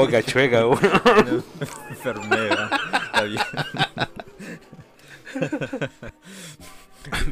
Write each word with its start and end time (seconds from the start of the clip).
boca 0.00 0.22
chueca, 0.22 0.66
weón. 0.66 0.80
Enfermera. 1.90 2.70
Está 3.04 3.22
bien. 3.22 3.42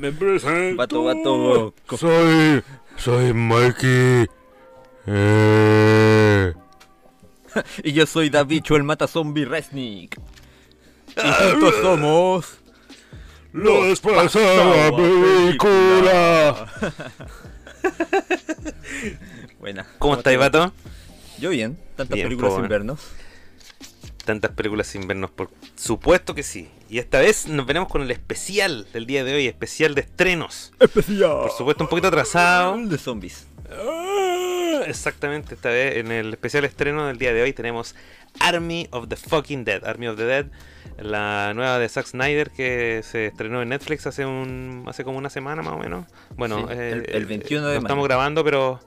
Me 0.00 0.12
presento. 0.12 0.76
Vato, 0.76 1.04
vato. 1.04 1.74
Soy. 1.96 2.62
Soy 2.96 3.32
Mikey. 3.32 4.26
Eh. 5.06 6.54
Y 7.82 7.92
yo 7.92 8.06
soy 8.06 8.28
Davicho, 8.28 8.76
el 8.76 8.84
mata 8.84 9.06
zombie 9.06 9.44
Resnick. 9.44 10.18
Y 11.16 11.50
juntos 11.50 11.74
somos. 11.82 12.58
Los 13.52 14.00
pasaba 14.00 14.94
película. 14.94 16.66
Buena. 19.58 19.86
¿Cómo 19.98 20.16
estáis, 20.16 20.38
vato? 20.38 20.72
Yo 21.40 21.50
bien. 21.50 21.78
Tantas 21.96 22.14
Bien, 22.14 22.26
películas 22.26 22.52
po, 22.52 22.60
sin 22.60 22.68
vernos. 22.68 23.00
Tantas 24.24 24.50
películas 24.50 24.86
sin 24.86 25.06
vernos, 25.08 25.30
por 25.30 25.50
supuesto 25.76 26.34
que 26.34 26.42
sí. 26.42 26.68
Y 26.90 26.98
esta 26.98 27.18
vez 27.20 27.46
nos 27.48 27.64
veremos 27.66 27.88
con 27.88 28.02
el 28.02 28.10
especial 28.10 28.86
del 28.92 29.06
día 29.06 29.24
de 29.24 29.34
hoy, 29.34 29.46
especial 29.46 29.94
de 29.94 30.02
estrenos. 30.02 30.72
Especial. 30.80 31.30
Por 31.42 31.50
supuesto, 31.52 31.84
un 31.84 31.88
poquito 31.90 32.08
atrasado. 32.08 32.76
De 32.76 32.98
zombies. 32.98 33.46
Ah, 33.70 34.82
Exactamente, 34.86 35.54
esta 35.54 35.70
vez 35.70 35.96
en 35.96 36.12
el 36.12 36.30
especial 36.32 36.64
estreno 36.64 37.06
del 37.06 37.18
día 37.18 37.32
de 37.32 37.42
hoy 37.42 37.52
tenemos 37.52 37.94
Army 38.40 38.86
of 38.90 39.08
the 39.08 39.16
Fucking 39.16 39.64
Dead. 39.64 39.84
Army 39.84 40.06
of 40.08 40.16
the 40.16 40.24
Dead, 40.24 40.46
la 40.98 41.52
nueva 41.54 41.78
de 41.78 41.88
Zack 41.88 42.06
Snyder 42.06 42.50
que 42.50 43.02
se 43.02 43.26
estrenó 43.26 43.60
en 43.62 43.70
Netflix 43.70 44.06
hace 44.06 44.24
un 44.24 44.84
hace 44.86 45.04
como 45.04 45.18
una 45.18 45.30
semana 45.30 45.62
más 45.62 45.74
o 45.74 45.78
menos. 45.78 46.06
Bueno, 46.36 46.68
Sí, 46.68 46.74
eh, 46.74 46.92
el- 47.06 47.14
el 47.16 47.26
21 47.26 47.66
de 47.66 47.74
mayo. 47.76 47.86
estamos 47.86 48.06
grabando, 48.06 48.44
pero 48.44 48.80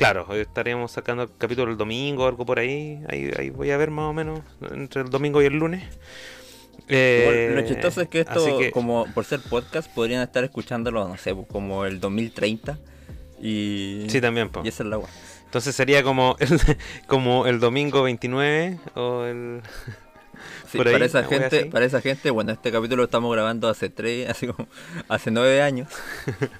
claro, 0.00 0.34
estaríamos 0.34 0.90
sacando 0.92 1.22
el 1.24 1.28
capítulo 1.38 1.70
el 1.70 1.76
domingo 1.78 2.24
o 2.24 2.28
algo 2.28 2.44
por 2.44 2.58
ahí. 2.58 3.00
ahí. 3.08 3.30
Ahí 3.38 3.50
voy 3.50 3.70
a 3.70 3.76
ver 3.76 3.90
más 3.90 4.06
o 4.06 4.12
menos 4.12 4.40
entre 4.72 5.02
el 5.02 5.10
domingo 5.10 5.40
y 5.42 5.46
el 5.46 5.54
lunes. 5.54 5.84
Eh, 6.88 7.52
lo 7.54 7.62
chistoso 7.66 8.00
es 8.00 8.08
que 8.08 8.20
esto, 8.20 8.58
que- 8.58 8.72
como 8.72 9.06
por 9.14 9.24
ser 9.24 9.40
podcast, 9.40 9.92
podrían 9.94 10.22
estar 10.22 10.42
escuchándolo, 10.42 11.06
no 11.06 11.16
sé, 11.16 11.36
como 11.48 11.84
el 11.84 12.00
2030. 12.00 12.78
Y. 13.40 14.06
Sí, 14.08 14.20
también, 14.20 14.48
po. 14.48 14.62
Y 14.64 14.68
esa 14.68 14.82
es 14.82 14.88
la 14.88 14.96
agua. 14.96 15.08
Entonces 15.44 15.74
sería 15.74 16.02
como 16.02 16.36
el, 16.40 16.48
como 17.06 17.46
el 17.46 17.60
domingo 17.60 18.02
29 18.02 18.78
o 18.94 19.24
el... 19.24 19.62
Sí, 20.70 20.78
Por 20.78 20.86
ahí, 20.88 20.92
para 20.94 21.04
esa 21.04 21.22
gente, 21.24 21.66
para 21.66 21.84
esa 21.84 22.00
gente, 22.00 22.30
bueno, 22.30 22.52
este 22.52 22.70
capítulo 22.72 22.96
lo 22.98 23.04
estamos 23.04 23.32
grabando 23.32 23.68
hace 23.68 23.88
tres, 23.90 24.28
así 24.30 24.46
como 24.46 24.68
hace 25.08 25.30
nueve 25.30 25.62
años. 25.62 25.88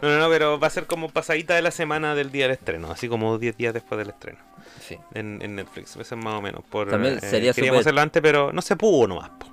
No, 0.00 0.08
no, 0.08 0.18
no, 0.20 0.28
pero 0.28 0.60
va 0.60 0.68
a 0.68 0.70
ser 0.70 0.86
como 0.86 1.08
pasadita 1.10 1.54
de 1.56 1.62
la 1.62 1.72
semana 1.72 2.14
del 2.14 2.30
día 2.30 2.44
del 2.44 2.52
estreno, 2.52 2.92
así 2.92 3.08
como 3.08 3.36
10 3.38 3.56
días 3.56 3.74
después 3.74 3.98
del 3.98 4.10
estreno 4.10 4.38
Sí. 4.80 4.96
en, 5.12 5.40
en 5.42 5.56
Netflix, 5.56 5.96
eso 5.96 6.02
es 6.02 6.12
más 6.24 6.34
o 6.34 6.40
menos. 6.40 6.62
Por, 6.70 6.88
También 6.88 7.14
eh, 7.16 7.20
sería 7.20 7.52
queríamos 7.52 7.78
súper- 7.78 7.88
hacerlo 7.88 8.00
antes, 8.02 8.22
pero 8.22 8.52
no 8.52 8.62
se 8.62 8.76
pudo 8.76 9.08
nomás. 9.08 9.30
po. 9.30 9.46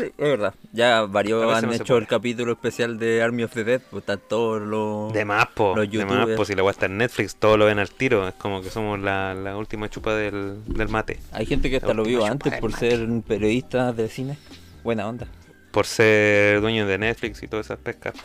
Sí, 0.00 0.06
es 0.06 0.28
verdad. 0.28 0.54
Ya 0.72 1.02
varios 1.02 1.54
han 1.54 1.66
no 1.66 1.72
hecho 1.72 1.96
el 1.96 2.06
capítulo 2.06 2.52
especial 2.52 2.98
de 2.98 3.22
Army 3.22 3.42
of 3.44 3.52
the 3.52 3.64
Dead, 3.64 3.80
pues 3.90 4.02
están 4.02 4.20
todos 4.28 4.60
los... 4.62 5.12
De 5.12 5.24
más, 5.24 5.46
po, 5.48 5.74
Los 5.76 5.90
de 5.90 6.04
más, 6.04 6.28
po, 6.36 6.44
si 6.44 6.54
la 6.54 6.68
está 6.70 6.86
en 6.86 6.98
Netflix, 6.98 7.36
todo 7.36 7.56
lo 7.56 7.66
ven 7.66 7.78
al 7.78 7.90
tiro, 7.90 8.26
es 8.28 8.34
como 8.34 8.62
que 8.62 8.70
somos 8.70 8.98
la, 8.98 9.34
la 9.34 9.56
última 9.56 9.88
chupa 9.88 10.14
del, 10.14 10.64
del 10.66 10.88
mate, 10.88 11.18
Hay 11.32 11.46
gente 11.46 11.68
que 11.68 11.76
hasta 11.76 11.88
La 11.88 11.94
lo 11.94 12.04
vio 12.04 12.24
antes 12.24 12.54
por 12.60 12.72
ser 12.72 13.06
periodista 13.26 13.92
de 13.92 14.08
cine. 14.08 14.38
Buena 14.82 15.06
onda. 15.08 15.26
por 15.70 15.86
ser 15.86 16.60
dueño 16.60 16.86
de 16.86 16.98
Netflix 16.98 17.42
y 17.42 17.48
todas 17.48 17.66
esas 17.66 17.78
pescas. 17.78 18.14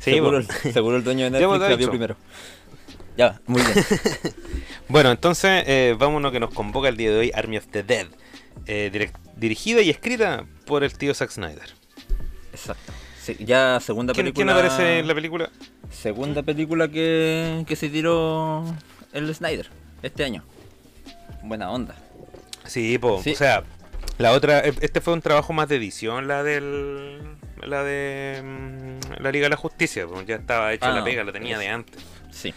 Sí, 0.00 0.12
seguro, 0.12 0.38
el, 0.38 0.46
seguro 0.46 0.96
el 0.96 1.04
dueño 1.04 1.30
de 1.30 1.30
pues, 1.46 1.60
Netflix 1.60 1.70
la 1.70 1.76
vio 1.76 1.90
primero. 1.90 2.16
Ya, 3.18 3.38
muy 3.46 3.60
bien. 3.60 3.84
Bueno, 4.88 5.10
entonces 5.10 5.62
eh, 5.66 5.94
vámonos 5.98 6.32
que 6.32 6.40
nos 6.40 6.54
convoca 6.54 6.88
el 6.88 6.96
día 6.96 7.10
de 7.10 7.18
hoy 7.18 7.32
Army 7.34 7.58
of 7.58 7.66
the 7.66 7.82
Dead, 7.82 8.06
eh, 8.66 9.10
dirigida 9.36 9.80
y 9.82 9.90
escrita 9.90 10.44
por 10.66 10.84
el 10.84 10.92
tío 10.96 11.14
Zack 11.14 11.30
Snyder. 11.30 11.70
Exacto. 12.52 12.92
Sí, 13.22 13.36
ya 13.40 13.78
segunda 13.80 14.12
¿Quién, 14.14 14.24
película... 14.26 14.44
quién 14.54 14.56
aparece 14.56 14.98
en 15.00 15.06
la 15.08 15.14
película? 15.14 15.50
Segunda 15.90 16.42
película 16.42 16.88
que, 16.88 17.64
que 17.66 17.76
se 17.76 17.88
tiró 17.88 18.64
el 19.12 19.34
Snyder 19.34 19.68
este 20.02 20.24
año. 20.24 20.42
Buena 21.42 21.70
onda. 21.70 21.96
Sí, 22.66 22.98
po, 22.98 23.20
Sí. 23.22 23.32
o 23.32 23.36
sea, 23.36 23.64
la 24.18 24.32
otra, 24.32 24.60
e- 24.60 24.74
este 24.80 25.00
fue 25.00 25.12
un 25.14 25.20
trabajo 25.22 25.52
más 25.52 25.68
de 25.68 25.76
edición, 25.76 26.28
la 26.28 26.42
del, 26.42 27.18
la 27.62 27.82
de 27.82 28.40
mm, 28.42 29.22
la 29.22 29.32
Liga 29.32 29.44
de 29.46 29.50
la 29.50 29.56
Justicia, 29.56 30.06
po, 30.06 30.22
ya 30.22 30.36
estaba 30.36 30.72
hecha 30.72 30.92
Ah, 30.92 30.94
la 30.98 31.04
pega, 31.04 31.24
la 31.24 31.32
tenía 31.32 31.54
es- 31.54 31.60
de 31.60 31.68
antes, 31.68 32.02
Sí. 32.30 32.54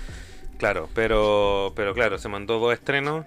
claro, 0.58 0.90
pero, 0.94 1.74
pero 1.75 1.94
claro, 1.94 2.18
se 2.19 2.30
mandó 2.30 2.59
dos 2.59 2.74
estrenos 2.74 3.25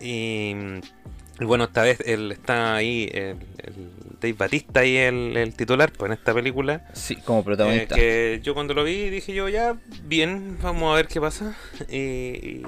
y, 0.00 0.54
y 0.54 1.19
bueno, 1.46 1.64
esta 1.64 1.82
vez 1.82 2.00
él 2.06 2.32
está 2.32 2.74
ahí, 2.76 3.08
el, 3.12 3.36
el 3.58 3.90
Dave 4.20 4.34
Batista 4.34 4.80
ahí 4.80 4.96
el, 4.96 5.36
el 5.36 5.54
titular, 5.54 5.90
pues 5.92 6.10
en 6.10 6.18
esta 6.18 6.34
película. 6.34 6.86
Sí, 6.92 7.16
como 7.16 7.40
Eh, 7.40 7.44
protagonista. 7.44 7.94
que 7.94 8.40
yo 8.42 8.54
cuando 8.54 8.74
lo 8.74 8.84
vi 8.84 9.08
dije 9.10 9.32
yo 9.34 9.48
ya 9.48 9.76
bien 10.04 10.58
vamos 10.62 10.92
a 10.92 10.96
ver 10.96 11.08
qué 11.08 11.20
pasa 11.20 11.56
Y- 11.88 11.96
y- 11.96 12.62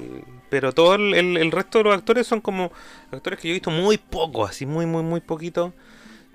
pero 0.48 0.72
todo 0.72 0.94
el, 0.96 1.14
el- 1.14 1.50
resto 1.52 1.78
de 1.78 1.84
los 1.84 1.94
actores 1.94 2.26
son 2.26 2.40
como 2.40 2.72
actores 3.10 3.38
que 3.38 3.48
yo 3.48 3.52
he 3.52 3.54
visto 3.54 3.70
muy 3.70 3.96
poco 3.98 4.44
así 4.44 4.64
muy 4.66 4.86
muy 4.86 5.02
muy 5.02 5.20
poquito 5.20 5.72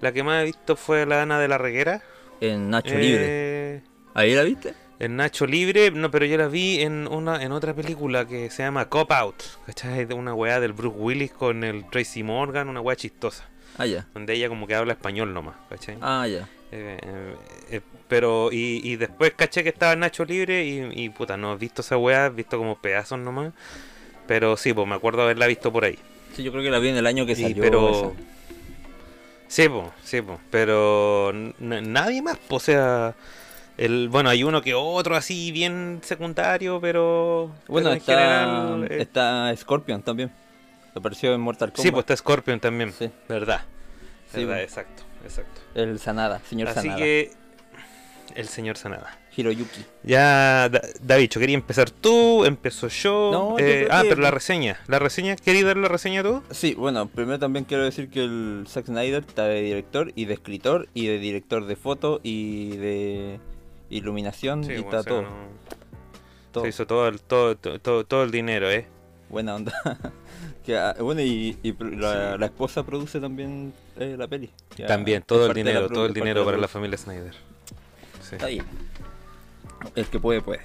la 0.02 0.12
que 0.12 0.24
más 0.24 0.42
he 0.42 0.46
visto 0.46 0.76
fue 0.76 1.06
la 1.06 1.22
Ana 1.24 1.40
de 1.40 1.48
la 1.48 1.58
Reguera 1.58 2.02
En 2.42 2.70
Nacho 2.70 2.96
Libre. 2.98 3.24
eh, 3.28 3.82
¿Ahí 4.14 4.34
la 4.36 4.44
viste? 4.44 4.74
En 5.00 5.16
Nacho 5.16 5.46
Libre 5.46 5.92
no 5.92 6.10
pero 6.12 6.26
yo 6.26 6.38
la 6.38 6.48
vi 6.48 6.82
en 6.82 7.08
una 7.08 7.44
en 7.44 7.52
otra 7.52 7.74
película 7.74 8.26
que 8.28 8.50
se 8.50 8.64
llama 8.64 8.90
Cop 8.90 9.12
Out 9.12 9.44
¿cachai? 9.66 10.06
una 10.14 10.34
weá 10.34 10.60
del 10.60 10.74
Bruce 10.74 10.98
Willis 10.98 11.32
con 11.32 11.64
el 11.64 11.88
Tracy 11.90 12.24
Morgan 12.24 12.70
una 12.70 12.82
weá 12.82 12.96
chistosa 12.96 13.46
Ah, 13.78 13.86
ya. 13.86 14.08
donde 14.16 14.34
ella 14.34 14.50
como 14.50 14.66
que 14.66 14.74
habla 14.74 14.94
español 14.94 15.34
nomás 15.34 15.56
¿cachai? 15.70 15.98
Ah, 16.02 16.26
ya. 16.28 16.50
Eh, 16.72 16.98
eh, 17.02 17.36
eh, 17.70 17.82
pero, 18.10 18.50
y, 18.52 18.82
y 18.84 18.96
después 18.98 19.34
caché 19.36 19.64
que 19.64 19.70
estaba 19.70 19.96
Nacho 19.96 20.26
Libre 20.26 20.66
y, 20.66 21.04
y, 21.04 21.10
puta, 21.10 21.38
no 21.38 21.54
he 21.54 21.58
visto 21.58 21.82
esa 21.82 21.96
weá, 21.98 22.26
he 22.26 22.30
visto 22.30 22.58
como 22.58 22.76
pedazos 22.82 23.20
nomás. 23.20 23.54
Pero 24.28 24.58
sí, 24.58 24.74
pues 24.74 24.86
me 24.88 24.96
acuerdo 24.96 25.22
haberla 25.22 25.48
visto 25.48 25.72
por 25.72 25.86
ahí. 25.86 25.98
Sí, 26.36 26.44
yo 26.44 26.52
creo 26.52 26.64
que 26.64 26.70
la 26.70 26.80
vi 26.80 26.90
en 26.90 26.98
el 26.98 27.06
año 27.08 27.26
que 27.26 27.34
Y- 27.34 27.36
salió. 27.36 27.62
pero. 27.64 27.90
esa. 27.90 28.12
Sí, 29.48 29.70
pues, 29.70 29.86
sí, 30.04 30.22
pues. 30.22 30.40
Pero 30.52 31.32
nadie 31.60 32.22
más, 32.22 32.38
po, 32.38 32.56
o 32.58 32.60
sea. 32.60 33.16
El, 33.78 34.10
bueno, 34.10 34.30
hay 34.30 34.44
uno 34.44 34.62
que 34.62 34.74
otro 34.74 35.16
así 35.16 35.52
bien 35.52 36.00
secundario, 36.04 36.80
pero. 36.82 37.52
Bueno, 37.68 37.90
pero 37.90 37.92
en 37.92 37.98
está, 37.98 38.12
general, 38.14 38.88
eh, 38.90 39.02
está 39.02 39.56
Scorpion 39.56 40.02
también. 40.02 40.32
Apareció 40.96 41.34
en 41.34 41.42
Mortal 41.42 41.70
Kombat. 41.72 41.84
sí, 41.86 41.92
pues 41.92 42.02
está 42.04 42.18
Scorpion 42.18 42.60
también. 42.60 42.92
Sí. 42.92 43.10
Verdad. 43.30 43.62
Sí, 44.34 44.44
Verdad, 44.46 44.64
exacto, 44.64 45.04
exacto. 45.24 45.62
El 45.76 46.00
Sanada, 46.00 46.42
señor 46.50 46.70
Así 46.70 46.82
Sanada. 46.82 46.98
que. 46.98 47.32
El 48.36 48.48
señor 48.48 48.78
Sanada. 48.78 49.18
Hiroyuki. 49.36 49.86
Ya, 50.04 50.68
Da- 50.70 50.82
Davicho, 51.00 51.40
quería 51.40 51.56
empezar 51.56 51.92
tú, 51.92 52.44
empezó 52.46 52.88
yo. 52.88 53.30
No, 53.32 53.60
yo 53.60 53.66
eh, 53.66 53.84
creo 53.86 53.90
ah, 53.92 54.02
que- 54.02 54.10
pero 54.10 54.22
la 54.22 54.32
reseña. 54.32 54.80
¿La 54.88 54.98
reseña? 54.98 55.36
¿Querías 55.36 55.66
dar 55.66 55.78
la 55.78 55.88
reseña 55.88 56.24
tú? 56.24 56.42
Sí, 56.50 56.74
bueno, 56.74 57.08
primero 57.08 57.38
también 57.38 57.64
quiero 57.66 57.84
decir 57.84 58.10
que 58.10 58.24
el 58.24 58.66
Zack 58.68 58.88
Snyder 58.88 59.24
está 59.28 59.44
de 59.46 59.62
director 59.62 60.12
y 60.16 60.26
de 60.26 60.34
escritor 60.34 60.88
y 60.96 61.06
de 61.06 61.20
director 61.20 61.66
de 61.68 61.76
foto 61.76 62.20
y 62.24 62.76
de 62.78 63.40
iluminación 63.90 64.64
y 64.64 64.68
bueno, 64.68 64.82
está 64.84 65.00
o 65.00 65.04
sea, 65.04 65.10
todo, 65.12 65.22
no- 65.24 65.30
todo. 66.52 66.64
Se 66.64 66.70
hizo 66.70 66.88
todo 66.88 67.08
el, 67.08 67.22
todo, 67.22 67.56
todo, 67.58 68.06
todo- 68.06 68.24
el 68.24 68.32
dinero, 68.32 68.70
¿eh? 68.70 68.88
Buena 69.30 69.56
onda. 69.56 69.74
Que, 70.66 70.78
ah, 70.78 70.96
bueno, 71.00 71.22
y, 71.22 71.58
y 71.64 71.72
la, 71.96 72.34
Sí. 72.34 72.40
la 72.40 72.46
esposa 72.48 72.84
produce 72.86 73.22
también 73.22 73.74
eh, 73.98 74.16
la 74.18 74.28
peli. 74.28 74.50
También, 74.86 75.24
todo 75.26 75.48
el 75.48 75.54
dinero, 75.54 75.88
todo 75.88 76.06
el 76.06 76.14
dinero 76.14 76.44
para 76.44 76.58
la 76.58 76.68
familia 76.68 76.98
Snyder. 76.98 77.34
Sí. 78.22 78.36
Está 78.36 78.48
bien. 78.48 78.66
El 79.96 80.06
que 80.08 80.20
puede, 80.20 80.42
puede. 80.42 80.60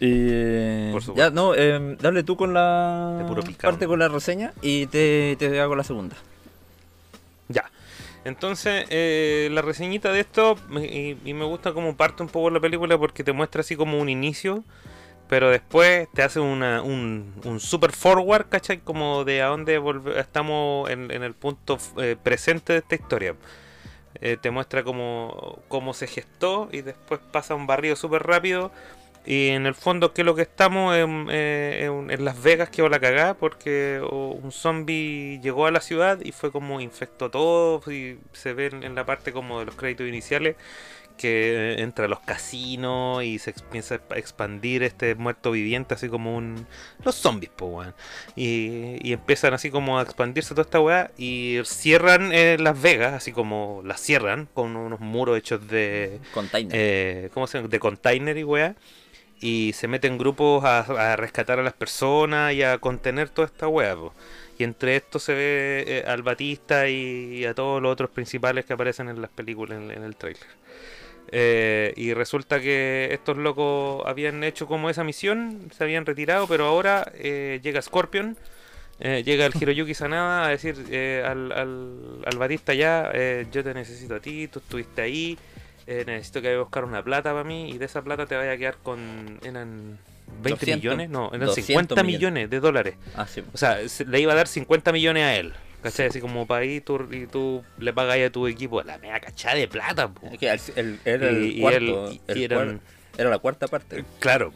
Y, 0.00 0.90
Por 0.92 1.14
ya, 1.14 1.30
no, 1.30 1.54
eh, 1.54 1.96
dale 2.00 2.24
tú 2.24 2.36
con 2.36 2.52
la 2.52 3.18
De 3.20 3.24
puro 3.26 3.42
picado. 3.44 3.72
parte 3.72 3.86
con 3.86 4.00
la 4.00 4.08
reseña 4.08 4.52
y 4.60 4.86
te, 4.86 5.36
te 5.38 5.60
hago 5.60 5.76
la 5.76 5.84
segunda. 5.84 6.16
Entonces, 8.28 8.86
eh, 8.90 9.48
la 9.52 9.62
reseñita 9.62 10.12
de 10.12 10.20
esto, 10.20 10.56
y, 10.82 11.16
y 11.24 11.34
me 11.34 11.44
gusta 11.44 11.72
como 11.72 11.96
parte 11.96 12.22
un 12.22 12.28
poco 12.28 12.50
la 12.50 12.60
película 12.60 12.98
porque 12.98 13.24
te 13.24 13.32
muestra 13.32 13.62
así 13.62 13.74
como 13.74 13.98
un 13.98 14.08
inicio, 14.08 14.64
pero 15.28 15.50
después 15.50 16.08
te 16.14 16.22
hace 16.22 16.40
una, 16.40 16.82
un, 16.82 17.34
un 17.44 17.60
super 17.60 17.92
forward, 17.92 18.48
¿cachai? 18.48 18.78
Como 18.78 19.24
de 19.24 19.42
a 19.42 19.46
dónde 19.46 19.80
estamos 20.16 20.90
en, 20.90 21.10
el 21.10 21.34
punto 21.34 21.78
eh, 21.98 22.16
presente 22.22 22.72
de 22.72 22.78
esta 22.80 22.94
historia. 22.94 23.34
Eh, 24.20 24.36
te 24.40 24.50
muestra 24.50 24.82
cómo, 24.82 25.60
cómo 25.68 25.94
se 25.94 26.06
gestó 26.06 26.68
y 26.72 26.80
después 26.80 27.20
pasa 27.30 27.54
un 27.54 27.66
barrido 27.66 27.94
súper 27.94 28.22
rápido. 28.22 28.72
Y 29.30 29.48
en 29.48 29.66
el 29.66 29.74
fondo, 29.74 30.14
que 30.14 30.24
lo 30.24 30.34
que 30.34 30.40
estamos 30.42 30.96
en, 30.96 31.28
eh, 31.30 31.84
en- 31.84 32.10
en 32.10 32.24
Las 32.24 32.42
Vegas 32.42 32.70
quedó 32.70 32.88
la 32.88 32.98
cagada 32.98 33.34
porque 33.34 34.00
un 34.10 34.50
zombie 34.52 35.38
llegó 35.42 35.66
a 35.66 35.70
la 35.70 35.82
ciudad 35.82 36.18
y 36.22 36.32
fue 36.32 36.50
como 36.50 36.80
infectó 36.80 37.30
todo. 37.30 37.82
Y 37.92 38.16
se 38.32 38.54
ve 38.54 38.66
en, 38.68 38.82
en 38.84 38.94
la 38.94 39.04
parte 39.04 39.32
como 39.32 39.58
de 39.60 39.66
los 39.66 39.74
créditos 39.74 40.06
iniciales 40.08 40.56
que 41.18 41.74
entra 41.82 42.04
a 42.04 42.08
los 42.08 42.20
casinos 42.20 43.24
y 43.24 43.38
se 43.40 43.50
empieza 43.50 44.00
a 44.08 44.16
expandir 44.16 44.82
este 44.84 45.14
muerto 45.16 45.50
viviente, 45.50 45.92
así 45.94 46.08
como 46.08 46.36
un. 46.36 46.66
Los 47.04 47.16
zombies, 47.16 47.50
pues, 47.54 47.70
weón. 47.70 47.94
Y, 48.36 48.96
y 49.06 49.12
empiezan 49.12 49.52
así 49.52 49.68
como 49.70 49.98
a 49.98 50.02
expandirse 50.02 50.50
toda 50.50 50.62
esta 50.62 50.80
weá 50.80 51.10
y 51.18 51.58
cierran 51.64 52.30
eh, 52.32 52.56
Las 52.58 52.80
Vegas, 52.80 53.12
así 53.14 53.32
como 53.32 53.82
las 53.84 54.00
cierran 54.00 54.48
con 54.54 54.76
unos 54.76 55.00
muros 55.00 55.36
hechos 55.36 55.66
de. 55.68 56.18
Container. 56.32 56.72
Eh, 56.74 57.30
¿Cómo 57.34 57.46
se 57.46 57.58
llama? 57.58 57.68
De 57.68 57.78
container 57.80 58.38
y 58.38 58.44
weá. 58.44 58.74
Y 59.40 59.72
se 59.74 59.88
meten 59.88 60.18
grupos 60.18 60.64
a, 60.64 60.80
a 60.80 61.16
rescatar 61.16 61.60
a 61.60 61.62
las 61.62 61.74
personas 61.74 62.52
y 62.54 62.62
a 62.62 62.78
contener 62.78 63.28
toda 63.28 63.46
esta 63.46 63.68
weá, 63.68 63.94
po. 63.94 64.12
Y 64.58 64.64
entre 64.64 64.96
estos 64.96 65.22
se 65.22 65.34
ve 65.34 65.84
eh, 65.86 66.04
al 66.06 66.22
Batista 66.22 66.88
y, 66.88 67.44
a 67.44 67.54
todos 67.54 67.80
los 67.80 67.92
otros 67.92 68.10
principales 68.10 68.64
que 68.64 68.72
aparecen 68.72 69.08
en 69.08 69.22
las 69.22 69.30
películas, 69.30 69.78
en, 69.78 70.02
el 70.02 70.16
tráiler. 70.16 70.42
Eh, 71.30 71.92
y 71.96 72.12
resulta 72.12 72.60
que 72.60 73.08
estos 73.12 73.36
locos 73.36 74.02
habían 74.04 74.42
hecho 74.42 74.66
como 74.66 74.90
esa 74.90 75.04
misión, 75.04 75.70
se 75.76 75.84
habían 75.84 76.06
retirado, 76.06 76.48
pero 76.48 76.66
ahora 76.66 77.10
eh, 77.14 77.60
llega 77.62 77.80
Scorpion, 77.80 78.36
llega 78.98 79.46
el 79.46 79.52
Hiroyuki 79.54 79.94
Sanada 79.94 80.46
a 80.46 80.48
decir 80.48 80.74
al, 81.24 81.52
al, 81.52 82.22
al 82.26 82.38
Batista 82.38 82.74
ya, 82.74 83.12
yo 83.52 83.62
te 83.62 83.72
necesito 83.72 84.16
a 84.16 84.20
ti, 84.20 84.48
tú 84.48 84.58
estuviste 84.58 85.02
ahí, 85.02 85.38
eh, 85.88 86.04
necesito 86.06 86.40
que 86.42 86.48
vaya 86.48 86.58
a 86.58 86.62
buscar 86.62 86.84
una 86.84 87.02
plata 87.02 87.30
para 87.32 87.42
mí 87.44 87.70
y 87.70 87.78
de 87.78 87.86
esa 87.86 88.02
plata 88.02 88.26
te 88.26 88.36
vaya 88.36 88.52
a 88.52 88.56
quedar 88.58 88.76
con... 88.82 89.40
Eran 89.42 89.98
20 90.42 90.50
200, 90.50 90.76
millones, 90.76 91.08
no, 91.10 91.28
eran 91.28 91.46
200 91.46 91.64
50 91.66 91.94
millones. 92.02 92.18
millones 92.18 92.50
de 92.50 92.60
dólares. 92.60 92.94
Ah, 93.16 93.26
sí. 93.26 93.42
O 93.52 93.56
sea, 93.56 93.88
se- 93.88 94.04
le 94.04 94.20
iba 94.20 94.32
a 94.34 94.36
dar 94.36 94.46
50 94.46 94.92
millones 94.92 95.24
a 95.24 95.34
él. 95.36 95.52
¿Cachai? 95.82 96.08
Así 96.08 96.20
como 96.20 96.46
para 96.46 96.62
ahí 96.62 96.80
tú, 96.80 97.08
y 97.10 97.26
tú 97.26 97.62
le 97.78 97.92
pagas 97.92 98.18
a 98.18 98.30
tu 98.30 98.46
equipo 98.46 98.82
la 98.82 98.98
mega 98.98 99.20
cachada 99.20 99.54
de 99.56 99.68
plata. 99.68 100.10
que 100.38 100.50
el- 100.50 100.60
el- 100.76 101.00
era 101.04 101.28
el 101.30 101.44
Y- 101.44 101.60
cuarto. 101.60 102.10
el 102.28 102.42
eran- 102.42 102.80
era 103.16 103.30
la 103.30 103.38
cuarta 103.38 103.68
parte. 103.68 104.04
Claro. 104.20 104.52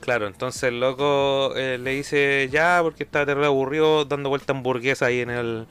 Claro, 0.00 0.26
entonces 0.28 0.62
el 0.64 0.80
loco 0.80 1.52
eh, 1.56 1.76
le 1.78 1.90
dice 1.90 2.48
ya 2.50 2.80
porque 2.82 3.02
estaba 3.04 3.26
terrible 3.26 3.46
aburrido 3.48 4.04
dando 4.06 4.28
vuelta 4.30 4.52
hamburguesa 4.52 5.06
ahí 5.06 5.20
en 5.20 5.30
el 5.30 5.66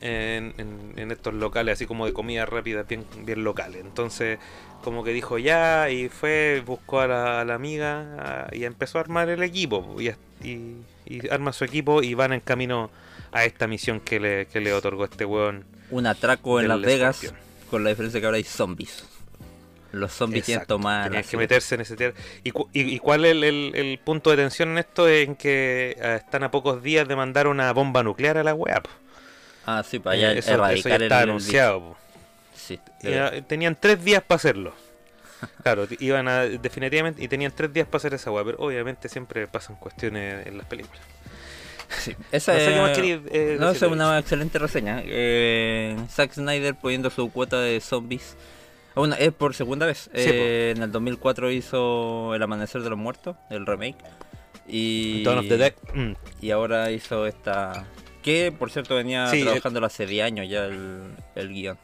en, 0.00 0.54
en- 0.58 0.92
en 0.96 1.10
estos 1.10 1.34
locales 1.34 1.74
así 1.74 1.86
como 1.86 2.06
de 2.06 2.12
comida 2.12 2.46
rápida 2.46 2.82
bien, 2.84 3.04
bien 3.24 3.44
locales. 3.44 3.80
Entonces 3.84 4.38
como 4.82 5.02
que 5.02 5.12
dijo 5.12 5.38
ya 5.38 5.90
y 5.90 6.08
fue, 6.08 6.62
buscó 6.64 7.00
a 7.00 7.06
la, 7.08 7.40
a 7.40 7.44
la 7.44 7.54
amiga 7.54 8.06
ah, 8.18 8.46
y 8.52 8.64
empezó 8.64 8.98
a 8.98 9.00
armar 9.00 9.28
el 9.28 9.42
equipo 9.42 9.84
po, 9.94 10.00
y, 10.00 10.10
y, 10.44 10.76
y 11.06 11.28
arma 11.30 11.52
su 11.52 11.64
equipo 11.64 12.02
y 12.02 12.14
van 12.14 12.32
en 12.32 12.40
camino 12.40 12.90
a 13.32 13.44
esta 13.44 13.66
misión 13.66 14.00
que 14.00 14.20
le, 14.20 14.46
que 14.46 14.60
le 14.60 14.72
otorgó 14.72 15.04
este 15.04 15.24
weón. 15.24 15.64
Un 15.90 16.06
atraco 16.06 16.60
en 16.60 16.68
Las 16.68 16.80
Vegas, 16.80 17.16
Scorpion. 17.16 17.40
con 17.70 17.84
la 17.84 17.90
diferencia 17.90 18.20
que 18.20 18.26
ahora 18.26 18.36
hay 18.38 18.44
zombies. 18.44 19.04
Los 19.92 20.12
zombies 20.12 20.48
Exacto, 20.48 20.74
tomar. 20.76 21.04
tenían 21.04 21.24
que 21.24 21.36
meterse 21.36 21.74
en 21.76 21.80
ese 21.80 21.96
tierra. 21.96 22.14
¿Y, 22.44 22.50
cu- 22.50 22.68
y, 22.72 22.98
cuál 22.98 23.24
es 23.24 23.32
el, 23.32 23.44
el- 23.44 23.72
el 23.74 23.98
punto 23.98 24.30
de 24.30 24.36
tensión 24.36 24.70
en 24.70 24.78
esto? 24.78 25.08
En 25.08 25.36
que 25.36 25.96
eh, 25.98 26.16
están 26.16 26.42
a 26.42 26.50
pocos 26.50 26.82
días 26.82 27.08
de 27.08 27.16
mandar 27.16 27.46
una 27.46 27.72
bomba 27.72 28.02
nuclear 28.02 28.36
a 28.36 28.44
la 28.44 28.52
wea. 28.54 28.82
Ah, 29.66 29.82
sí, 29.82 29.98
para 29.98 30.16
allá 30.16 30.32
Eh, 30.32 30.38
eso, 30.38 30.52
eso 30.52 30.54
erradicar 30.54 31.00
ya 31.00 31.06
está 31.06 31.22
el 31.22 31.28
anunciado. 31.28 31.96
Sí, 32.54 32.80
Y, 33.02 33.08
eh, 33.08 33.44
tenían 33.46 33.76
tres 33.78 34.02
días 34.02 34.22
para 34.22 34.36
hacerlo. 34.36 34.74
Claro, 35.62 35.86
iban 36.00 36.28
a 36.28 36.44
definitivamente 36.44 37.22
y 37.22 37.28
tenían 37.28 37.52
tres 37.54 37.72
días 37.72 37.86
para 37.86 37.98
hacer 37.98 38.14
esa 38.14 38.30
wea, 38.30 38.44
pero 38.44 38.58
obviamente 38.58 39.08
siempre 39.08 39.46
pasan 39.46 39.76
cuestiones 39.76 40.46
en 40.46 40.56
las 40.56 40.66
películas. 40.66 41.02
sí. 41.98 42.16
Esa 42.32 42.54
No 42.54 42.58
sé 42.58 42.80
más 42.80 42.98
eh, 42.98 43.56
No, 43.60 43.70
es 43.70 43.82
una 43.82 44.18
excelente 44.18 44.58
reseña. 44.58 45.02
Eh, 45.04 45.96
Zack 46.08 46.32
Snyder 46.32 46.74
poniendo 46.74 47.10
su 47.10 47.30
cuota 47.30 47.60
de 47.60 47.80
zombies. 47.80 48.36
Ah, 48.94 49.02
Una, 49.02 49.16
es 49.16 49.32
por 49.32 49.54
segunda 49.54 49.84
vez. 49.84 50.08
Eh, 50.14 50.72
en 50.74 50.82
el 50.82 50.90
2004 50.90 51.50
hizo 51.50 52.34
El 52.34 52.42
Amanecer 52.42 52.82
de 52.82 52.90
los 52.90 52.98
Muertos, 52.98 53.36
el 53.50 53.66
remake. 53.66 53.98
Y, 54.66 55.22
Dawn 55.22 55.38
of 55.38 55.48
the 55.48 55.58
Dead. 55.58 55.74
mm, 55.94 56.12
y 56.40 56.50
ahora 56.50 56.90
hizo 56.90 57.26
esta. 57.26 57.86
Que 58.26 58.52
por 58.52 58.70
cierto 58.70 58.96
venía 58.96 59.28
Sí, 59.28 59.40
eh, 59.40 59.44
trabajando 59.44 59.84
hace 59.86 60.04
10 60.04 60.24
años 60.26 60.48
ya 60.48 60.66
el, 60.66 61.00
el 61.36 61.48
guion. 61.48 61.78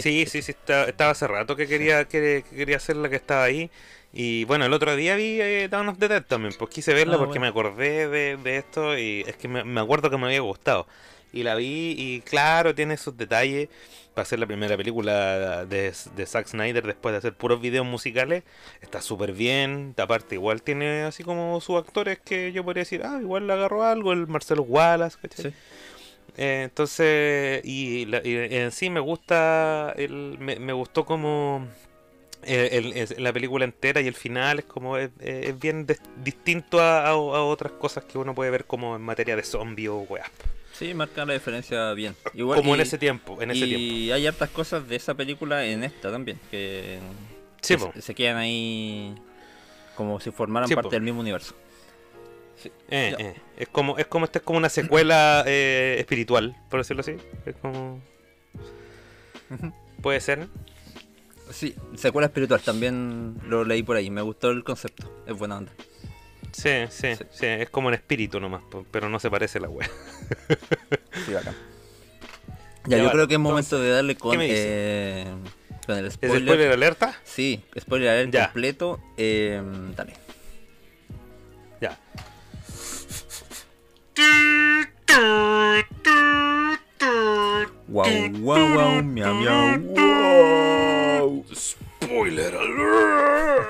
Sí, 0.00 0.26
sí, 0.26 0.42
sí, 0.42 0.52
está- 0.52 0.84
estaba 0.84 1.10
hace 1.10 1.26
rato 1.26 1.56
que 1.56 1.66
quería, 1.66 2.04
que, 2.06 2.44
que 2.48 2.56
quería 2.56 2.76
hacer 2.76 2.96
la 2.96 3.08
que 3.08 3.16
estaba 3.16 3.42
ahí. 3.44 3.70
Y 4.12 4.44
bueno, 4.44 4.64
el 4.64 4.72
otro 4.72 4.94
día 4.96 5.16
vi 5.16 5.40
eh, 5.40 5.68
Dawn 5.68 5.88
of 5.88 5.98
the 5.98 6.08
Dead 6.08 6.22
también, 6.24 6.54
pues 6.58 6.70
quise 6.70 6.94
verla 6.94 7.16
Ah, 7.16 7.18
porque 7.18 7.38
bueno. 7.38 7.42
me 7.42 7.48
acordé 7.48 8.08
de, 8.08 8.36
de 8.36 8.56
esto 8.56 8.96
y 8.96 9.24
es 9.26 9.36
que 9.36 9.48
me, 9.48 9.64
me 9.64 9.80
acuerdo 9.80 10.08
que 10.08 10.16
me 10.18 10.26
había 10.26 10.40
gustado. 10.40 10.86
Y 11.32 11.42
la 11.42 11.54
vi 11.54 11.94
y 11.98 12.20
claro, 12.22 12.74
tiene 12.74 12.96
sus 12.96 13.16
detalles. 13.16 13.68
Para 14.14 14.24
ser 14.26 14.40
la 14.40 14.46
primera 14.46 14.76
película 14.76 15.64
de, 15.64 15.92
de 16.16 16.26
Zack 16.26 16.48
Snyder 16.48 16.84
después 16.84 17.12
de 17.12 17.18
hacer 17.18 17.34
puros 17.34 17.60
videos 17.60 17.86
musicales, 17.86 18.42
está 18.80 19.00
súper 19.00 19.32
bien. 19.32 19.94
Aparte, 19.96 20.34
igual 20.34 20.60
tiene 20.62 21.02
así 21.02 21.22
como 21.22 21.60
sus 21.60 21.76
actores 21.78 22.18
que 22.18 22.50
yo 22.50 22.64
podría 22.64 22.80
decir, 22.82 23.02
ah, 23.04 23.18
igual 23.20 23.46
le 23.46 23.52
agarró 23.52 23.84
algo, 23.84 24.12
el 24.12 24.26
Marcelo 24.26 24.62
Wallace, 24.62 25.16
¿cachai? 25.22 25.50
Sí. 25.52 25.56
Eh, 26.36 26.62
entonces, 26.64 27.60
y, 27.64 28.06
la- 28.06 28.20
y 28.24 28.34
en 28.56 28.72
sí 28.72 28.90
me 28.90 28.98
gusta, 29.00 29.92
el, 29.96 30.36
me, 30.40 30.56
me 30.58 30.72
gustó 30.72 31.04
como 31.04 31.68
eh, 32.42 32.70
el- 32.72 33.22
la 33.22 33.32
película 33.32 33.64
entera 33.64 34.00
y 34.00 34.08
el 34.08 34.14
final 34.14 34.58
es 34.60 34.64
como 34.64 34.96
es, 34.96 35.10
es 35.20 35.56
bien 35.60 35.86
distinto 36.24 36.80
a, 36.80 37.06
a- 37.06 37.10
a 37.10 37.14
otras 37.44 37.72
cosas 37.72 38.02
que 38.04 38.18
uno 38.18 38.34
puede 38.34 38.50
ver 38.50 38.64
como 38.64 38.96
en 38.96 39.02
materia 39.02 39.36
de 39.36 39.44
zombie 39.44 39.86
o 39.88 39.98
weá. 39.98 40.24
Sí, 40.78 40.94
marca 40.94 41.24
la 41.26 41.32
diferencia 41.32 41.92
bien. 41.94 42.14
Igual, 42.34 42.58
Como 42.60 42.74
en 42.74 42.80
ese 42.80 42.98
tiempo, 42.98 43.40
en 43.42 43.50
ese 43.50 43.66
y 43.66 43.68
tiempo. 43.74 44.14
hay 44.14 44.26
hartas 44.26 44.50
cosas 44.50 44.88
de 44.88 44.96
esa 44.96 45.14
película 45.14 45.64
en 45.64 45.82
esta 45.84 46.10
también. 46.10 46.38
Que, 46.50 46.98
Sí, 47.60 47.74
que 47.76 47.92
se, 47.94 48.02
se 48.02 48.14
quedan 48.14 48.36
ahí 48.36 49.14
como 49.96 50.20
si 50.20 50.30
formaran 50.30 50.68
Sí, 50.68 50.74
parte 50.76 50.88
po. 50.88 50.92
del 50.92 51.02
mismo 51.02 51.20
universo. 51.20 51.54
Eh, 52.90 53.14
ya. 53.18 53.24
eh. 53.24 53.34
Es 53.56 53.68
como, 53.68 53.98
es 53.98 54.06
como 54.06 54.24
esta 54.24 54.38
es 54.38 54.44
como 54.44 54.58
una 54.58 54.68
secuela 54.68 55.42
eh, 55.46 55.96
espiritual, 55.98 56.56
por 56.70 56.80
decirlo 56.80 57.00
así. 57.00 57.16
Es 57.44 57.56
como. 57.56 58.00
Puede 60.00 60.20
ser. 60.20 60.46
Sí, 61.50 61.74
secuela 61.96 62.26
espiritual, 62.26 62.60
también 62.60 63.36
lo 63.48 63.64
leí 63.64 63.82
por 63.82 63.96
ahí, 63.96 64.10
me 64.10 64.20
gustó 64.22 64.50
el 64.50 64.62
concepto, 64.64 65.10
es 65.26 65.36
buena 65.36 65.56
onda. 65.58 65.72
Sí, 66.52 66.70
sí, 66.90 67.14
Sí. 67.16 67.24
sí, 67.30 67.46
es 67.46 67.70
como 67.70 67.88
un 67.88 67.94
espíritu 67.94 68.40
nomás, 68.40 68.62
pero 68.90 69.08
no 69.08 69.18
se 69.20 69.30
parece 69.30 69.58
a 69.58 69.62
la 69.62 69.68
wea. 69.68 69.88
Sí, 71.26 71.32
bacán. 71.32 71.54
Ya, 72.86 72.96
Ya, 72.96 72.98
yo 72.98 73.04
vale, 73.04 73.12
creo 73.12 73.28
que 73.28 73.34
es 73.34 73.38
entonces, 73.38 73.72
momento 73.72 73.80
de 73.80 73.90
darle 73.90 74.14
con, 74.16 74.30
¿qué 74.32 74.38
me 74.38 74.44
dice? 74.44 74.56
eh, 74.66 75.34
con 75.86 75.98
el 75.98 76.06
¿Es 76.06 76.14
spoiler. 76.14 76.42
spoiler 76.42 76.72
alerta? 76.72 77.14
Sí, 77.24 77.62
spoiler 77.78 78.08
alert 78.08 78.32
Ya. 78.32 78.44
completo. 78.46 79.00
eh, 79.16 79.60
dale. 79.96 80.14
Ya. 81.80 81.98
Wow, 87.88 88.28
wow, 88.44 88.64
wow, 88.76 88.92
miau, 89.02 89.32
miau, 89.34 89.66
wow. 89.96 91.44
Spoiler 91.52 92.52
alert. 92.54 93.68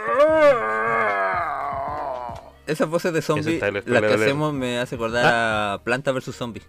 Esas 2.69 2.89
voces 2.89 3.13
de 3.13 3.23
zombie, 3.23 3.55
está 3.55 3.69
el 3.69 3.75
las 3.75 3.83
spoiler 3.83 4.09
que 4.09 4.15
hacemos 4.15 4.53
me 4.55 4.79
hace 4.79 4.95
acordar 4.95 5.25
a 5.27 5.81
Planta 5.83 6.13
vs 6.13 6.35
Zombie. 6.37 6.63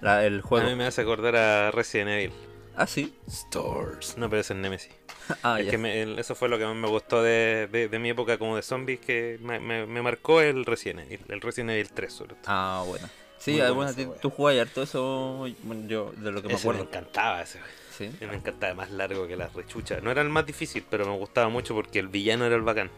La- 0.00 0.24
el 0.26 0.40
A 0.40 0.42
juego. 0.42 0.68
mí 0.68 0.74
me 0.74 0.86
hace 0.86 1.02
acordar 1.02 1.36
a 1.36 1.70
Resident 1.70 2.10
Evil. 2.10 2.32
Ah, 2.76 2.86
sí. 2.86 3.14
Stars. 3.26 4.18
No, 4.18 4.28
pero 4.28 4.40
es 4.40 4.50
en 4.50 4.60
Nemesis. 4.60 4.90
Ah, 5.42 5.58
es 5.58 5.66
ya. 5.66 5.70
que 5.72 5.78
me- 5.78 6.02
el- 6.02 6.18
eso 6.18 6.34
fue 6.34 6.48
lo 6.48 6.56
que 6.58 6.64
más 6.64 6.76
me 6.76 6.88
gustó 6.88 7.22
de, 7.22 7.68
de- 7.72 7.88
de 7.88 7.98
mi 7.98 8.10
época 8.10 8.38
como 8.38 8.54
de 8.56 8.62
zombies, 8.62 9.00
que 9.00 9.38
me, 9.42 9.58
me- 9.58 9.86
me 9.86 10.00
marcó 10.02 10.40
el 10.40 10.64
Resident 10.64 11.00
Evil, 11.10 11.20
el 11.28 11.40
Resident 11.40 11.70
Evil 11.70 11.90
3 11.92 12.12
sobre 12.12 12.34
todo. 12.36 12.44
Ah, 12.46 12.84
bueno. 12.86 13.08
Sí, 13.38 13.60
ah, 13.60 13.70
bueno, 13.72 13.92
wea. 13.96 14.20
tú 14.20 14.30
jugabas 14.30 14.60
harto 14.62 14.82
eso, 14.82 15.46
bueno, 15.62 15.88
yo 15.88 16.12
de 16.16 16.30
lo 16.32 16.40
que 16.42 16.48
me 16.48 16.54
Ese 16.54 16.66
me 16.68 16.74
acuerdo. 16.74 16.88
encantaba 16.90 17.42
ese. 17.42 17.58
Sí. 17.96 18.10
Me 18.20 18.34
encantaba 18.36 18.74
más 18.74 18.90
largo 18.90 19.26
que 19.26 19.36
la 19.36 19.48
rechucha. 19.48 20.00
No 20.02 20.10
era 20.10 20.22
el 20.22 20.28
más 20.28 20.46
difícil, 20.46 20.84
pero 20.88 21.06
me 21.06 21.16
gustaba 21.16 21.48
mucho 21.48 21.74
porque 21.74 21.98
el 21.98 22.08
villano 22.08 22.44
era 22.44 22.54
el 22.56 22.62
bacán. 22.62 22.90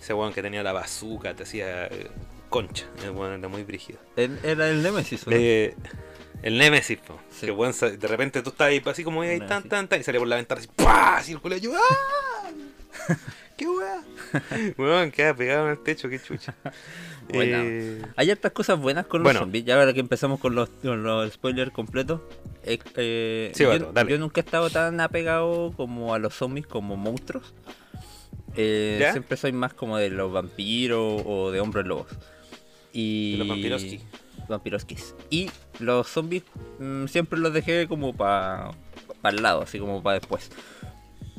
Ese 0.00 0.14
weón 0.14 0.32
que 0.32 0.42
tenía 0.42 0.62
la 0.62 0.72
bazooka, 0.72 1.34
te 1.34 1.42
hacía 1.42 1.86
eh, 1.86 2.10
concha. 2.48 2.86
El 3.04 3.10
weón 3.10 3.38
era 3.38 3.48
muy 3.48 3.62
brígido. 3.64 3.98
Era 4.16 4.68
el 4.70 4.82
Nemesis, 4.82 5.26
¿o 5.26 5.30
no? 5.30 5.36
Eh, 5.36 5.74
el 6.42 6.56
Nemesis, 6.58 6.98
po. 6.98 7.20
Sí. 7.30 7.46
Que 7.46 7.52
weón, 7.52 7.72
de 7.80 8.08
repente 8.08 8.42
tú 8.42 8.50
estás 8.50 8.68
ahí 8.68 8.82
así 8.84 9.04
como 9.04 9.22
ahí, 9.22 9.38
tan, 9.40 9.68
tan, 9.68 9.88
tan, 9.88 10.00
y 10.00 10.02
sale 10.02 10.18
por 10.18 10.26
la 10.28 10.36
ventana 10.36 10.60
así, 10.60 10.68
¡pah! 10.74 11.22
Y 11.56 11.60
yo, 11.60 11.72
¡ah! 11.76 12.50
¡Qué 13.56 13.66
weá! 13.68 14.02
weón, 14.78 15.10
queda 15.10 15.34
pegado 15.34 15.66
en 15.66 15.72
el 15.72 15.82
techo, 15.82 16.08
qué 16.08 16.18
chucha. 16.18 16.54
Buena. 17.28 17.58
Eh, 17.62 18.02
Hay 18.16 18.30
hartas 18.30 18.52
cosas 18.52 18.80
buenas 18.80 19.06
con 19.06 19.22
Bueno. 19.22 19.38
los 19.40 19.44
zombies. 19.44 19.64
Ya 19.66 19.78
ahora 19.78 19.92
que 19.92 20.00
empezamos 20.00 20.40
con 20.40 20.54
los, 20.54 20.68
con 20.82 21.02
los 21.02 21.30
spoilers 21.32 21.70
completos. 21.70 22.22
eh, 22.64 22.78
eh, 22.96 23.52
Sí, 23.54 23.62
yo, 23.62 23.78
dale. 23.92 24.10
yo 24.10 24.18
nunca 24.18 24.40
he 24.40 24.44
estado 24.44 24.68
tan 24.70 24.98
apegado 25.00 25.72
como 25.76 26.12
a 26.14 26.18
los 26.18 26.34
zombies 26.34 26.66
como 26.66 26.96
monstruos. 26.96 27.54
Eh, 28.56 29.08
siempre 29.12 29.36
soy 29.36 29.52
más 29.52 29.74
como 29.74 29.96
de 29.96 30.10
los 30.10 30.32
vampiros 30.32 31.22
o 31.24 31.50
de 31.50 31.60
hombres 31.60 31.86
lobos. 31.86 32.08
Y... 32.92 33.32
De 33.32 33.38
los 33.38 33.48
vampiroski. 33.48 34.00
Vampiroskis. 34.48 35.14
Y 35.30 35.50
los 35.78 36.08
zombies 36.08 36.42
mm, 36.78 37.06
siempre 37.06 37.38
los 37.38 37.52
dejé 37.52 37.86
como 37.86 38.16
para 38.16 38.72
el 39.24 39.42
lado, 39.42 39.62
así 39.62 39.78
como 39.78 40.02
para 40.02 40.18
después. 40.18 40.50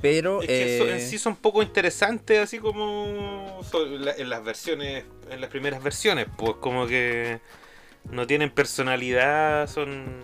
Pero 0.02 0.42
Es 0.42 0.48
que 0.48 0.76
eso 0.76 0.86
eh, 0.86 0.94
en 0.94 1.02
sí 1.02 1.20
son 1.20 1.36
poco 1.36 1.62
interesantes, 1.62 2.40
así 2.40 2.58
como 2.58 3.62
en 4.18 4.30
las 4.30 4.44
versiones, 4.44 5.06
en 5.30 5.42
las 5.42 5.50
primeras 5.50 5.84
versiones, 5.84 6.28
pues 6.38 6.56
como 6.60 6.88
que 6.88 7.40
no 8.10 8.26
tienen 8.26 8.50
personalidad, 8.50 9.70
son 9.70 10.24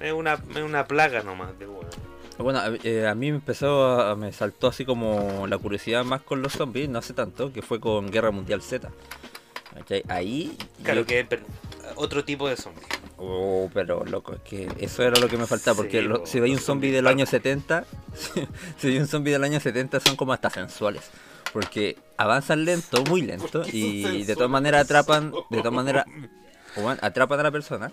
es 0.00 0.12
una, 0.12 0.34
es 0.34 0.62
una 0.62 0.86
plaga 0.86 1.22
nomás 1.22 1.58
de 1.58 1.66
weón. 1.66 2.11
Bueno, 2.42 2.58
a, 2.60 2.68
eh, 2.82 3.06
a 3.08 3.14
mí 3.14 3.30
me 3.30 3.36
empezó 3.36 3.84
a, 4.00 4.16
me 4.16 4.32
saltó 4.32 4.68
así 4.68 4.84
como 4.84 5.46
la 5.46 5.58
curiosidad 5.58 6.04
más 6.04 6.22
con 6.22 6.42
los 6.42 6.52
zombies, 6.52 6.88
no 6.88 6.98
hace 6.98 7.12
tanto, 7.14 7.52
que 7.52 7.62
fue 7.62 7.80
con 7.80 8.10
Guerra 8.10 8.30
Mundial 8.30 8.62
Z. 8.62 8.90
¿Cachai? 9.74 10.02
Ahí. 10.08 10.56
Claro 10.82 11.00
yo- 11.02 11.06
que 11.06 11.26
otro 11.96 12.24
tipo 12.24 12.48
de 12.48 12.56
zombie. 12.56 12.82
Oh, 13.16 13.70
pero 13.72 14.04
loco, 14.04 14.32
es 14.34 14.40
que 14.40 14.68
eso 14.80 15.02
era 15.02 15.18
lo 15.20 15.28
que 15.28 15.36
me 15.38 15.46
faltaba, 15.46 15.76
porque 15.76 16.00
Sí, 16.02 16.06
lo- 16.08 16.20
po, 16.20 16.26
si 16.26 16.40
veis 16.40 16.54
un 16.54 16.60
zombie 16.60 16.90
del 16.90 17.06
año 17.06 17.24
70, 17.24 17.84
si 18.78 18.88
veis 18.88 19.00
un 19.00 19.08
zombie 19.08 19.32
del 19.32 19.44
año 19.44 19.60
70 19.60 20.00
son 20.00 20.16
como 20.16 20.32
hasta 20.32 20.50
sensuales. 20.50 21.10
Porque 21.52 21.98
avanzan 22.16 22.64
lento, 22.64 23.04
muy 23.04 23.20
lento, 23.22 23.46
¿Por 23.62 23.64
qué 23.66 24.02
son 24.02 24.14
y 24.16 24.24
de 24.24 24.34
todas 24.34 24.50
maneras 24.50 24.84
atrapan, 24.86 25.32
de 25.50 25.58
todas 25.58 25.72
maneras, 25.72 26.06
atrapan 27.02 27.40
a 27.40 27.42
la 27.42 27.50
persona 27.50 27.92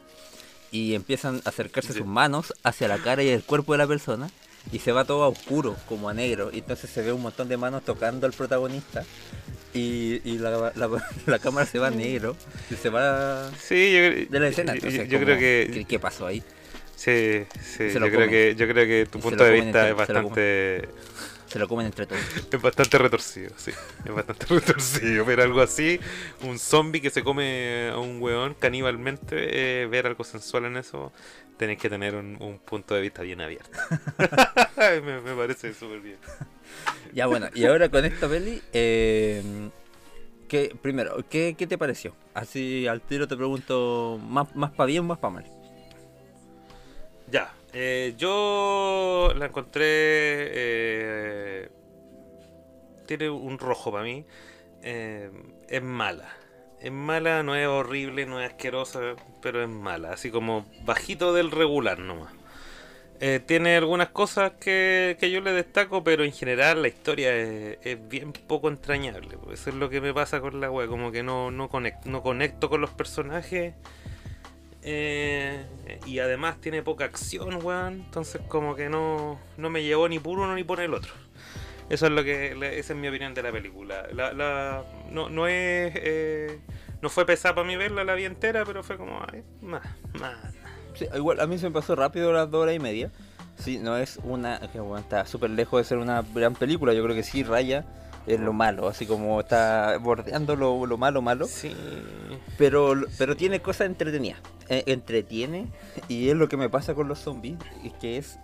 y 0.71 0.93
empiezan 0.95 1.41
a 1.45 1.49
acercarse 1.49 1.93
sus 1.93 2.05
manos 2.05 2.53
hacia 2.63 2.87
la 2.87 2.97
cara 2.99 3.23
y 3.23 3.29
el 3.29 3.43
cuerpo 3.43 3.73
de 3.73 3.79
la 3.79 3.87
persona 3.87 4.29
y 4.71 4.79
se 4.79 4.91
va 4.91 5.05
todo 5.05 5.23
a 5.23 5.27
oscuro, 5.29 5.75
como 5.87 6.09
a 6.09 6.13
negro, 6.13 6.51
y 6.53 6.59
entonces 6.59 6.89
se 6.89 7.01
ve 7.01 7.11
un 7.11 7.21
montón 7.21 7.47
de 7.49 7.57
manos 7.57 7.83
tocando 7.83 8.27
al 8.27 8.33
protagonista 8.33 9.03
y, 9.73 10.21
y 10.29 10.37
la, 10.37 10.71
la- 10.75 10.89
la 11.25 11.39
cámara 11.39 11.65
se 11.65 11.79
va 11.79 11.87
a 11.87 11.91
negro 11.91 12.35
y 12.69 12.75
se 12.75 12.89
va 12.89 13.49
Sí, 13.59 13.93
yo, 13.93 13.99
de 14.31 14.39
la 14.39 14.47
escena. 14.47 14.73
Entonces, 14.73 15.09
yo 15.09 15.19
creo 15.19 15.37
que 15.37 15.71
¿qué, 15.73 15.85
qué 15.85 15.99
pasó 15.99 16.25
ahí? 16.27 16.43
sí, 16.95 17.43
sí, 17.61 17.93
yo 17.93 17.99
creo 18.11 18.29
que 18.29 18.55
yo 18.55 18.67
creo 18.67 18.85
que 18.85 19.05
tu 19.11 19.19
Y 19.19 19.21
punto 19.21 19.43
de 19.43 19.53
vista 19.53 19.89
es 19.89 19.95
bastante 19.95 20.89
Se 21.49 21.57
lo 21.57 21.67
comen 21.67 21.87
entre 21.87 22.05
todos. 22.05 22.21
Es 22.51 22.61
bastante 22.61 22.97
retorcido, 22.97 23.51
sí. 23.57 23.71
Es 24.05 24.13
bastante 24.13 24.45
retorcido. 24.49 25.25
Ver 25.25 25.41
algo 25.41 25.61
así, 25.61 25.99
un 26.43 26.59
zombie 26.59 27.01
que 27.01 27.09
se 27.09 27.23
come 27.23 27.89
a 27.91 27.97
un 27.97 28.21
weón 28.21 28.53
caníbalmente, 28.53 29.81
eh, 29.81 29.87
ver 29.87 30.05
algo 30.05 30.23
sensual 30.23 30.65
en 30.65 30.77
eso, 30.77 31.11
tenés 31.57 31.77
que 31.79 31.89
tener 31.89 32.15
un, 32.15 32.37
un 32.39 32.59
punto 32.59 32.93
de 32.93 33.01
vista 33.01 33.23
bien 33.23 33.41
abierto. 33.41 33.77
me, 34.77 35.21
me 35.21 35.35
parece 35.35 35.73
súper 35.73 35.99
bien. 36.01 36.17
Ya 37.13 37.25
bueno, 37.25 37.47
y 37.53 37.65
ahora 37.65 37.89
con 37.89 38.05
esta 38.05 38.29
peli, 38.29 38.61
eh, 38.71 39.41
¿qué, 40.47 40.75
primero, 40.79 41.25
¿qué, 41.29 41.55
qué 41.57 41.65
te 41.65 41.77
pareció? 41.77 42.15
Así 42.35 42.87
al 42.87 43.01
tiro 43.01 43.27
te 43.27 43.35
pregunto, 43.35 44.19
¿más, 44.23 44.55
más 44.55 44.71
para 44.71 44.85
bien 44.85 45.01
o 45.01 45.07
más 45.07 45.17
para 45.17 45.33
mal? 45.33 45.45
Ya, 47.27 47.53
eh, 47.73 48.13
yo 48.17 49.31
la 49.35 49.45
encontré. 49.47 49.83
eh, 49.85 51.69
tiene 53.05 53.29
un 53.29 53.57
rojo 53.59 53.91
para 53.91 54.03
mí. 54.03 54.25
eh, 54.83 55.31
es 55.69 55.83
mala. 55.83 56.29
Es 56.81 56.91
mala, 56.91 57.43
no 57.43 57.55
es 57.55 57.67
horrible, 57.67 58.25
no 58.25 58.41
es 58.41 58.51
asquerosa, 58.51 59.01
pero 59.41 59.63
es 59.63 59.69
mala. 59.69 60.13
Así 60.13 60.31
como 60.31 60.65
bajito 60.85 61.33
del 61.33 61.51
regular 61.51 61.99
nomás. 61.99 62.33
Eh, 63.21 63.41
tiene 63.45 63.77
algunas 63.77 64.09
cosas 64.09 64.53
que, 64.61 65.17
que 65.19 65.31
yo 65.31 65.41
le 65.41 65.51
destaco, 65.53 66.03
pero 66.03 66.23
en 66.25 66.31
general 66.33 66.81
la 66.83 66.87
historia 66.89 67.35
es, 67.35 67.77
es 67.83 68.09
bien 68.09 68.33
poco 68.33 68.69
entrañable. 68.69 69.37
Eso 69.53 69.69
es 69.71 69.75
lo 69.75 69.89
que 69.89 70.01
me 70.01 70.13
pasa 70.13 70.41
con 70.41 70.61
la 70.61 70.71
wea, 70.71 70.87
como 70.87 71.11
que 71.11 71.23
no, 71.23 71.51
no, 71.51 71.69
no 72.05 72.23
conecto 72.23 72.69
con 72.69 72.81
los 72.81 72.91
personajes. 72.91 73.75
Eh, 74.81 75.65
y 76.05 76.19
además 76.19 76.59
tiene 76.61 76.81
poca 76.83 77.05
acción, 77.05 77.59
weón. 77.63 77.93
Entonces 78.05 78.41
como 78.47 78.75
que 78.75 78.89
no, 78.89 79.39
no 79.57 79.69
me 79.69 79.83
llevó 79.83 80.07
ni 80.07 80.19
por 80.19 80.39
uno 80.39 80.55
ni 80.55 80.63
por 80.63 80.79
el 80.79 80.93
otro. 80.93 81.11
Eso 81.89 82.05
es 82.05 82.11
lo 82.11 82.23
que, 82.23 82.51
esa 82.77 82.93
es 82.93 82.99
mi 82.99 83.07
opinión 83.07 83.33
de 83.33 83.41
la 83.43 83.51
película. 83.51 84.07
La, 84.13 84.31
la- 84.33 84.83
no, 85.11 85.29
no 85.29 85.47
es, 85.47 85.91
eh, 85.95 86.59
no 87.01 87.09
fue 87.09 87.25
pesada 87.25 87.55
para 87.55 87.67
mí 87.67 87.75
verla 87.75 88.03
la 88.03 88.13
vi 88.13 88.25
entera, 88.25 88.63
pero 88.63 88.83
fue 88.83 88.97
como, 88.97 89.19
ay, 89.31 89.43
más, 89.61 89.81
más. 90.19 90.35
Sí, 90.93 91.07
igual 91.15 91.39
a 91.39 91.47
mí 91.47 91.57
se 91.57 91.65
me 91.67 91.71
pasó 91.73 91.95
rápido 91.95 92.31
las 92.31 92.49
dos 92.51 92.61
horas 92.63 92.75
y 92.75 92.79
media. 92.79 93.11
Sí, 93.57 93.77
no 93.79 93.97
es 93.97 94.19
una. 94.23 94.59
Que 94.71 94.79
bueno, 94.79 94.99
está 94.99 95.25
súper 95.25 95.49
lejos 95.49 95.79
de 95.81 95.83
ser 95.83 95.97
una 95.97 96.23
gran 96.33 96.53
película. 96.55 96.93
Yo 96.93 97.03
creo 97.03 97.15
que 97.15 97.23
sí 97.23 97.43
raya 97.43 97.85
en 98.27 98.45
lo 98.45 98.53
malo. 98.53 98.87
Así 98.87 99.05
como 99.05 99.39
está 99.39 99.97
bordeando 99.97 100.55
lo, 100.55 100.85
lo 100.85 100.97
malo, 100.97 101.21
malo. 101.21 101.47
Sí. 101.47 101.75
Pero, 102.57 102.93
pero 103.17 103.35
tiene 103.35 103.61
cosas 103.61 103.87
entretenidas. 103.87 104.39
Eh, 104.69 104.83
entretiene. 104.87 105.67
Y 106.07 106.29
es 106.29 106.35
lo 106.35 106.47
que 106.47 106.57
me 106.57 106.69
pasa 106.69 106.93
con 106.93 107.07
los 107.07 107.19
zombies. 107.19 107.57
Y 107.83 107.91
que 107.91 108.17
es 108.17 108.39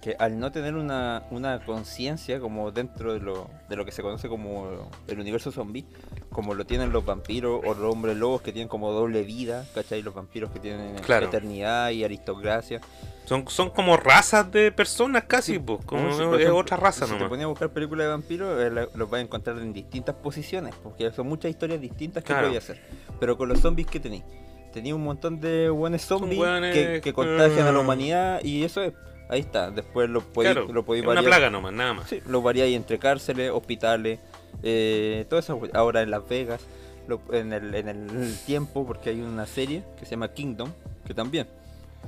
que 0.00 0.16
al 0.18 0.38
no 0.38 0.50
tener 0.50 0.76
una, 0.76 1.24
una 1.30 1.62
conciencia 1.64 2.40
como 2.40 2.70
dentro 2.70 3.12
de 3.12 3.20
lo, 3.20 3.50
de 3.68 3.76
lo 3.76 3.84
que 3.84 3.92
se 3.92 4.00
conoce 4.00 4.28
como 4.28 4.88
el 5.06 5.20
universo 5.20 5.52
zombie, 5.52 5.84
como 6.32 6.54
lo 6.54 6.64
tienen 6.64 6.90
los 6.90 7.04
vampiros 7.04 7.60
o 7.64 7.74
los 7.74 7.92
hombres 7.92 8.16
lobos 8.16 8.40
que 8.40 8.50
tienen 8.52 8.68
como 8.68 8.92
doble 8.92 9.22
vida, 9.24 9.66
¿cachai? 9.74 10.00
Los 10.02 10.14
vampiros 10.14 10.50
que 10.52 10.58
tienen 10.58 10.94
Claro. 11.00 11.26
eternidad 11.26 11.90
y 11.90 12.02
aristocracia. 12.04 12.80
Son, 13.26 13.46
son 13.48 13.70
como 13.70 13.96
razas 13.98 14.50
de 14.50 14.72
personas 14.72 15.24
casi, 15.24 15.58
pues, 15.58 15.84
como 15.84 16.12
si, 16.16 16.42
es 16.42 16.48
otra 16.48 16.76
raza 16.78 17.04
Si 17.04 17.10
te 17.12 17.16
nomás. 17.16 17.28
ponías 17.28 17.44
a 17.44 17.48
buscar 17.48 17.68
películas 17.70 18.06
de 18.06 18.10
vampiros, 18.10 18.60
eh, 18.60 18.70
los 18.70 19.10
vas 19.10 19.18
a 19.18 19.20
encontrar 19.22 19.58
en 19.58 19.72
distintas 19.72 20.14
posiciones, 20.16 20.74
porque 20.82 21.10
son 21.12 21.28
muchas 21.28 21.50
historias 21.50 21.80
distintas 21.80 22.24
que 22.24 22.32
Claro. 22.32 22.48
podías 22.48 22.64
hacer. 22.64 22.80
Pero 23.20 23.36
con 23.36 23.48
los 23.50 23.60
zombies 23.60 23.86
que 23.86 24.00
tenéis, 24.00 24.24
tenéis 24.72 24.94
un 24.94 25.04
montón 25.04 25.40
de 25.40 25.68
buenos 25.68 26.00
zombies 26.02 26.40
que, 26.72 27.00
que 27.02 27.12
contagian 27.12 27.66
a 27.68 27.72
la 27.72 27.78
mm. 27.78 27.82
humanidad 27.82 28.42
y 28.42 28.64
eso 28.64 28.82
es. 28.82 28.94
Ahí 29.30 29.40
está, 29.40 29.70
después 29.70 30.10
lo 30.10 30.20
podéis, 30.22 30.54
Claro, 30.56 30.72
lo 30.72 30.84
podéis 30.84 31.04
es 31.04 31.06
una 31.06 31.14
variar. 31.20 31.30
plaga 31.30 31.50
nomás, 31.50 31.72
nada 31.72 31.94
más. 31.94 32.08
Sí, 32.08 32.20
lo 32.26 32.42
variáis 32.42 32.74
entre 32.76 32.98
cárceles, 32.98 33.50
hospitales, 33.52 34.18
eh, 34.62 35.24
todo 35.30 35.38
eso. 35.40 35.60
Ahora 35.72 36.02
en 36.02 36.10
Las 36.10 36.28
Vegas, 36.28 36.60
lo- 37.06 37.20
en, 37.32 37.52
el, 37.52 37.74
en 37.74 37.88
el 37.88 38.36
tiempo, 38.44 38.84
porque 38.86 39.10
hay 39.10 39.20
una 39.20 39.46
serie 39.46 39.84
que 39.98 40.04
se 40.04 40.10
llama 40.12 40.28
Kingdom, 40.32 40.70
que 41.06 41.14
también 41.14 41.46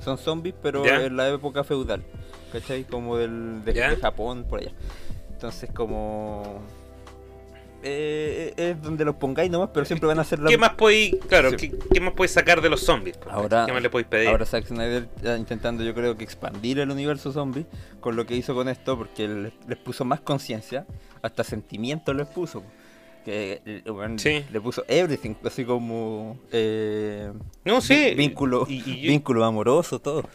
son 0.03 0.17
zombies, 0.17 0.53
pero 0.61 0.83
Ya. 0.85 1.01
en 1.05 1.15
la 1.15 1.29
época 1.29 1.63
feudal, 1.63 2.03
¿cachai? 2.51 2.83
Como 2.83 3.15
del, 3.17 3.63
de 3.63 3.95
Japón, 4.01 4.45
por 4.49 4.59
allá. 4.59 4.71
Entonces, 5.31 5.69
como. 5.73 6.61
Eh, 7.83 8.53
es 8.55 8.81
donde 8.81 9.03
los 9.05 9.15
pongáis 9.15 9.51
nomás, 9.51 9.69
pero 9.73 9.85
siempre 9.85 10.07
van 10.07 10.19
a 10.19 10.23
ser 10.23 10.39
la 10.39 10.49
¿Qué 10.49 10.57
más 10.57 10.73
podéis, 10.75 11.15
claro, 11.27 11.51
Sí. 11.51 11.57
¿qué, 11.69 11.77
qué 11.93 11.99
más 11.99 12.13
podéis 12.13 12.31
sacar 12.31 12.61
de 12.61 12.69
los 12.69 12.81
zombies? 12.81 13.19
Ahora- 13.29 13.65
¿Qué 13.65 13.73
más 13.73 13.81
le 13.81 13.89
podéis 13.89 14.07
pedir? 14.07 14.29
Ahora 14.29 14.45
Zack 14.45 14.65
Snyder 14.67 15.07
está 15.17 15.37
intentando 15.37 15.83
yo 15.83 15.93
creo 15.93 16.15
que 16.17 16.23
expandir 16.23 16.79
el 16.79 16.89
universo 16.89 17.31
zombie 17.31 17.65
con 17.99 18.15
lo 18.15 18.25
que 18.25 18.35
hizo 18.35 18.55
con 18.55 18.69
esto 18.69 18.97
porque 18.97 19.27
les 19.67 19.77
puso 19.77 20.05
más 20.05 20.21
conciencia, 20.21 20.85
hasta 21.21 21.43
sentimientos 21.43 22.15
les 22.15 22.27
puso. 22.27 22.63
Que 23.25 23.61
eh, 23.65 23.89
bueno, 23.89 24.19
Sí. 24.19 24.43
le 24.51 24.59
puso 24.59 24.83
everything, 24.89 25.35
así 25.45 25.63
como 25.63 26.37
eh, 26.51 27.31
no, 27.63 27.79
sí. 27.79 28.13
vínculo, 28.17 28.65
Y, 28.67 28.83
y 28.89 29.01
yo- 29.01 29.09
vínculo 29.11 29.45
amoroso, 29.45 29.99
todo. 29.99 30.27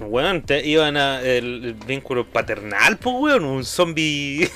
Weón, 0.00 0.42
te 0.42 0.66
iban 0.66 0.96
a 0.96 1.20
el, 1.22 1.64
el 1.64 1.74
vínculo 1.74 2.26
paternal, 2.26 2.96
pues 2.98 3.14
weón, 3.18 3.44
un 3.44 3.64
zombie. 3.64 4.48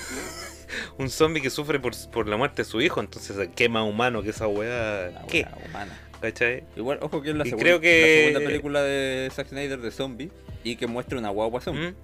un 0.98 1.10
zombie 1.10 1.40
que 1.42 1.50
sufre 1.50 1.78
por, 1.80 1.92
por 2.12 2.28
la 2.28 2.36
muerte 2.36 2.62
de 2.62 2.68
su 2.68 2.80
hijo, 2.80 3.00
entonces 3.00 3.48
qué 3.54 3.68
más 3.68 3.84
humano 3.88 4.22
que 4.22 4.30
esa 4.30 4.46
weá. 4.48 5.10
¿Qué? 5.28 5.46
humana. 5.68 5.98
¿Cachai? 6.20 6.64
Igual, 6.76 6.98
ojo 7.02 7.20
que 7.22 7.30
es 7.30 7.36
la, 7.36 7.44
Y 7.46 7.50
segunda, 7.50 7.62
creo 7.64 7.80
que- 7.80 8.00
la 8.00 8.28
segunda 8.32 8.46
película 8.50 8.82
de 8.82 9.30
Zack 9.32 9.48
Snyder 9.48 9.80
de 9.80 9.90
zombie 9.90 10.30
y 10.64 10.76
que 10.76 10.86
muestra 10.86 11.18
una 11.18 11.28
guagua 11.28 11.60
zombie. 11.60 11.90
¿Mm? 11.90 11.94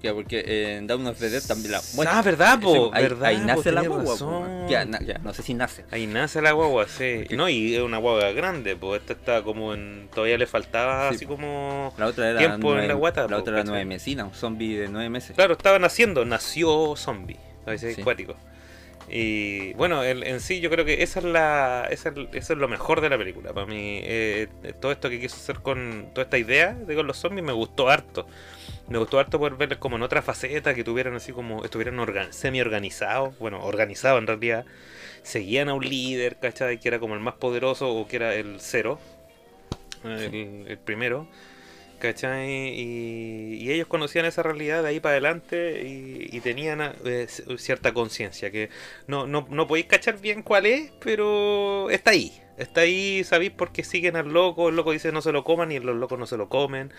Ya, 0.00 0.14
porque 0.14 0.76
en 0.76 0.86
Dawn 0.86 1.04
of 1.08 1.18
the 1.18 1.28
Dead 1.28 1.42
también 1.42 1.72
la 1.72 1.78
muestra. 1.94 2.18
Ah, 2.18 2.22
verdad, 2.22 2.60
po, 2.60 2.90
ahí, 2.94 3.02
verdad, 3.02 3.24
ahí 3.24 3.38
po, 3.38 3.44
nace 3.46 3.72
la 3.72 3.82
guagua. 3.82 4.16
po, 4.16 4.66
ya, 4.68 4.84
na- 4.84 5.00
ya, 5.00 5.18
no 5.18 5.34
sé 5.34 5.42
si 5.42 5.54
nace. 5.54 5.84
Ahí 5.90 6.06
nace 6.06 6.40
la 6.40 6.52
guagua, 6.52 6.86
sí. 6.86 7.14
Porque- 7.18 7.36
No, 7.36 7.48
y 7.48 7.74
es 7.74 7.82
una 7.82 7.98
guagua 7.98 8.30
grande, 8.30 8.76
pues 8.76 9.00
esta 9.00 9.14
está 9.14 9.42
como 9.42 9.74
en. 9.74 10.08
Todavía 10.14 10.38
le 10.38 10.46
faltaba 10.46 11.08
Sí, 11.10 11.16
así 11.16 11.26
po. 11.26 11.32
como. 11.34 11.92
La 11.98 12.06
otra 12.06 12.30
era 12.30 12.38
Tiempo 12.38 12.78
en 12.78 12.86
la 12.86 12.94
guata, 12.94 13.26
La 13.26 13.38
otra 13.38 13.54
era 13.54 13.64
nueve 13.64 13.84
mesina, 13.86 14.24
un 14.24 14.34
zombie 14.34 14.76
de 14.76 14.88
nueve 14.88 15.08
meses. 15.10 15.34
Claro, 15.34 15.54
estaba 15.54 15.80
naciendo, 15.80 16.24
nació 16.24 16.94
zombie. 16.96 17.36
A 17.66 17.70
veces 17.70 17.96
Sí. 17.96 18.00
acuático. 18.02 18.36
Y 19.10 19.72
bueno, 19.74 20.02
el- 20.04 20.22
en 20.22 20.40
sí 20.40 20.60
yo 20.60 20.70
creo 20.70 20.84
que 20.84 21.02
esa 21.02 21.18
es 21.20 21.24
la 21.24 21.88
esa 21.90 22.10
es, 22.10 22.14
eso 22.34 22.52
es 22.52 22.58
lo 22.58 22.68
mejor 22.68 23.00
de 23.00 23.08
la 23.08 23.16
película. 23.18 23.52
Para 23.52 23.66
mí, 23.66 24.00
eh, 24.02 24.48
todo 24.80 24.92
esto 24.92 25.08
que 25.08 25.18
quiso 25.18 25.36
hacer 25.36 25.60
con 25.60 26.10
toda 26.12 26.24
esta 26.24 26.36
idea 26.38 26.74
de 26.74 26.94
con 26.94 27.06
los 27.06 27.16
zombies 27.16 27.44
me 27.44 27.52
gustó 27.52 27.88
harto. 27.88 28.26
Me 28.88 28.98
gustó 28.98 29.18
harto 29.18 29.38
poder 29.38 29.54
verles 29.56 29.78
como 29.78 29.96
en 29.96 30.02
otra 30.02 30.22
faceta, 30.22 30.74
que 30.74 30.82
tuvieran 30.84 31.14
así 31.14 31.32
como, 31.32 31.64
estuvieran 31.64 31.98
organ- 31.98 32.32
semi-organizados, 32.32 33.38
bueno, 33.38 33.62
organizados 33.64 34.18
en 34.20 34.26
realidad. 34.26 34.64
Seguían 35.22 35.68
a 35.68 35.74
un 35.74 35.84
líder, 35.84 36.36
¿cachai? 36.38 36.78
Que 36.80 36.88
era 36.88 36.98
como 36.98 37.14
el 37.14 37.20
más 37.20 37.34
poderoso 37.34 37.90
o 37.94 38.08
que 38.08 38.16
era 38.16 38.34
el 38.34 38.60
cero, 38.60 38.98
el, 40.04 40.64
el 40.68 40.78
primero. 40.78 41.28
¿Cachai? 41.98 42.48
Y, 42.48 43.54
y 43.60 43.72
ellos 43.72 43.88
conocían 43.88 44.24
esa 44.24 44.42
realidad 44.44 44.82
de 44.82 44.90
ahí 44.90 45.00
para 45.00 45.14
adelante 45.14 45.82
y, 45.84 46.28
y 46.30 46.40
tenían 46.40 46.80
eh, 47.04 47.26
cierta 47.56 47.92
conciencia, 47.92 48.52
que 48.52 48.70
no, 49.08 49.26
no, 49.26 49.46
no 49.50 49.66
podéis 49.66 49.86
cachar 49.86 50.20
bien 50.20 50.42
cuál 50.42 50.66
es, 50.66 50.92
pero 51.00 51.90
está 51.90 52.12
ahí. 52.12 52.40
Está 52.56 52.82
ahí, 52.82 53.22
sabéis, 53.24 53.52
porque 53.52 53.84
siguen 53.84 54.16
al 54.16 54.32
loco, 54.32 54.68
el 54.68 54.76
loco 54.76 54.92
dice 54.92 55.12
no 55.12 55.22
se 55.22 55.32
lo 55.32 55.44
coman 55.44 55.70
y 55.70 55.78
los 55.78 55.96
locos 55.96 56.18
no 56.18 56.26
se 56.26 56.36
lo 56.36 56.48
comen. 56.48 56.92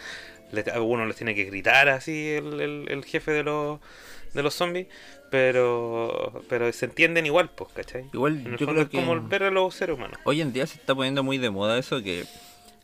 Le, 0.52 0.64
a 0.72 0.82
uno 0.82 1.06
les 1.06 1.16
tiene 1.16 1.36
que 1.36 1.46
gritar 1.46 1.90
así 1.90 2.30
el, 2.30 2.60
el, 2.62 2.86
el 2.90 3.06
jefe 3.06 3.32
de 3.32 3.44
los, 3.44 3.80
de 4.34 4.44
los 4.44 4.54
zombies, 4.54 4.88
pero 5.30 6.44
pero 6.50 6.72
se 6.72 6.86
entienden 6.86 7.26
igual, 7.26 7.50
pues, 7.52 7.72
¿cachai? 7.74 8.06
Igual 8.14 8.44
yo 8.58 8.68
creo 8.68 8.82
es 8.82 8.90
que 8.90 8.98
como 8.98 9.22
ver 9.28 9.44
a 9.44 9.52
los 9.52 9.76
seres 9.76 9.96
humanos. 9.98 10.18
hoy 10.24 10.42
en 10.42 10.54
día 10.54 10.66
se 10.66 10.78
está 10.78 10.96
poniendo 10.96 11.24
muy 11.24 11.38
de 11.38 11.50
moda 11.50 11.78
eso 11.78 12.02
que, 12.02 12.24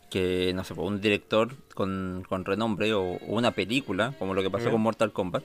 que 0.09 0.51
no 0.53 0.63
sé, 0.63 0.75
pues, 0.75 0.87
un 0.87 1.01
director 1.01 1.49
con, 1.73 2.23
con 2.29 2.45
renombre 2.45 2.93
o, 2.93 3.01
o 3.03 3.19
una 3.27 3.51
película, 3.51 4.13
como 4.19 4.33
lo 4.33 4.41
que 4.43 4.49
pasó 4.49 4.71
con 4.71 4.81
Mortal 4.81 5.11
Kombat, 5.11 5.43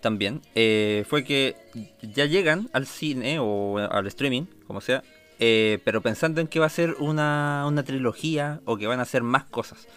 también, 0.00 0.40
eh, 0.54 1.04
fue 1.08 1.24
que 1.24 1.56
ya 2.14 2.24
llegan 2.26 2.70
al 2.72 2.86
cine 2.86 3.38
o 3.40 3.78
al 3.78 4.06
streaming, 4.06 4.44
como 4.66 4.80
sea, 4.80 5.02
eh, 5.40 5.78
pero 5.84 6.00
pensando 6.02 6.40
en 6.40 6.46
que 6.46 6.60
va 6.60 6.66
a 6.66 6.70
ser 6.70 6.94
una, 7.00 7.64
una 7.66 7.82
trilogía 7.84 8.60
o 8.64 8.76
que 8.76 8.86
van 8.86 9.00
a 9.00 9.02
hacer 9.02 9.22
más 9.22 9.44
cosas. 9.44 9.88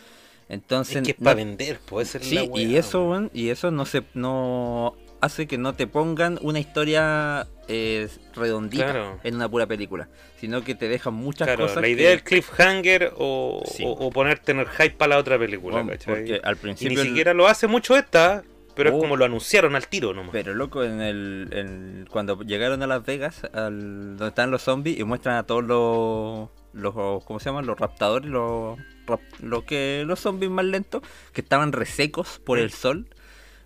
Entonces, 0.50 0.98
Es 0.98 1.04
que 1.04 1.12
es 1.12 1.20
no- 1.20 1.26
para 1.26 1.36
vender, 1.36 1.80
puede 1.80 2.06
ser 2.06 2.24
Sí, 2.24 2.36
la 2.36 2.60
y 2.60 2.76
eso, 2.76 3.30
y 3.34 3.50
eso 3.50 3.72
no 3.72 3.86
se 3.86 4.04
no 4.14 4.96
hace 5.22 5.48
que 5.48 5.58
no 5.58 5.74
te 5.74 5.88
pongan 5.88 6.38
una 6.42 6.60
historia 6.60 7.48
eh, 7.68 8.10
redondita 8.36 8.86
Claro. 8.92 9.20
en 9.24 9.36
una 9.36 9.48
pura 9.48 9.66
película, 9.68 10.10
sino 10.40 10.64
que 10.64 10.76
te 10.76 10.90
dejan 10.90 11.14
muchas 11.14 11.48
Claro, 11.48 11.64
cosas. 11.64 11.78
la 11.78 11.84
que- 11.84 11.90
idea 11.92 12.10
del 12.10 12.24
cliffhanger 12.24 13.14
o, 13.18 13.64
Sí. 13.66 13.84
o, 13.86 13.92
o 13.92 14.10
ponerte 14.10 14.52
en 14.52 14.60
el 14.60 14.68
hype 14.68 14.92
para 14.92 15.10
la 15.16 15.18
otra 15.20 15.38
película, 15.40 15.84
porque 16.06 16.42
al 16.44 16.54
Y 16.54 16.58
ni 16.58 16.62
principio 16.62 17.02
el- 17.02 17.08
siquiera 17.08 17.34
lo 17.34 17.48
hace 17.48 17.68
mucho 17.68 17.96
esta, 17.96 18.44
pero 18.76 18.92
Oh. 18.92 18.96
es 18.98 19.02
como 19.02 19.16
lo 19.16 19.24
anunciaron 19.26 19.76
al 19.76 19.88
tiro 19.88 20.14
nomás. 20.14 20.32
Pero 20.34 20.54
loco, 20.54 20.84
en 20.84 21.00
el, 21.02 21.48
en- 21.52 22.08
cuando 22.10 22.42
llegaron 22.42 22.82
a 22.84 22.88
Las 22.88 23.06
Vegas, 23.06 23.44
al, 23.54 24.18
donde 24.18 24.28
están 24.30 24.52
los 24.52 24.64
zombies, 24.64 25.00
y 25.00 25.04
muestran 25.04 25.36
a 25.38 25.44
todos 25.44 25.64
los, 25.64 26.50
los 26.74 27.24
¿cómo 27.24 27.40
se 27.40 27.46
llaman? 27.50 27.66
Los 27.66 27.80
raptadores, 27.80 28.30
los, 28.30 28.78
rap- 29.06 29.22
los 29.42 29.64
que 29.66 30.04
los 30.06 30.20
zombies 30.20 30.52
más 30.52 30.66
lentos, 30.66 31.04
que 31.32 31.42
estaban 31.42 31.72
resecos 31.74 32.42
por 32.44 32.58
Mm. 32.58 32.62
el 32.62 32.72
sol. 32.72 33.08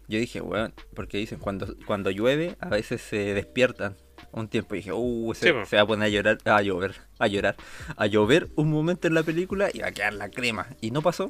Yo 0.08 0.20
dije, 0.20 0.42
weón, 0.42 0.74
porque 0.94 1.18
dicen, 1.18 1.40
cuando, 1.40 1.76
cuando 1.88 2.12
llueve, 2.12 2.56
a 2.60 2.70
veces 2.70 3.02
se 3.02 3.34
despiertan 3.34 3.96
un 4.32 4.48
tiempo. 4.48 4.76
Y 4.76 4.80
dije, 4.80 4.92
uh, 4.94 5.34
se, 5.34 5.48
Sí, 5.48 5.52
po. 5.54 5.66
se 5.66 5.76
va 5.78 5.82
a 5.82 5.88
poner 5.88 6.06
a 6.06 6.10
llorar, 6.10 6.38
a 6.46 6.62
llover, 6.62 6.96
a 7.20 7.28
llorar, 7.28 7.56
a 7.96 8.06
llover 8.08 8.48
un 8.56 8.70
momento 8.70 9.08
en 9.08 9.14
la 9.16 9.24
película 9.24 9.70
y 9.74 9.80
va 9.80 9.88
a 9.88 9.92
quedar 9.92 10.14
la 10.14 10.30
crema. 10.30 10.68
Y 10.82 10.92
no 10.92 11.02
pasó. 11.02 11.30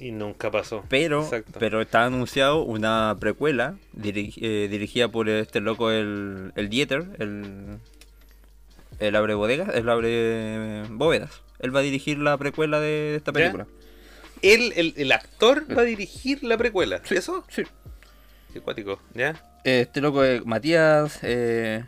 Y 0.00 0.12
nunca 0.12 0.48
pasó. 0.50 0.84
Pero, 0.88 1.24
Exacto. 1.24 1.58
pero 1.58 1.80
está 1.80 2.04
anunciado 2.04 2.62
una 2.62 3.16
precuela 3.18 3.74
diri- 3.96 4.32
eh, 4.40 4.68
dirigida 4.70 5.08
por 5.08 5.28
este 5.28 5.60
loco, 5.60 5.90
el, 5.90 6.52
el 6.54 6.68
Dieter, 6.68 7.04
el, 7.18 7.78
el 9.00 9.16
abre 9.16 9.34
bodegas, 9.34 9.74
el 9.74 9.88
abre 9.88 10.84
bóvedas. 10.90 11.42
Él 11.58 11.74
va 11.74 11.80
a 11.80 11.82
dirigir 11.82 12.18
la 12.18 12.36
precuela 12.38 12.78
de 12.78 13.16
esta 13.16 13.32
película. 13.32 13.66
Él, 14.42 14.72
el, 14.76 14.94
el 14.96 15.10
actor, 15.10 15.64
va 15.76 15.82
a 15.82 15.84
dirigir 15.84 16.44
la 16.44 16.56
precuela. 16.56 17.02
¿Eso? 17.10 17.44
Sí. 17.48 17.62
Qué 18.52 18.60
cuático, 18.60 19.00
¿ya? 19.14 19.40
Este 19.64 20.00
loco 20.00 20.24
es 20.24 20.44
Matías 20.46 21.18
eh, 21.22 21.84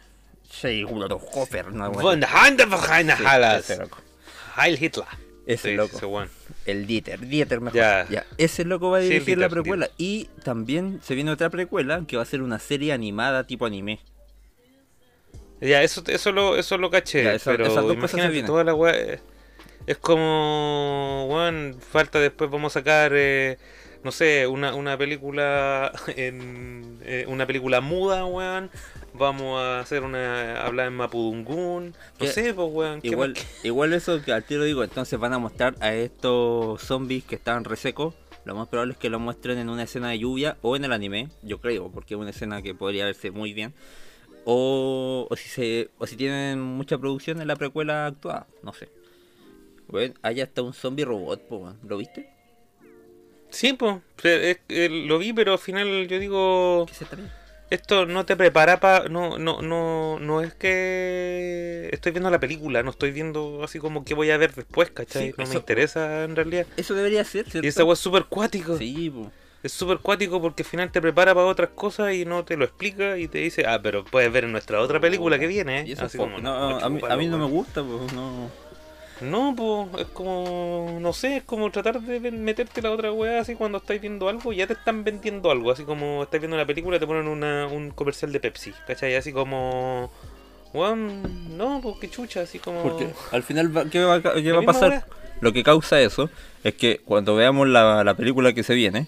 Scheichhofer, 0.51 1.73
no, 1.73 1.91
bueno. 1.91 2.03
Von 2.03 2.21
loco. 3.79 3.99
Heil 4.57 4.83
Hitler. 4.83 5.07
Ese 5.47 5.75
loco. 5.75 6.27
El 6.67 6.87
Dieter, 6.87 7.19
Dieter 7.21 7.61
mejor. 7.61 7.77
Ya. 7.77 8.07
Ya. 8.09 8.27
Ese 8.37 8.65
loco 8.65 8.91
va 8.91 8.99
a 8.99 9.01
Sí, 9.01 9.09
dirigir 9.09 9.39
la 9.39 9.47
Dieter, 9.47 9.63
precuela. 9.63 9.91
Y 9.97 10.27
también 10.45 11.01
se 11.03 11.15
viene 11.15 11.31
otra 11.31 11.51
precuela 11.51 12.05
que 12.07 12.17
va 12.17 12.23
a 12.23 12.27
ser 12.27 12.43
una 12.43 12.59
serie 12.59 12.93
animada 12.93 13.45
tipo 13.47 13.67
anime. 13.67 14.01
Ya, 15.61 15.83
eso, 15.83 16.03
eso, 16.07 16.33
lo, 16.33 16.57
eso 16.57 16.79
lo 16.79 16.91
caché. 16.91 17.25
Ya, 17.25 17.37
pero 17.45 17.67
esas 17.67 17.85
dos 17.85 17.97
cosas 17.97 18.21
se 18.33 18.43
toda 18.43 18.65
la 18.65 18.75
weá. 18.75 18.95
eh, 18.97 19.21
Es 19.87 19.99
como. 19.99 21.27
Weón, 21.31 21.77
falta 21.81 22.19
después 22.21 22.51
vamos 22.51 22.77
a 22.77 22.81
sacar. 22.81 23.13
eh, 23.15 23.59
no 24.03 24.13
sé, 24.13 24.47
una, 24.47 24.75
una 24.75 24.97
película. 24.97 25.93
en 26.17 26.99
eh, 27.03 27.25
Una 27.29 27.47
película 27.47 27.81
muda, 27.81 28.25
weón. 28.25 28.71
Vamos 29.15 29.61
a 29.61 29.81
hacer 29.81 30.03
una. 30.03 30.63
Hablar 30.65 30.89
en 30.89 30.95
Mapudungun. 30.95 31.95
No 32.19 32.27
sé, 32.27 32.55
pues, 32.55 32.69
weón. 32.71 33.01
¿qué 33.01 33.09
Igual, 33.09 33.35
más 33.35 33.65
igual 33.65 33.93
eso 33.93 34.23
que 34.23 34.33
al 34.33 34.45
tiro 34.45 34.65
digo, 34.65 34.85
entonces 34.85 35.19
van 35.19 35.33
a 35.33 35.39
mostrar 35.39 35.75
a 35.81 35.93
estos 35.95 36.81
zombies 36.83 37.25
que 37.25 37.35
estaban 37.35 37.65
resecos. 37.65 38.15
Lo 38.45 38.55
más 38.55 38.69
probable 38.69 38.95
es 38.95 38.99
que 38.99 39.11
lo 39.11 39.19
muestren 39.19 39.59
en 39.59 39.69
una 39.69 39.83
escena 39.83 40.11
de 40.11 40.19
lluvia 40.19 40.57
o 40.63 40.75
en 40.75 40.85
el 40.85 40.93
anime, 40.93 41.29
yo 41.43 41.61
creo, 41.61 41.91
porque 41.91 42.15
es 42.15 42.21
una 42.21 42.31
escena 42.31 42.63
que 42.63 42.75
podría 42.75 43.05
verse 43.05 43.31
muy 43.31 43.53
bien. 43.53 43.75
O, 44.47 45.27
o 45.29 45.37
si 45.37 45.51
se 45.51 45.91
o 45.99 46.07
si 46.07 46.17
tienen 46.17 46.59
mucha 46.61 46.97
producción 46.97 47.43
en 47.43 47.49
la 47.49 47.57
precuela 47.57 48.07
actuada, 48.07 48.47
no 48.63 48.73
sé. 48.73 48.89
Bueno, 49.89 50.15
hay 50.23 50.41
hasta 50.41 50.63
un 50.63 50.73
zombie 50.73 51.05
robot, 51.05 51.47
po. 51.49 51.75
¿lo 51.83 51.99
viste? 51.99 52.40
Sí, 53.51 53.73
pues. 53.75 53.97
lo 54.91 55.19
vi, 55.19 55.33
pero 55.33 55.53
al 55.53 55.59
final 55.59 56.07
yo 56.09 56.19
digo. 56.19 56.87
¿Qué 56.89 56.95
se? 56.95 57.07
Esto 57.71 58.05
no 58.05 58.27
te 58.27 58.37
prepara 58.37 58.81
para. 58.81 59.09
No, 59.09 59.39
no, 59.39 59.63
no, 59.63 60.19
no 60.19 60.41
es 60.43 60.55
que. 60.55 61.89
Estoy 61.93 62.13
viendo 62.13 62.29
la 62.31 62.41
película, 62.41 62.83
no 62.83 62.91
estoy 62.91 63.13
viendo 63.13 63.63
así 63.63 63.79
como 63.79 64.05
que 64.05 64.15
voy 64.15 64.31
a 64.31 64.37
ver 64.37 64.55
después, 64.55 64.91
¿cachai? 64.91 65.29
Sí, 65.29 65.35
no 65.39 65.45
eso- 65.45 65.53
me 65.53 65.59
interesa 65.61 66.25
en 66.25 66.35
realidad. 66.35 66.67
Eso 66.77 66.95
debería 66.95 67.23
ser, 67.25 67.49
¿cierto? 67.49 67.65
Y 67.65 67.69
esa 67.69 67.85
weá 67.85 67.93
es 67.95 68.01
súper 68.01 68.25
cuático. 68.25 68.77
Sí, 68.77 69.11
po. 69.11 69.31
Es 69.63 69.73
súper 69.73 69.99
cuático 69.99 70.41
porque 70.41 70.63
al 70.63 70.69
final 70.69 70.91
te 70.91 71.01
prepara 71.03 71.35
para 71.35 71.47
otras 71.47 71.69
cosas 71.75 72.15
y 72.15 72.25
no 72.25 72.45
te 72.45 72.57
lo 72.57 72.65
explica 72.65 73.19
y 73.19 73.29
te 73.29 73.39
dice, 73.39 73.67
ah, 73.67 73.79
pero 73.83 74.05
puedes 74.05 74.33
ver 74.33 74.45
en 74.45 74.53
nuestra 74.53 74.81
otra 74.81 74.99
película 75.01 75.39
que 75.39 75.47
viene, 75.47 75.85
Y 75.87 75.91
¿eh? 75.91 75.93
eso 75.93 76.07
Así 76.07 76.17
como, 76.17 76.37
fome. 76.37 76.43
no, 76.43 76.79
a, 76.79 76.89
mí, 76.89 77.01
a 77.07 77.17
mí 77.17 77.27
no 77.27 77.37
me 77.39 77.45
gusta, 77.45 77.83
pues 77.85 78.13
no. 78.15 78.51
No, 79.23 79.55
pues, 79.57 80.07
es 80.07 80.13
como, 80.13 80.97
no 81.01 81.13
sé, 81.13 81.39
es 81.39 81.43
como 81.45 81.71
tratar 81.71 82.01
de 82.01 82.31
meterte 82.31 82.81
la 82.81 82.91
otra 82.91 83.13
weá 83.13 83.41
así 83.41 83.55
cuando 83.55 83.79
estáis 83.79 84.01
viendo 84.01 84.29
algo, 84.29 84.53
ya 84.53 84.67
te 84.67 84.73
están 84.73 85.05
vendiendo 85.05 85.51
algo, 85.51 85.71
así 85.71 85.85
como 85.85 86.23
estáis 86.23 86.41
viendo 86.41 86.57
una 86.57 86.67
película 86.67 86.97
y 86.97 87.01
te 87.01 87.07
ponen 87.07 87.29
una, 87.29 87.67
un 87.67 87.91
comercial 87.91 88.33
de 88.33 88.41
Pepsi, 88.41 88.73
¿cachai? 88.87 89.15
Así 89.17 89.33
como, 89.33 90.11
weón, 90.73 91.57
no, 91.59 91.81
pues 91.83 91.97
qué 92.01 92.09
chucha, 92.09 92.43
así 92.43 92.59
como... 92.59 92.83
Porque 92.83 93.09
al 93.33 93.43
final, 93.43 93.77
va- 93.77 93.85
¿qué 93.91 94.03
va, 94.05 94.23
qué 94.23 94.53
va 94.53 94.61
a 94.61 94.63
pasar? 94.63 95.05
Lo 95.41 95.53
que 95.53 95.63
causa 95.65 96.01
eso 96.01 96.31
es 96.65 96.75
que 96.75 97.01
cuando 97.05 97.35
veamos 97.35 97.69
la, 97.69 98.05
la 98.05 98.15
película 98.15 98.53
que 98.53 98.63
se 98.63 98.75
viene, 98.75 99.07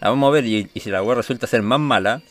la 0.00 0.10
vamos 0.10 0.28
a 0.28 0.32
ver 0.32 0.44
y, 0.46 0.70
y 0.74 0.80
si 0.80 0.90
la 0.90 1.02
weá 1.02 1.14
resulta 1.16 1.46
ser 1.46 1.62
más 1.62 1.80
mala, 1.80 2.22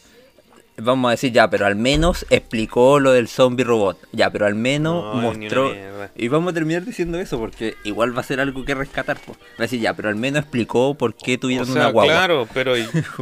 vamos 0.84 1.10
a 1.10 1.12
decir 1.12 1.32
ya, 1.32 1.50
pero 1.50 1.66
al 1.66 1.76
menos 1.76 2.26
explicó 2.30 3.00
lo 3.00 3.12
del 3.12 3.28
zombie 3.28 3.64
robot. 3.64 3.98
Ya, 4.12 4.30
pero 4.30 4.46
al 4.46 4.56
menos 4.56 5.16
No, 5.16 5.22
mostró. 5.22 5.74
Y 6.16 6.28
vamos 6.28 6.52
a 6.52 6.54
terminar 6.54 6.84
diciendo 6.84 7.20
eso 7.20 7.40
porque 7.40 7.76
igual 7.84 8.16
va 8.16 8.22
a 8.22 8.24
ser 8.24 8.40
algo 8.40 8.66
que 8.66 8.76
rescatar. 8.76 9.18
Pues. 9.26 9.38
Va 9.38 9.44
a 9.60 9.62
decir 9.64 9.80
ya, 9.80 9.94
pero 9.94 10.10
al 10.10 10.16
menos 10.16 10.42
explicó 10.42 10.94
por 10.96 11.16
qué 11.16 11.36
O 11.36 11.40
tuvieron 11.40 11.66
sea, 11.68 11.76
una 11.76 11.90
guagua. 11.92 12.14
claro, 12.14 12.48
pero, 12.54 12.74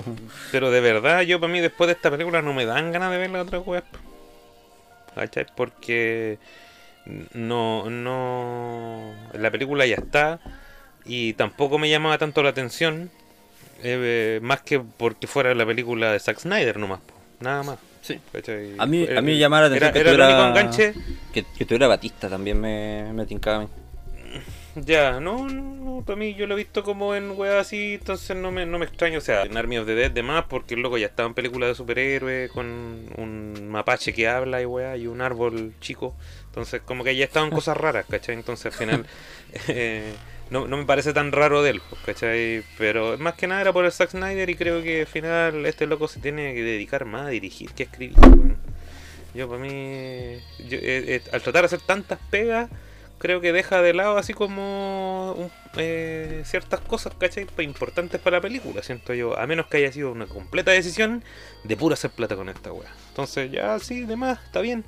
pero 0.52 0.72
de 0.72 0.82
verdad, 0.82 1.22
yo 1.22 1.39
para 1.39 1.52
mí 1.52 1.60
después 1.60 1.88
de 1.88 1.93
esta 1.93 2.10
película 2.10 2.41
no 2.41 2.54
me 2.54 2.65
dan 2.65 2.91
ganas 2.91 3.12
de 3.12 3.17
ver 3.17 3.30
la 3.30 3.41
otra 3.41 3.60
web. 3.60 3.84
¿Cachai? 5.15 5.45
Porque 5.56 6.38
no, 7.34 7.89
no, 7.89 9.13
la 9.34 9.52
película 9.52 9.86
ya 9.86 9.95
está 9.95 10.39
y 11.06 11.34
tampoco 11.34 11.78
me 11.80 11.89
llamaba 11.89 12.17
tanto 12.17 12.43
la 12.43 12.50
atención, 12.50 13.10
eh, 13.84 14.39
más 14.43 14.62
que 14.62 14.80
porque 14.80 15.26
fuera 15.28 15.54
la 15.56 15.65
película 15.65 16.12
de 16.12 16.19
Zack 16.19 16.39
Snyder 16.39 16.78
nomás, 16.78 17.00
po, 17.00 17.13
nada 17.39 17.63
más. 17.63 17.80
Sí. 18.02 18.19
¿cachai? 18.32 18.75
A 18.78 18.86
mí, 18.86 19.10
a 19.15 19.21
mí 19.21 19.34
Eh, 19.34 19.38
llamaba 19.38 19.62
la 19.63 19.67
atención 19.67 19.91
que 19.93 20.02
tuviera, 20.02 20.25
único 20.25 20.43
enganche. 20.43 20.93
que, 21.32 21.45
que 21.58 21.65
tuviera 21.65 21.88
Batista 21.88 22.30
también 22.30 22.60
me, 22.60 23.12
me 23.13 23.25
tincaba 23.25 23.58
a 23.58 23.60
mí. 23.62 23.69
Ya, 24.75 25.19
no, 25.19 25.49
no, 25.49 25.75
no, 25.75 26.06
para 26.06 26.15
mí 26.15 26.36
yo 26.36 26.45
lo 26.47 26.54
he 26.54 26.58
visto 26.58 26.84
como 26.84 27.15
en 27.15 27.32
weas 27.32 27.56
así, 27.56 27.95
entonces 27.95 28.38
no 28.38 28.52
me, 28.52 28.65
no 28.67 28.78
me 28.78 28.86
extraño, 28.86 29.17
o 29.17 29.21
sea, 29.21 29.41
en 29.43 29.58
Army 29.58 29.80
of 29.80 29.88
the 29.88 29.95
Dead 29.95 30.12
demás, 30.12 30.45
porque 30.47 30.75
el 30.75 30.82
loco 30.82 30.97
ya 30.97 31.08
estaba 31.08 31.28
en 31.28 31.34
películas 31.34 31.69
de 31.69 31.75
superhéroes 31.75 32.52
con 32.52 32.65
un 33.17 33.67
mapache 33.69 34.13
que 34.13 34.28
habla 34.28 34.62
y 34.62 34.65
wea, 34.65 34.95
y 34.95 35.08
un 35.08 35.21
árbol 35.21 35.73
chico, 35.82 36.15
entonces 36.45 36.82
como 36.86 37.04
que 37.04 37.15
ya 37.15 37.25
estaban 37.25 37.49
cosas 37.52 37.75
raras, 37.78 38.06
¿cachai? 38.08 38.36
Entonces 38.36 38.67
al 38.67 38.71
final 38.73 39.06
eh, 39.67 40.13
no, 40.50 40.68
no 40.68 40.78
me 40.78 40.86
parece 40.86 41.14
tan 41.14 41.32
raro 41.32 41.62
de 41.62 41.72
él, 41.72 41.82
pues, 41.90 42.02
¿cachai? 42.04 42.64
Pero 42.78 43.18
más 43.18 43.36
que 43.36 43.48
nada 43.48 43.62
era 43.62 43.74
por 43.74 43.86
el 43.86 43.92
Zack 43.92 44.12
Snyder 44.12 44.50
y 44.50 44.56
creo 44.56 44.82
que 44.84 45.02
al 45.02 45.08
final 45.08 45.66
este 45.66 45.86
loco 45.88 46.08
se 46.08 46.20
tiene 46.20 46.54
que 46.54 46.64
dedicar 46.64 47.06
más 47.06 47.28
a 47.28 47.30
dirigir 47.30 47.72
que 47.74 47.84
a 47.84 47.86
escribir. 47.86 48.16
Yo 49.36 49.48
para 49.48 49.62
mí, 49.62 49.70
yo, 50.68 50.78
eh, 50.78 50.80
eh, 50.82 51.22
al 51.32 51.42
tratar 51.42 51.62
de 51.62 51.66
hacer 51.68 51.82
tantas 51.82 52.18
pegas, 52.32 52.70
creo 53.20 53.42
que 53.42 53.52
deja 53.52 53.82
de 53.82 53.94
lado 53.94 54.18
así 54.18 54.34
como 54.34 55.34
un- 55.38 55.52
eh, 55.78 56.42
ciertas 56.46 56.80
cosas, 56.82 57.14
¿cachai? 57.20 57.46
Importantes 57.60 58.20
para 58.20 58.38
la 58.38 58.42
película, 58.42 58.82
siento 58.82 59.14
yo. 59.14 59.38
A 59.38 59.46
menos 59.46 59.68
que 59.68 59.78
haya 59.78 59.92
sido 59.92 60.12
una 60.12 60.26
completa 60.26 60.72
decisión 60.72 61.24
de 61.64 61.78
puro 61.78 61.94
hacer 61.94 62.10
plata 62.10 62.36
con 62.36 62.50
esta 62.50 62.72
wea. 62.74 62.90
Entonces 63.10 63.52
ya 63.52 63.78
sí, 63.80 64.02
demás, 64.02 64.40
está 64.46 64.62
bien. 64.62 64.84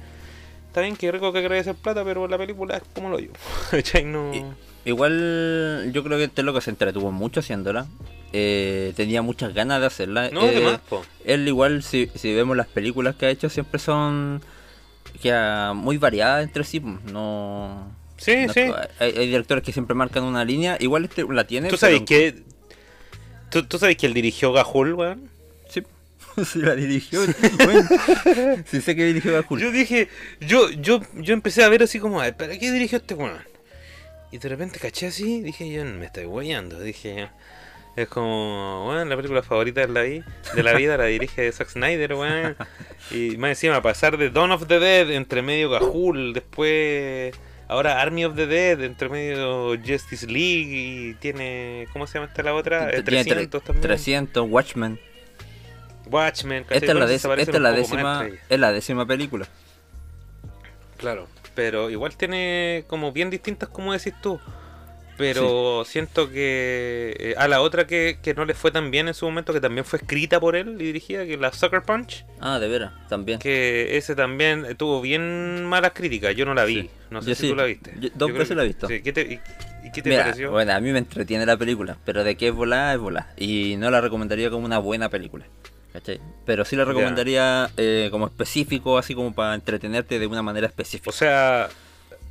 Está 0.67 0.81
bien 0.81 0.95
que 0.95 1.11
rico 1.11 1.31
que 1.33 1.41
queráis 1.41 1.61
hacer 1.67 1.75
plata, 1.75 2.03
pero 2.03 2.27
la 2.27 2.37
película 2.37 2.77
es 2.77 2.83
como 2.95 3.09
lo 3.09 3.19
yo. 3.19 3.31
¿Cachai? 3.71 4.05
No... 4.05 4.31
Igual 4.85 5.91
yo 5.93 6.03
creo 6.03 6.17
que 6.17 6.25
este 6.25 6.43
loco 6.43 6.59
se 6.61 6.69
entretuvo 6.71 7.11
mucho 7.11 7.39
haciéndola. 7.41 7.87
eh, 8.33 8.93
tenía 8.95 9.21
muchas 9.21 9.53
ganas 9.53 9.81
de 9.81 9.87
hacerla. 9.87 10.29
No, 10.31 10.47
Eh, 10.47 10.77
él 11.25 11.47
igual, 11.47 11.83
si, 11.83 12.09
si 12.15 12.33
vemos 12.33 12.55
las 12.55 12.67
películas 12.67 13.15
que 13.15 13.25
ha 13.25 13.29
hecho, 13.29 13.49
siempre 13.49 13.77
son 13.79 14.41
que, 15.21 15.33
ah, 15.33 15.73
muy 15.75 15.97
variadas 15.97 16.43
entre 16.43 16.63
sí. 16.63 16.79
pues, 16.79 16.95
No, 17.11 17.91
Sí, 18.17 18.45
no- 18.47 18.53
sí. 18.53 18.61
Hay, 18.99 19.11
hay 19.17 19.27
directores 19.27 19.63
que 19.63 19.73
siempre 19.73 19.95
marcan 19.95 20.23
una 20.23 20.45
línea. 20.45 20.77
Igual 20.79 21.03
este 21.05 21.25
la 21.29 21.45
tiene. 21.45 21.67
¿Tú 21.69 21.75
pero- 21.77 21.79
sabes 21.79 22.01
que... 22.03 22.43
¿Tú, 23.49 23.63
tú 23.65 23.77
sabes 23.77 23.97
que 23.97 24.05
él 24.05 24.13
dirigió 24.13 24.53
Gahul, 24.53 24.93
weón? 24.93 25.29
Sí, 25.67 25.83
sí 26.45 26.59
la 26.59 26.73
dirigió. 26.75 27.19
Bueno, 27.65 27.89
sí 28.65 28.79
sé 28.79 28.95
que 28.95 29.03
dirigió 29.05 29.43
Hulk. 29.49 29.61
Yo 29.61 29.71
dije, 29.71 30.07
yo, 30.39 30.69
yo, 30.69 31.01
yo 31.15 31.33
empecé 31.33 31.63
a 31.63 31.69
ver 31.69 31.83
así 31.83 31.99
como, 31.99 32.21
"Ay, 32.21 32.31
¿para 32.31 32.57
qué 32.57 32.71
dirigió 32.71 32.97
este 32.99 33.13
weón? 33.13 33.33
Y 34.31 34.37
de 34.37 34.49
repente 34.49 34.79
caché 34.79 35.07
así, 35.07 35.41
dije, 35.41 35.69
yo 35.71 35.83
me 35.85 36.05
estoy 36.05 36.23
guayando, 36.23 36.79
dije, 36.79 37.29
es 37.97 38.07
como, 38.07 38.85
bueno, 38.85 39.03
la 39.03 39.15
película 39.17 39.43
favorita 39.43 39.81
de 39.81 39.87
la, 39.89 40.01
vi- 40.03 40.23
de 40.55 40.63
la 40.63 40.73
vida 40.73 40.95
la 40.97 41.05
dirige 41.05 41.51
Zack 41.51 41.69
Snyder, 41.69 42.13
weón. 42.13 42.55
Y 43.11 43.35
más 43.37 43.49
encima, 43.49 43.81
pasar 43.81 44.17
de 44.17 44.29
Dawn 44.29 44.51
of 44.51 44.67
the 44.67 44.79
Dead, 44.79 45.11
entre 45.11 45.41
medio 45.41 45.69
Gahul, 45.69 46.31
después, 46.33 47.35
ahora 47.67 48.01
Army 48.01 48.23
of 48.23 48.35
the 48.37 48.47
Dead, 48.47 48.81
entre 48.83 49.09
medio 49.09 49.77
Justice 49.85 50.25
League, 50.27 50.71
y 50.71 51.13
tiene, 51.15 51.87
¿cómo 51.91 52.07
se 52.07 52.13
llama 52.13 52.27
esta 52.27 52.41
la 52.41 52.53
otra? 52.53 52.89
Eh, 52.89 53.03
Tiene 53.03 53.23
tre- 53.23 53.33
300 53.33 53.63
también. 53.63 53.81
300, 53.81 54.47
Watchmen. 54.49 54.97
Watchmen. 56.05 56.65
Esta 56.69 56.85
es 56.91 56.97
la, 56.97 57.11
esta 57.11 57.35
es 57.41 57.59
la 57.59 57.71
décima, 57.73 58.29
es 58.49 58.59
la 58.59 58.71
décima 58.71 59.05
película. 59.05 59.45
Claro, 60.97 61.27
pero 61.55 61.89
igual 61.89 62.15
tiene 62.17 62.83
como 62.87 63.11
bien 63.11 63.29
distintas, 63.29 63.69
como 63.69 63.93
decís 63.93 64.13
tú. 64.21 64.39
Pero 65.17 65.83
siento 65.85 66.31
que 66.31 67.15
eh, 67.19 67.35
a 67.37 67.47
la 67.47 67.61
otra 67.61 67.85
que, 67.85 68.17
que 68.23 68.33
no 68.33 68.43
le 68.45 68.55
fue 68.55 68.71
tan 68.71 68.89
bien 68.89 69.07
en 69.07 69.13
su 69.13 69.25
momento, 69.25 69.53
que 69.53 69.61
también 69.61 69.85
fue 69.85 69.99
escrita 69.99 70.39
por 70.39 70.55
él 70.55 70.77
y 70.79 70.85
dirigida, 70.85 71.25
que 71.25 71.35
es 71.35 71.39
la 71.39 71.53
Sucker 71.53 71.83
Punch, 71.83 72.25
Ah, 72.39 72.57
de 72.57 72.67
veras, 72.67 72.91
también. 73.07 73.37
que 73.37 73.97
ese 73.97 74.15
también 74.15 74.75
tuvo 74.77 74.99
bien 74.99 75.65
malas 75.65 75.91
críticas. 75.93 76.35
Yo 76.35 76.45
no 76.45 76.55
la 76.55 76.63
vi, 76.65 76.83
Sí. 76.83 76.89
no 77.11 77.21
sé 77.21 77.29
Yo 77.29 77.35
si 77.35 77.41
sí. 77.43 77.49
tú 77.49 77.55
la 77.55 77.65
viste. 77.65 77.93
Yo 77.99 78.09
dos 78.15 78.29
creo 78.29 78.39
veces 78.39 78.49
que- 78.49 78.55
la 78.55 78.63
he 78.63 78.67
visto. 78.67 78.87
sí, 78.87 79.01
¿qué 79.03 79.13
te- 79.13 79.21
y, 79.21 79.39
y 79.87 79.91
qué 79.91 80.01
te 80.01 80.09
Mira, 80.09 80.23
pareció? 80.23 80.49
bueno, 80.49 80.73
a 80.73 80.79
mí 80.79 80.91
me 80.91 80.97
entretiene 80.99 81.45
la 81.45 81.57
película, 81.57 81.97
pero 82.03 82.23
de 82.23 82.35
qué 82.35 82.47
es 82.47 82.53
volada, 82.53 82.93
es 82.93 82.99
volada. 82.99 83.31
Y 83.37 83.75
no 83.77 83.91
la 83.91 84.01
recomendaría 84.01 84.49
como 84.49 84.65
una 84.65 84.79
buena 84.79 85.09
película. 85.09 85.45
¿Cachai? 85.93 86.19
Pero 86.45 86.65
sí 86.65 86.75
la 86.75 86.85
recomendaría 86.85 87.69
eh, 87.77 88.07
como 88.11 88.25
específico, 88.27 88.97
así 88.97 89.13
como 89.15 89.33
para 89.33 89.55
entretenerte 89.55 90.19
de 90.19 90.27
una 90.27 90.41
manera 90.41 90.67
específica. 90.67 91.09
O 91.09 91.13
sea, 91.13 91.69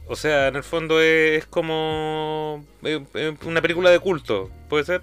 o 0.06 0.16
sea, 0.16 0.48
en 0.48 0.56
el 0.56 0.62
fondo 0.64 1.00
es, 1.00 1.46
como 1.46 2.64
eh, 2.82 3.00
eh, 3.14 3.36
una 3.44 3.60
película 3.62 3.90
de 3.90 3.98
culto, 4.00 4.50
¿puede 4.68 4.84
ser? 4.84 5.02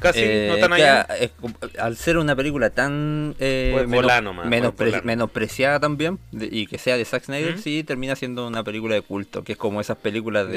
Casi, 0.00 0.20
Eh, 0.22 0.48
no 0.50 0.56
tan 0.58 0.72
allá. 0.72 1.02
es 1.20 1.30
al 1.78 1.96
ser 1.96 2.18
una 2.18 2.34
película 2.34 2.70
tan 2.70 3.36
eh, 3.38 3.84
menos- 3.86 4.10
menospre- 4.46 4.86
volá. 4.90 5.02
menospreciada 5.02 5.78
también 5.78 6.18
de- 6.32 6.48
y 6.50 6.66
que 6.66 6.78
sea 6.78 6.96
de 6.96 7.04
Zack 7.04 7.24
Snyder, 7.24 7.54
¿Mm? 7.56 7.58
sí 7.58 7.84
termina 7.84 8.16
siendo 8.16 8.46
una 8.48 8.64
película 8.64 8.94
de 8.96 9.02
culto, 9.02 9.44
que 9.44 9.52
es 9.52 9.58
como 9.58 9.80
esas 9.80 9.98
películas 9.98 10.48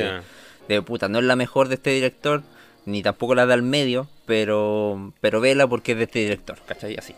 de 0.67 0.81
puta, 0.81 1.09
no 1.09 1.19
es 1.19 1.25
la 1.25 1.35
mejor 1.35 1.67
de 1.67 1.75
este 1.75 1.91
director, 1.91 2.41
ni 2.85 3.01
tampoco 3.01 3.35
la 3.35 3.45
da 3.45 3.53
al 3.53 3.63
medio, 3.63 4.07
pero 4.25 5.13
pero 5.21 5.41
vela 5.41 5.67
porque 5.67 5.93
es 5.93 5.97
de 5.97 6.03
este 6.05 6.19
director, 6.19 6.57
¿cachai? 6.65 6.95
Así. 6.97 7.15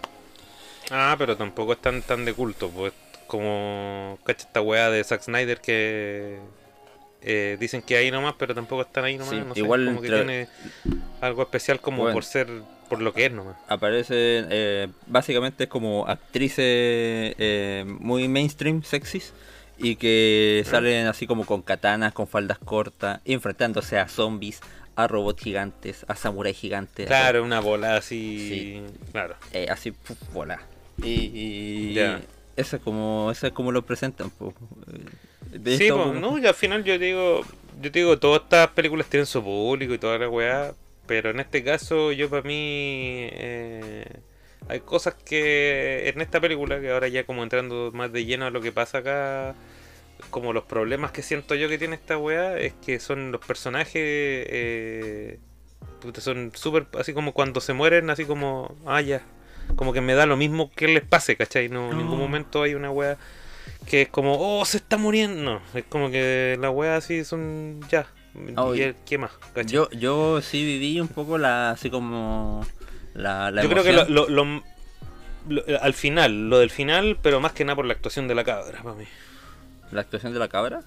Ah, 0.91 1.15
pero 1.17 1.35
tampoco 1.35 1.73
es 1.73 1.81
tan, 1.81 2.01
tan 2.01 2.23
de 2.25 2.33
culto, 2.33 2.69
pues 2.69 2.93
como 3.27 4.17
cacha 4.23 4.47
esta 4.47 4.61
weá 4.61 4.89
de 4.89 5.03
Zack 5.03 5.21
Snyder 5.21 5.59
que 5.59 6.39
eh, 7.21 7.57
dicen 7.59 7.81
que 7.81 7.97
ahí 7.97 8.09
nomás, 8.09 8.35
pero 8.37 8.55
tampoco 8.55 8.83
están 8.83 9.03
ahí 9.03 9.17
nomás, 9.17 9.33
Sí, 9.33 9.41
no 9.45 9.53
sé, 9.53 9.59
igual 9.59 9.85
como 9.85 10.01
que 10.01 10.07
tiene 10.07 10.47
algo 11.19 11.41
especial 11.41 11.81
como 11.81 12.03
Bueno. 12.03 12.13
por 12.13 12.23
ser, 12.23 12.47
por 12.89 13.01
lo 13.01 13.13
que 13.13 13.25
es 13.25 13.31
nomás. 13.33 13.57
Aparece, 13.67 14.45
eh, 14.49 14.87
básicamente 15.07 15.65
es 15.65 15.69
como 15.69 16.07
actrices 16.07 16.55
eh, 17.37 17.83
muy 17.85 18.29
mainstream, 18.29 18.81
sexys, 18.83 19.33
y 19.77 19.97
que 19.97 20.63
salen 20.65 21.07
así 21.07 21.27
como 21.27 21.45
con 21.45 21.61
katanas, 21.61 22.13
con 22.13 22.27
faldas 22.27 22.59
cortas, 22.59 23.19
enfrentándose 23.25 23.99
a 23.99 24.07
zombies, 24.07 24.61
a 24.97 25.07
robots 25.07 25.43
gigantes, 25.43 26.03
a 26.09 26.15
samuráis 26.15 26.57
gigantes. 26.57 27.05
Claro, 27.07 27.43
una 27.43 27.59
bola 27.61 27.95
así, 27.97 28.49
Sí. 28.49 28.83
claro. 29.11 29.35
eh, 29.53 29.67
así, 29.69 29.91
puf, 29.91 30.17
bola. 30.33 30.59
Y, 31.01 31.09
y 31.93 31.99
eso 32.55 32.75
es 32.77 32.81
como, 32.81 33.29
eso 33.31 33.45
es 33.47 33.53
como 33.53 33.71
lo 33.71 33.83
presentan. 33.85 34.31
po. 34.31 34.53
Eh, 35.53 35.59
de 35.59 35.77
Sí, 35.77 35.83
esto 35.83 36.03
pues, 36.09 36.19
no, 36.19 36.37
y 36.39 36.45
al 36.47 36.55
final 36.55 36.83
yo 36.83 36.97
digo, 36.97 37.41
yo 37.81 37.89
digo, 37.91 38.17
todas 38.19 38.41
estas 38.41 38.69
películas 38.71 39.07
tienen 39.07 39.27
su 39.27 39.43
público 39.43 39.93
y 39.93 39.99
toda 39.99 40.17
la 40.17 40.27
weá, 40.29 40.73
pero 41.05 41.29
en 41.29 41.39
este 41.39 41.63
caso 41.63 42.11
yo 42.11 42.29
para 42.29 42.41
mí 42.41 43.29
eh, 43.31 44.05
hay 44.67 44.79
cosas 44.81 45.13
que 45.13 46.09
en 46.09 46.21
esta 46.21 46.41
película, 46.41 46.81
que 46.81 46.89
ahora 46.91 47.07
ya 47.07 47.23
como 47.23 47.43
entrando 47.43 47.91
más 47.93 48.11
de 48.11 48.25
lleno 48.25 48.47
a 48.47 48.49
lo 48.49 48.61
que 48.61 48.71
pasa 48.71 48.97
acá, 48.97 49.53
como 50.29 50.53
los 50.53 50.63
problemas 50.63 51.11
que 51.11 51.21
siento 51.21 51.55
yo 51.55 51.69
que 51.69 51.77
tiene 51.77 51.95
esta 51.95 52.17
weá, 52.17 52.57
es 52.57 52.73
que 52.85 52.99
son 52.99 53.31
los 53.31 53.45
personajes, 53.45 53.93
eh, 53.95 55.39
son 56.19 56.51
súper, 56.53 56.87
así 56.99 57.13
como 57.13 57.33
cuando 57.33 57.61
se 57.61 57.73
mueren, 57.73 58.09
así 58.09 58.25
como, 58.25 58.75
ah, 58.85 59.01
ya, 59.01 59.21
como 59.75 59.93
que 59.93 60.01
me 60.01 60.13
da 60.13 60.25
lo 60.25 60.37
mismo 60.37 60.71
que 60.75 60.87
les 60.87 61.03
pase, 61.03 61.35
¿cachai? 61.35 61.69
No, 61.69 61.91
en 61.91 61.97
ningún 61.97 62.19
momento 62.19 62.63
hay 62.63 62.73
una 62.75 62.91
weá 62.91 63.17
que 63.85 64.03
es 64.03 64.09
como, 64.09 64.37
oh, 64.59 64.65
se 64.65 64.77
está 64.77 64.97
muriendo. 64.97 65.41
No, 65.43 65.61
es 65.73 65.85
como 65.89 66.09
que 66.09 66.57
las 66.59 66.71
weas 66.71 67.03
así 67.03 67.23
son 67.23 67.79
ya. 67.89 68.07
Oh, 68.55 68.75
¿Y 68.75 68.81
el- 68.81 68.95
qué 69.05 69.17
más? 69.17 69.31
¿cachai? 69.53 69.65
yo, 69.73 69.89
yo 69.91 70.41
sí 70.41 70.63
viví 70.63 70.99
un 70.99 71.07
poco 71.07 71.37
la, 71.37 71.71
así 71.71 71.89
como 71.89 72.65
la, 73.13 73.49
la 73.51 73.63
Yo 73.63 73.69
creo 73.69 73.83
que 73.83 73.93
lo- 73.93 74.05
lo- 74.07 74.27
lo- 74.29 74.63
al 75.81 75.93
final, 75.93 76.49
lo 76.49 76.59
del 76.59 76.69
final, 76.69 77.17
pero 77.21 77.39
más 77.39 77.53
que 77.53 77.65
nada 77.65 77.75
por 77.75 77.85
la 77.85 77.93
actuación 77.93 78.27
de 78.27 78.35
la 78.35 78.43
cabra, 78.43 78.83
para 78.83 78.95
mí. 78.95 79.05
La 79.91 80.01
actuación 80.01 80.33
de 80.33 80.39
la 80.39 80.47
cabra. 80.47 80.81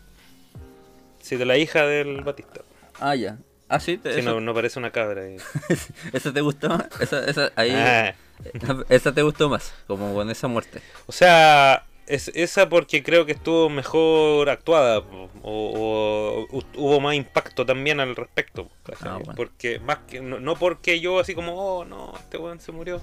Sí, 1.21 1.37
de 1.37 1.45
la 1.45 1.57
hija 1.59 1.87
del 1.87 2.23
Batista. 2.23 2.61
Ah, 2.99 3.15
ya. 3.15 3.39
Ah, 3.69 3.79
sí, 3.79 3.99
te- 3.99 4.15
Si 4.15 4.21
eso, 4.21 4.31
no, 4.35 4.41
no 4.41 4.55
parece 4.55 4.79
una 4.79 4.91
cabra. 4.91 5.25
eh. 5.27 5.37
¿esa 6.13 6.33
te 6.33 6.41
gustó? 6.41 6.69
Esa, 7.01 7.25
esa, 7.27 7.53
ahí, 7.57 7.71
Ah, 7.73 8.15
esa 8.89 9.13
te 9.13 9.23
gustó 9.23 9.49
más, 9.49 9.73
como 9.87 10.13
con 10.15 10.29
esa 10.31 10.49
muerte. 10.49 10.81
o 11.07 11.13
sea, 11.13 11.85
es, 12.07 12.29
esa 12.35 12.69
porque 12.69 13.03
creo 13.05 13.27
que 13.27 13.33
estuvo 13.33 13.69
mejor 13.69 14.49
actuada 14.51 14.99
o, 14.99 15.29
o 15.43 16.47
hu- 16.51 16.65
hubo 16.77 17.01
más 17.01 17.15
impacto 17.15 17.65
también 17.65 18.01
al 18.01 18.17
respecto. 18.17 18.69
Ah, 19.03 19.19
bueno. 19.19 19.35
Porque 19.37 19.79
más 19.79 19.99
que 20.09 20.21
no, 20.21 20.41
no 20.41 20.57
porque 20.57 20.99
yo 21.01 21.21
así 21.21 21.35
como, 21.35 21.55
oh 21.55 21.85
no, 21.85 22.13
este 22.19 22.39
weón 22.39 22.59
se 22.61 22.73
murió. 22.73 23.01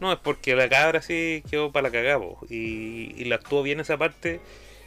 No, 0.00 0.12
es 0.12 0.18
porque 0.18 0.54
la 0.54 0.68
cabra 0.68 1.00
sí 1.02 1.42
quedó 1.50 1.72
para 1.72 1.88
la 1.88 1.92
cagada 1.92 2.20
y 2.50 3.24
la 3.24 3.36
actuó 3.36 3.62
bien 3.62 3.80
esa 3.80 3.96
parte. 3.96 4.40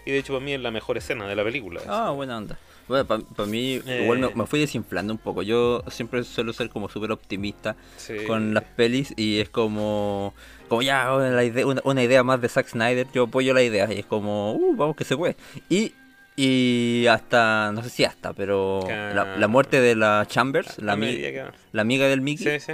Y 0.06 0.12
de 0.12 0.18
hecho 0.20 0.34
para 0.34 0.44
mí 0.46 0.54
es 0.54 0.60
la 0.62 0.72
mejor 0.72 0.98
escena 0.98 1.28
de 1.28 1.36
la 1.36 1.44
película. 1.44 1.82
Ah, 1.88 2.12
buena 2.12 2.38
onda. 2.38 2.58
Bueno, 2.88 3.06
para 3.06 3.48
mí, 3.50 3.80
Eh. 3.86 4.02
igual 4.04 4.20
me, 4.20 4.30
me 4.36 4.46
fui 4.46 4.60
desinflando 4.60 5.14
un 5.14 5.18
poco. 5.20 5.42
Yo 5.42 5.84
siempre 5.90 6.24
suelo 6.26 6.52
ser 6.52 6.70
como 6.70 6.90
súper 6.90 7.12
optimista 7.14 7.78
Sí. 7.96 8.14
con 8.28 8.54
las 8.54 8.64
pelis 8.66 9.14
y 9.16 9.40
es 9.40 9.48
como, 9.50 10.34
como 10.68 10.82
ya, 10.82 11.10
la 11.10 11.44
idea, 11.46 11.66
una, 11.66 11.82
una 11.86 12.04
idea 12.04 12.24
más 12.24 12.42
de 12.42 12.50
Zack 12.50 12.68
Snyder. 12.68 13.08
Yo 13.14 13.24
apoyo 13.24 13.54
la 13.54 13.64
idea 13.64 13.92
y 13.94 14.00
es 14.00 14.06
como, 14.06 14.54
uh, 14.54 14.76
vamos 14.76 14.98
que 14.98 15.06
se 15.06 15.16
puede. 15.16 15.38
Y, 15.70 15.94
y 16.36 17.06
hasta, 17.10 17.72
no 17.74 17.84
sé 17.84 17.90
si 17.90 18.04
hasta, 18.04 18.34
pero 18.34 18.82
la, 18.90 19.38
la 19.38 19.48
muerte 19.48 19.80
de 19.80 19.96
la 19.96 20.26
Chambers, 20.28 20.80
la, 20.80 20.94
A 20.94 20.96
ami- 20.98 21.00
medida 21.00 21.32
que- 21.32 21.58
la 21.72 21.82
amiga 21.84 22.08
del 22.08 22.20
Mickey. 22.20 22.60
Sí, 22.60 22.74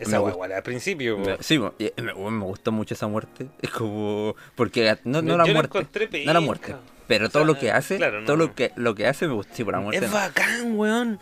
Esa 0.00 0.18
guagua, 0.18 0.46
al 0.54 0.62
principio. 0.62 1.18
Me- 1.18 1.36
Sí, 1.40 1.58
me, 1.58 1.70
me 1.98 2.44
gustó 2.44 2.72
mucho 2.72 2.94
esa 2.94 3.06
muerte. 3.06 3.46
Es 3.62 3.70
como. 3.70 4.34
Porque 4.54 4.96
no, 5.04 5.22
no 5.22 5.36
la 5.36 5.46
muerte. 5.46 5.86
No 6.24 6.32
la 6.32 6.40
muerte. 6.40 6.74
Pero 7.06 7.26
O 7.26 7.28
todo 7.28 7.42
sea, 7.44 7.52
lo 7.52 7.58
que 7.58 7.70
hace. 7.70 7.96
claro, 7.96 8.20
no, 8.20 8.26
todo 8.26 8.36
no. 8.38 8.44
lo 8.46 8.54
que 8.54 8.72
lo 8.76 8.94
que 8.94 9.06
hace 9.06 9.26
me 9.26 9.34
gusta. 9.34 9.54
Sí, 9.54 9.62
por 9.64 9.74
la 9.74 9.80
muerte. 9.80 10.04
Es 10.04 10.10
bacán, 10.12 10.78
weón. 10.78 11.20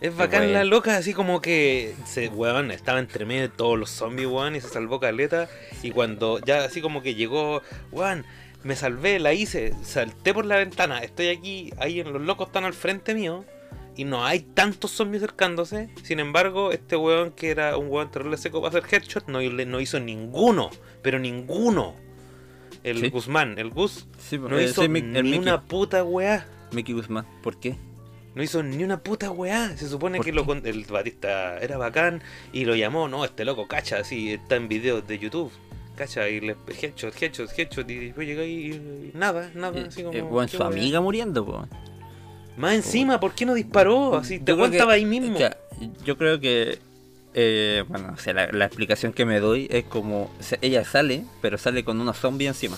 Es 0.00 0.16
bacán 0.16 0.40
bueno. 0.44 0.54
la 0.54 0.64
loca, 0.64 0.96
así 0.96 1.12
como 1.12 1.42
que 1.42 1.94
se, 2.06 2.28
weón, 2.28 2.70
estaba 2.70 3.00
entre 3.00 3.26
medio 3.26 3.42
de 3.42 3.48
todos 3.50 3.78
los 3.78 3.90
zombies, 3.90 4.28
weón, 4.28 4.56
y 4.56 4.60
se 4.62 4.68
salvó 4.68 4.98
caleta. 4.98 5.48
Y 5.82 5.90
cuando 5.90 6.38
ya 6.38 6.64
así 6.64 6.80
como 6.80 7.02
que 7.02 7.14
llegó, 7.14 7.60
weón, 7.92 8.24
me 8.62 8.76
salvé, 8.76 9.18
la 9.18 9.34
hice, 9.34 9.74
salté 9.82 10.32
por 10.32 10.46
la 10.46 10.56
ventana, 10.56 11.00
estoy 11.00 11.28
aquí, 11.28 11.70
ahí 11.78 12.02
los 12.02 12.22
locos 12.22 12.46
están 12.48 12.64
al 12.64 12.72
frente 12.72 13.14
mío. 13.14 13.44
Y 14.00 14.04
no 14.04 14.24
hay 14.24 14.40
tantos 14.40 14.92
zombies 14.92 15.22
acercándose. 15.22 15.90
Sin 16.02 16.20
embargo, 16.20 16.72
este 16.72 16.96
weón 16.96 17.32
que 17.32 17.50
era 17.50 17.76
un 17.76 17.88
weón 17.90 18.10
terrible 18.10 18.38
seco 18.38 18.62
para 18.62 18.78
hacer 18.78 18.84
headshot, 18.94 19.28
no, 19.28 19.40
no 19.42 19.80
hizo 19.80 20.00
ninguno. 20.00 20.70
Pero 21.02 21.18
ninguno. 21.18 21.94
El 22.82 22.96
Sí. 22.98 23.10
Guzmán, 23.10 23.58
el 23.58 23.68
Gus, 23.68 24.06
Sí, 24.18 24.38
no 24.38 24.58
eh, 24.58 24.64
hizo 24.64 24.80
ni 24.88 25.02
Mickey, 25.02 25.38
una 25.38 25.60
puta 25.60 26.02
weá. 26.02 26.46
Mickey 26.72 26.94
Guzmán. 26.94 27.26
¿Por 27.42 27.60
qué? 27.60 27.76
No 28.34 28.42
hizo 28.42 28.62
ni 28.62 28.82
una 28.82 29.02
puta 29.02 29.30
weá. 29.30 29.76
Se 29.76 29.86
supone 29.86 30.16
¿Por 30.16 30.24
que 30.24 30.32
lo, 30.32 30.46
con- 30.46 30.66
el 30.66 30.84
Batista 30.84 31.58
era 31.58 31.76
bacán 31.76 32.22
y 32.54 32.64
lo 32.64 32.74
llamó, 32.76 33.06
no, 33.06 33.22
este 33.26 33.44
loco, 33.44 33.68
cacha, 33.68 33.98
así 33.98 34.32
está 34.32 34.56
en 34.56 34.68
videos 34.68 35.06
de 35.06 35.18
YouTube. 35.18 35.52
Cacha, 35.94 36.26
y 36.30 36.40
le 36.40 36.56
headshot, 36.80 37.14
headshot, 37.20 37.50
headshot, 37.58 37.90
y 37.90 37.96
después 38.06 38.26
llega 38.26 38.40
ahí 38.40 38.52
y, 38.52 38.72
y 38.72 39.10
nada, 39.12 39.50
nada, 39.54 39.78
Eh, 39.78 39.84
así 39.88 40.02
como. 40.02 40.16
eh, 40.16 40.22
bueno, 40.22 40.48
¿qué 40.50 40.56
su 40.56 40.62
weá? 40.62 40.68
amiga 40.72 41.00
muriendo, 41.02 41.44
po. 41.44 41.68
Más 42.60 42.74
encima, 42.74 43.18
¿por 43.18 43.32
qué 43.34 43.46
no 43.46 43.54
disparó? 43.54 44.16
Así, 44.16 44.38
te 44.38 44.52
Yo 44.52 44.56
creo 44.56 44.70
que- 44.70 44.76
estaba 44.76 44.92
ahí 44.92 45.04
mismo. 45.04 45.36
que- 45.38 45.50
yo 46.04 46.16
creo 46.18 46.38
que 46.40 46.78
eh, 47.32 47.84
bueno, 47.86 48.12
o 48.12 48.16
sea, 48.18 48.34
la, 48.34 48.48
la 48.50 48.64
explicación 48.64 49.12
que 49.12 49.24
me 49.24 49.38
doy 49.38 49.68
es 49.70 49.84
como, 49.84 50.24
o 50.24 50.42
sea, 50.42 50.58
ella 50.62 50.84
sale, 50.84 51.24
pero 51.40 51.58
sale 51.58 51.84
con 51.84 52.00
unos 52.00 52.16
zombies 52.18 52.48
encima. 52.50 52.76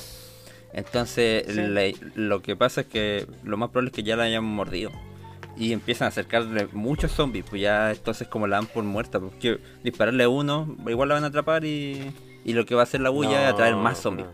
Entonces, 0.75 1.45
Sí. 1.49 1.61
le- 1.61 1.95
lo 2.15 2.43
que 2.43 2.55
pasa 2.57 2.83
es 2.83 2.87
que 2.87 3.27
lo 3.45 3.57
más 3.57 3.71
probable 3.71 3.89
es 3.91 3.95
que 3.97 4.03
ya 4.03 4.15
la 4.17 4.25
hayan 4.25 4.45
mordido. 4.45 4.91
Y 5.57 5.73
empiezan 5.73 6.07
a 6.07 6.09
acercarle 6.09 6.67
muchos 6.73 7.13
zombies, 7.13 7.45
pues 7.49 7.61
ya 7.63 7.91
entonces 7.93 8.27
como 8.29 8.47
la 8.47 8.57
dan 8.57 8.67
por 8.67 8.85
muerta, 8.85 9.21
porque 9.21 9.59
dispararle 9.85 10.25
a 10.25 10.29
uno, 10.29 10.77
igual 10.87 11.09
la 11.11 11.15
van 11.17 11.25
a 11.25 11.29
atrapar 11.29 11.65
y, 11.65 12.13
y 12.45 12.53
lo 12.55 12.65
que 12.65 12.75
va 12.75 12.83
a 12.83 12.85
hacer 12.85 13.01
la 13.03 13.11
bulla 13.11 13.45
es 13.47 13.53
atraer 13.53 13.77
más 13.77 13.99
zombies. 14.01 14.29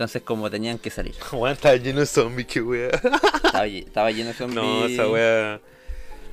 Entonces 0.00 0.22
como 0.22 0.48
tenían 0.50 0.78
que 0.78 0.88
salir. 0.88 1.14
Weón, 1.32 1.52
estaba 1.52 1.76
lleno 1.76 2.00
de 2.00 2.06
zombies, 2.06 2.46
qué 2.46 2.62
wea. 2.62 2.88
Estaba, 2.88 3.66
lle- 3.66 3.84
estaba 3.86 4.10
lleno 4.10 4.28
de 4.28 4.34
zombies. 4.34 4.54
No, 4.62 4.86
esa 4.86 5.06
wea. 5.10 5.60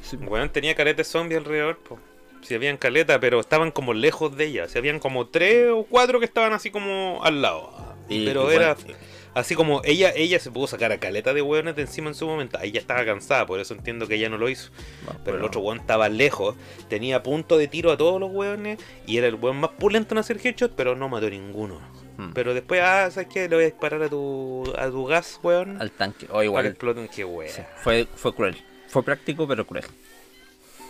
Sí. 0.01 0.15
Weón, 0.15 0.47
tenía 0.49 0.73
caleta 0.73 0.99
de 0.99 1.03
zombies 1.03 1.39
alrededor, 1.39 1.77
po. 1.79 1.99
Si 2.43 2.55
habían 2.55 2.77
caleta, 2.77 3.19
pero 3.19 3.41
estaban 3.41 3.71
como 3.71 3.93
lejos 3.93 4.37
de 4.37 4.45
ella. 4.45 4.69
Si 4.69 4.77
habían 4.77 4.99
como 4.99 5.27
tres 5.27 5.67
o 5.69 5.83
cuatro 5.83 6.19
que 6.19 6.25
estaban 6.25 6.53
así 6.53 6.71
como 6.71 7.19
al 7.25 7.41
lado. 7.41 7.73
Pero 8.07 8.49
era 8.51 8.75
bueno, 8.75 8.95
así 9.33 9.53
como 9.53 9.81
ella 9.83 10.13
ella 10.15 10.39
se 10.39 10.49
pudo 10.49 10.65
sacar 10.67 10.93
a 10.93 10.97
caleta 10.97 11.33
de 11.33 11.41
weones 11.41 11.75
de 11.75 11.81
encima 11.81 12.07
en 12.07 12.15
su 12.15 12.25
momento. 12.25 12.57
Ella 12.61 12.79
estaba 12.79 13.03
cansada, 13.03 13.45
por 13.45 13.59
eso 13.59 13.73
entiendo 13.73 14.07
que 14.07 14.15
ella 14.15 14.29
no 14.29 14.37
lo 14.37 14.47
hizo. 14.47 14.69
bueno, 15.03 15.19
Pero 15.25 15.37
el 15.39 15.43
otro 15.43 15.59
weón 15.59 15.79
estaba 15.81 16.07
lejos, 16.07 16.55
tenía 16.87 17.21
punto 17.21 17.57
de 17.57 17.67
tiro 17.67 17.91
a 17.91 17.97
todos 17.97 18.17
los 18.21 18.31
weones 18.31 18.79
y 19.05 19.17
era 19.17 19.27
el 19.27 19.35
weón 19.35 19.57
más 19.57 19.71
pulento 19.71 20.13
en 20.15 20.19
hacer 20.19 20.39
headshot, 20.41 20.71
pero 20.73 20.95
no 20.95 21.09
mató 21.09 21.29
ninguno. 21.29 21.81
Hmm. 22.17 22.31
Pero 22.33 22.53
después, 22.53 22.81
ah, 22.83 23.09
¿sabes 23.11 23.29
qué? 23.31 23.47
Le 23.47 23.55
voy 23.55 23.63
a 23.65 23.67
disparar 23.67 24.01
a 24.01 24.09
tu, 24.09 24.63
a 24.77 24.89
tu 24.89 25.05
gas, 25.05 25.39
weón. 25.43 25.79
al 25.81 25.91
tanque. 25.91 26.25
O 26.25 26.29
para 26.29 26.39
que 26.41 26.45
igual. 26.45 26.65
exploten, 26.65 27.07
qué 27.09 27.23
wea. 27.25 27.49
sí, 27.49 27.61
fue, 27.83 28.07
fue 28.15 28.33
cruel. 28.33 28.57
Fue 28.87 29.03
práctico 29.03 29.47
pero 29.47 29.65
cruel. 29.67 29.85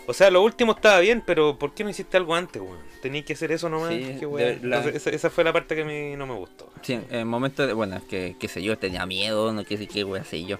O 0.06 0.14
sea, 0.14 0.30
lo 0.30 0.42
último 0.42 0.72
estaba 0.72 1.00
bien, 1.00 1.22
pero 1.26 1.58
¿por 1.58 1.74
qué 1.74 1.84
no 1.84 1.90
hiciste 1.90 2.16
algo 2.16 2.34
antes, 2.34 2.62
weón? 2.62 2.78
Tenías 3.02 3.26
que 3.26 3.34
hacer 3.34 3.52
eso 3.52 3.68
nomás. 3.68 3.90
Sí, 3.90 4.16
qué 4.18 4.26
la- 4.26 4.78
Entonces, 4.78 4.94
esa, 4.94 5.10
esa 5.10 5.28
fue 5.28 5.44
la 5.44 5.52
parte 5.52 5.76
que 5.76 5.82
a 5.82 5.84
mí 5.84 6.16
no 6.16 6.26
me 6.26 6.32
gustó. 6.34 6.72
Sí, 6.80 6.94
en 6.94 7.04
el 7.10 7.26
momento 7.26 7.66
de, 7.66 7.74
bueno, 7.74 7.96
es 7.96 8.04
que, 8.04 8.34
qué 8.40 8.48
sé 8.48 8.62
yo, 8.62 8.78
tenía 8.78 9.04
miedo, 9.04 9.52
no 9.52 9.64
qué 9.66 9.76
sé 9.76 9.86
qué, 9.86 10.04
wea, 10.04 10.24
sé 10.24 10.42
yo. 10.44 10.58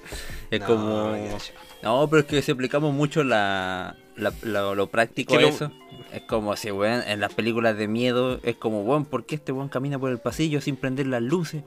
Es 0.50 0.60
No, 0.60 0.66
como... 0.66 1.16
No, 1.82 2.06
pero 2.10 2.20
es 2.20 2.26
que 2.26 2.42
si 2.42 2.52
aplicamos 2.52 2.92
mucho 2.92 3.24
la, 3.24 3.96
la- 4.42 4.74
lo 4.74 4.86
práctico 4.88 5.32
Que 5.32 5.38
a 5.38 5.42
lo- 5.42 5.48
eso, 5.48 5.72
es 6.12 6.22
como 6.22 6.54
si, 6.56 6.70
weón, 6.70 7.02
en 7.06 7.20
las 7.20 7.32
películas 7.34 7.76
de 7.76 7.88
miedo, 7.88 8.40
es 8.42 8.56
como, 8.56 8.82
weón, 8.82 9.04
¿por 9.04 9.24
qué 9.26 9.36
este 9.36 9.52
weón 9.52 9.68
camina 9.68 9.98
por 9.98 10.10
el 10.10 10.18
pasillo 10.18 10.60
sin 10.60 10.76
prender 10.76 11.06
las 11.06 11.22
luces? 11.22 11.62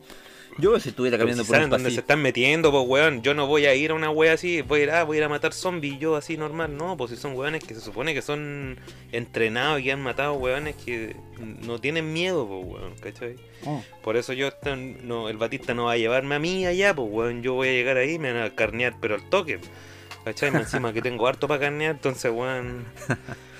Yo 0.57 0.77
si 0.81 0.89
estuviera 0.89 1.17
caminando 1.17 1.45
por 1.45 1.55
el 1.55 1.59
saben 1.59 1.69
dónde 1.69 1.83
se 1.83 1.85
pasillo... 1.85 2.01
están 2.01 2.21
metiendo, 2.21 2.71
pues 2.71 2.83
weón. 2.85 3.21
Yo 3.21 3.33
no 3.33 3.47
voy 3.47 3.67
a 3.67 3.73
ir 3.73 3.91
a 3.91 3.93
una 3.93 4.09
wea 4.11 4.33
así, 4.33 4.61
voy 4.61 4.81
a 4.81 4.83
ir, 4.83 4.91
ah, 4.91 5.03
voy 5.05 5.15
a 5.15 5.19
ir 5.19 5.23
a 5.23 5.29
matar 5.29 5.53
zombies 5.53 5.97
yo 5.97 6.17
así 6.17 6.35
normal. 6.35 6.75
No, 6.75 6.97
pues 6.97 7.11
si 7.11 7.15
son 7.15 7.35
weones 7.37 7.63
que 7.63 7.73
se 7.73 7.79
supone 7.79 8.13
que 8.13 8.21
son 8.21 8.77
entrenados 9.13 9.79
y 9.79 9.83
que 9.85 9.91
han 9.93 10.01
matado 10.01 10.33
weones 10.33 10.75
que 10.75 11.15
no 11.39 11.79
tienen 11.79 12.11
miedo, 12.11 12.45
pues 12.49 12.65
weón, 12.65 12.95
¿cachai? 12.99 13.37
Oh, 13.65 13.81
Por 14.03 14.17
eso 14.17 14.33
yo, 14.33 14.49
no, 15.03 15.29
el 15.29 15.37
Batista 15.37 15.73
no 15.73 15.85
va 15.85 15.93
a 15.93 15.97
llevarme 15.97 16.35
a 16.35 16.39
mí 16.39 16.65
allá, 16.65 16.93
pues 16.93 17.07
weón. 17.09 17.43
Yo 17.43 17.53
voy 17.53 17.69
a 17.69 17.71
llegar 17.71 17.95
ahí 17.95 18.15
y 18.15 18.19
me 18.19 18.33
van 18.33 18.43
a 18.43 18.49
carnear, 18.53 18.95
pero 18.99 19.15
al 19.15 19.29
toque. 19.29 19.59
¿Cachai? 20.23 20.49
Encima 20.55 20.93
que 20.93 21.01
tengo 21.01 21.27
harto 21.27 21.47
para 21.47 21.59
carnear, 21.61 21.91
entonces 21.95 22.31
weón. 22.31 22.85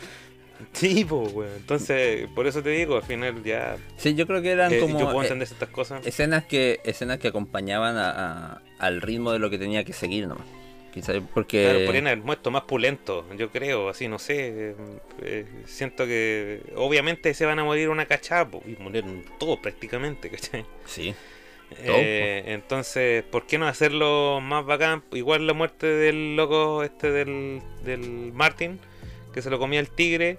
Sí, 0.74 1.04
pues 1.06 1.34
weón. 1.34 1.52
Entonces, 1.58 2.30
por 2.36 2.45
eso 2.45 2.62
te 2.62 2.69
digo, 2.69 2.95
al 2.95 3.04
final 3.04 3.43
ya. 3.43 3.78
Sí, 3.97 4.13
yo 4.13 4.28
creo 4.28 4.41
que 4.43 4.52
eran 4.52 4.71
eh, 4.71 4.80
como 4.80 5.00
yo 5.00 5.06
puedo 5.06 5.21
eh, 5.21 5.26
entender 5.26 5.47
estas 5.52 5.69
cosas. 5.69 6.06
escenas 6.06 6.45
que 6.45 6.80
escenas 6.84 7.17
que 7.17 7.30
acompañaban 7.30 7.97
a- 7.97 8.12
a- 8.12 8.62
al 8.78 9.02
ritmo 9.02 9.32
de 9.32 9.39
lo 9.39 9.50
que 9.50 9.58
tenía 9.58 9.84
que 9.84 9.93
seguir 9.93 10.28
nomás. 10.28 10.45
Quizás 10.93 11.15
porque... 11.34 11.63
Claro, 11.63 11.86
podrían 11.86 12.08
haber 12.08 12.19
muerto 12.19 12.52
más 12.52 12.63
pulento, 12.63 13.26
yo 13.38 13.50
creo, 13.50 13.89
así, 13.89 14.08
no 14.08 14.19
sé. 14.19 14.36
eh, 14.71 14.76
eh, 15.21 15.45
siento 15.65 16.06
que 16.06 16.62
obviamente 16.76 17.34
se 17.34 17.45
van 17.45 17.58
a 17.60 17.63
morir 17.63 17.89
una 17.89 18.06
cachada, 18.06 18.47
po, 18.50 18.62
y 18.67 18.76
murieron 18.82 19.24
todos 19.39 19.58
prácticamente, 19.60 20.30
¿cachai? 20.30 20.65
Sí. 20.86 21.15
Eh, 21.80 22.44
entonces, 22.48 23.24
¿por 23.24 23.48
qué 23.48 23.58
no 23.58 23.68
hacerlo 23.68 24.40
más 24.42 24.66
bacán? 24.66 25.04
Igual 25.12 25.48
la 25.48 25.54
muerte 25.54 25.88
del 25.88 26.36
loco 26.36 26.84
este 26.84 27.12
del, 27.12 27.62
del 27.84 28.32
Martin, 28.34 28.80
que 29.34 29.42
se 29.42 29.50
lo 29.50 29.60
comía 29.60 29.80
el 29.80 29.90
tigre. 29.90 30.38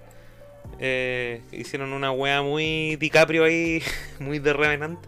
eh, 0.79 1.41
hicieron 1.51 1.93
una 1.93 2.11
wea 2.11 2.41
muy 2.41 2.95
DiCaprio 2.97 3.43
ahí, 3.43 3.81
muy 4.19 4.39
de 4.39 4.53
Revenant, 4.53 4.99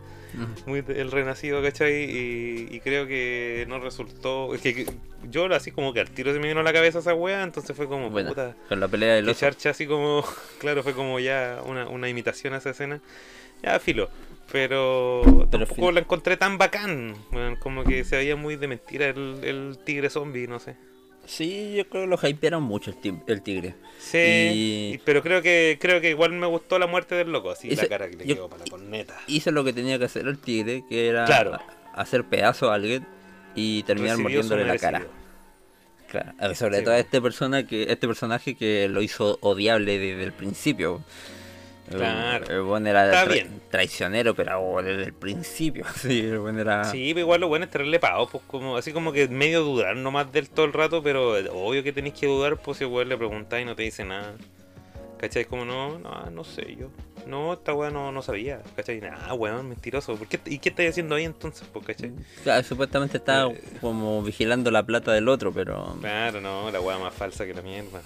muy 0.66 0.82
de- 0.82 1.02
el 1.02 1.12
renacido, 1.12 1.62
¿cachai? 1.64 2.04
Y, 2.04 2.68
y 2.72 2.80
creo 2.82 3.08
que 3.08 3.66
no 3.70 3.80
resultó. 3.80 4.54
Es 4.54 4.62
que, 4.62 4.74
que 4.76 4.86
yo 5.32 5.46
así 5.54 5.72
como 5.72 5.94
que 5.94 6.02
al 6.02 6.10
tiro 6.10 6.34
se 6.34 6.40
me 6.40 6.48
vino 6.50 6.60
a 6.60 6.64
la 6.64 6.74
cabeza 6.74 7.00
esa 7.00 7.14
wea, 7.14 7.44
entonces 7.44 7.76
fue 7.76 7.88
como 7.88 8.10
Bueno, 8.10 8.30
puta. 8.30 8.56
con 8.68 8.80
la 8.80 8.88
pelea 8.88 9.16
del 9.16 9.26
Que 9.26 9.36
charcha 9.36 9.70
así 9.70 9.88
como, 9.88 10.24
claro, 10.60 10.84
fue 10.84 10.94
como 10.94 11.20
ya 11.20 11.62
una, 11.66 11.88
una 11.88 12.10
imitación 12.10 12.54
a 12.54 12.58
esa 12.58 12.72
escena. 12.72 13.00
Ya, 13.64 13.80
filo. 13.80 14.10
Pero, 14.52 15.22
Pero 15.26 15.48
tampoco 15.50 15.76
fin- 15.88 15.94
la 15.96 16.00
encontré 16.02 16.38
tan 16.38 16.58
bacán. 16.58 17.16
como 17.60 17.84
que 17.84 18.04
se 18.04 18.18
veía 18.18 18.36
muy 18.36 18.56
de 18.56 18.68
mentira 18.68 19.08
el, 19.08 19.40
el 19.44 19.78
tigre 19.84 20.10
zombie, 20.10 20.48
no 20.48 20.60
sé. 20.60 20.76
Sí, 21.26 21.74
yo 21.76 21.90
creo 21.90 22.04
que 22.04 22.08
lo 22.08 22.28
hypearon 22.30 22.62
mucho 22.62 22.92
el, 22.92 22.98
ti- 22.98 23.18
el 23.26 23.42
tigre. 23.42 23.74
Sí, 23.98 24.18
Y- 24.20 24.94
y- 24.94 24.98
pero 25.04 25.24
creo 25.24 25.42
que 25.42 25.78
creo 25.82 26.00
que 26.00 26.12
igual 26.12 26.32
me 26.34 26.46
gustó 26.46 26.78
la 26.78 26.86
muerte 26.86 27.16
del 27.16 27.32
loco, 27.32 27.50
así 27.50 27.70
Ese- 27.72 27.82
la 27.84 27.90
cara 27.90 28.08
que 28.10 28.18
le 28.18 28.26
quedó 28.26 28.48
para 28.48 28.64
la 28.64 28.70
corneta. 28.70 29.20
Hizo 29.26 29.50
lo 29.52 29.64
que 29.64 29.74
tenía 29.74 29.98
que 29.98 30.06
hacer 30.06 30.28
el 30.28 30.38
tigre, 30.38 30.84
que 30.88 31.08
era 31.08 31.26
Claro. 31.26 31.60
hacer 31.96 32.26
pedazo 32.26 32.70
a 32.72 32.76
alguien 32.76 33.08
y 33.56 33.82
terminar 33.84 34.20
mordiéndole 34.20 34.66
la 34.66 34.78
cara. 34.78 35.08
Claro, 36.12 36.34
a 36.40 36.48
ver, 36.48 36.56
sobre 36.56 36.78
Sí, 36.78 36.84
todo 36.84 36.94
po. 36.94 37.00
este 37.00 37.22
persona 37.22 37.66
que 37.66 37.84
este 37.92 38.08
personaje 38.08 38.54
que 38.56 38.88
lo 38.88 39.02
hizo 39.02 39.40
odiable 39.42 39.98
desde 39.98 40.24
el 40.24 40.32
principio. 40.32 41.02
Claro. 41.90 42.46
El, 42.46 42.52
el 42.52 42.62
buen 42.64 42.88
era 42.88 43.06
Está 43.06 43.26
tra- 43.26 43.34
bien. 43.34 43.62
traicionero, 43.70 44.34
pero 44.36 44.82
desde 44.82 45.04
el 45.04 45.14
principio. 45.14 45.86
Sí, 45.96 46.20
el 46.20 46.40
buen 46.40 46.58
era. 46.60 46.84
Sí, 46.86 47.10
pero 47.14 47.22
igual 47.22 47.42
lo 47.42 47.48
bueno 47.48 47.66
es 47.66 47.72
tenerle 47.72 48.00
pagado, 48.00 48.28
pues 48.28 48.44
como, 48.48 48.78
así 48.78 48.92
como 48.92 49.12
que 49.12 49.28
medio 49.28 49.62
dudar 49.64 49.96
nomás 49.96 50.32
del 50.32 50.50
todo 50.50 50.66
el 50.66 50.74
rato, 50.74 51.04
pero 51.04 51.34
obvio 51.54 51.84
que 51.84 51.94
tenéis 51.94 52.16
que 52.16 52.28
dudar, 52.28 52.58
pues 52.58 52.80
si 52.80 52.84
igual 52.86 53.10
le 53.10 53.18
preguntáis 53.18 53.64
y 53.64 53.66
no 53.66 53.76
te 53.76 53.84
dice 53.84 54.04
nada. 54.04 54.34
¿Cachai? 55.18 55.46
Como 55.46 55.64
no, 55.64 55.98
no, 55.98 56.30
no 56.30 56.44
sé 56.44 56.76
yo. 56.78 56.90
No, 57.26 57.54
esta 57.54 57.74
weá 57.74 57.90
no, 57.90 58.12
no 58.12 58.22
sabía. 58.22 58.62
¿Cachai? 58.76 59.02
Ah, 59.10 59.34
weón, 59.34 59.70
mentiroso. 59.70 60.16
¿Por 60.16 60.28
qué, 60.28 60.40
¿Y 60.46 60.60
qué 60.60 60.70
estáis 60.70 60.90
haciendo 60.92 61.16
ahí 61.16 61.24
entonces? 61.24 61.66
Pues, 61.72 61.86
¿cachai? 61.86 62.12
Claro, 62.44 62.64
supuestamente 62.64 63.18
estaba 63.18 63.52
Eh. 63.52 63.62
como 63.80 64.22
vigilando 64.22 64.70
la 64.72 64.84
plata 64.86 65.14
del 65.14 65.30
otro, 65.30 65.54
pero. 65.54 65.96
Claro, 66.02 66.42
no, 66.42 66.70
la 66.70 66.82
weá 66.82 67.00
más 67.00 67.14
falsa 67.14 67.46
que 67.46 67.54
la 67.54 67.62
mierda. 67.62 68.02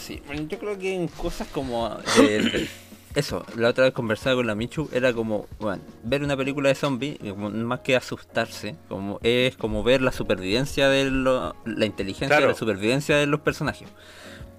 Sí, 0.00 0.22
bueno, 0.26 0.46
yo 0.48 0.58
creo 0.58 0.78
que 0.78 0.94
en 0.94 1.06
cosas 1.08 1.46
como 1.48 1.90
de- 2.16 2.66
eso, 3.14 3.44
la 3.56 3.68
otra 3.68 3.84
vez 3.84 3.92
conversaba 3.94 4.36
con 4.36 4.46
la 4.46 4.54
Michu, 4.54 4.88
era 4.92 5.12
como, 5.12 5.46
bueno, 5.60 5.82
ver 6.02 6.22
una 6.22 6.36
película 6.36 6.68
de 6.68 6.74
zombies, 6.74 7.18
más 7.36 7.80
que 7.80 7.94
asustarse, 7.96 8.74
como 8.88 9.20
es 9.22 9.56
como 9.56 9.82
ver 9.82 10.02
la 10.02 10.10
supervivencia 10.12 10.88
de 10.88 11.10
lo- 11.10 11.54
la 11.64 11.86
inteligencia, 11.86 12.36
Claro. 12.36 12.48
la 12.48 12.54
supervivencia 12.58 13.16
de 13.16 13.26
los 13.26 13.40
personajes. 13.40 13.88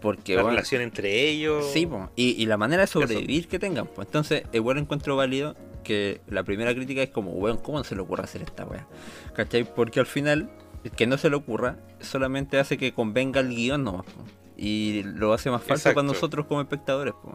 Porque 0.01 0.35
la 0.35 0.43
bueno, 0.43 0.55
relación 0.57 0.81
entre 0.83 1.29
ellos. 1.29 1.65
sí, 1.71 1.85
po, 1.85 2.09
y, 2.15 2.31
y 2.41 2.45
la 2.45 2.57
manera 2.57 2.81
de 2.83 2.87
sobrevivir 2.87 3.47
que 3.47 3.57
tengan, 3.59 3.87
pues 3.87 4.07
entonces 4.07 4.43
igual 4.53 4.77
encuentro 4.77 5.15
válido 5.15 5.55
que 5.83 6.21
la 6.27 6.43
primera 6.43 6.73
crítica 6.73 7.01
es 7.01 7.09
como, 7.09 7.31
weón, 7.31 7.57
¿cómo 7.57 7.83
se 7.83 7.95
le 7.95 8.01
ocurre 8.01 8.23
hacer 8.23 8.41
esta 8.43 8.65
weá? 8.65 8.87
¿Cachai? 9.33 9.63
Porque 9.63 9.99
al 9.99 10.05
final, 10.05 10.49
que 10.95 11.07
no 11.07 11.17
se 11.17 11.29
le 11.29 11.35
ocurra, 11.35 11.77
solamente 12.01 12.59
hace 12.59 12.77
que 12.77 12.93
convenga 12.93 13.39
el 13.39 13.49
guion 13.49 13.83
nomás, 13.83 14.05
po. 14.05 14.23
y 14.57 15.03
lo 15.03 15.33
hace 15.33 15.49
más 15.51 15.63
falso 15.63 15.93
para 15.93 16.05
nosotros 16.05 16.45
como 16.45 16.61
espectadores, 16.61 17.13
po. 17.13 17.33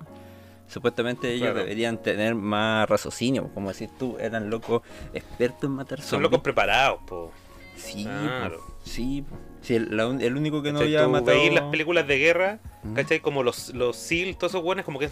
Supuestamente 0.71 1.29
ellos 1.33 1.49
Claro. 1.49 1.59
deberían 1.61 1.99
tener 2.01 2.35
más 2.35 2.89
raciocinio, 2.89 3.51
como 3.53 3.73
decís 3.73 3.91
tú, 3.99 4.17
eran 4.21 4.49
locos 4.51 4.83
expertos 5.13 5.65
en 5.65 5.73
matar 5.73 5.99
Son 6.01 6.09
zombies. 6.11 6.23
locos 6.31 6.41
preparados, 6.41 7.01
po. 7.07 7.33
Sí, 7.77 8.05
Claro. 8.05 8.59
po, 8.59 8.75
sí, 8.85 9.23
po. 9.29 9.37
Sí, 9.63 9.75
el, 9.75 9.99
el 9.99 10.37
único 10.37 10.63
que 10.63 10.73
no 10.73 10.81
había 10.81 11.07
matado... 11.07 11.37
Veis 11.37 11.53
las 11.53 11.65
películas 11.65 12.07
de 12.07 12.19
guerra, 12.19 12.59
mm. 12.83 12.95
¿cachai? 12.95 13.21
Como 13.21 13.43
los, 13.43 13.75
los 13.75 13.97
SEAL, 13.97 14.37
todos 14.37 14.53
esos 14.53 14.65
hueones 14.65 14.85
como 14.85 14.99
que... 14.99 15.09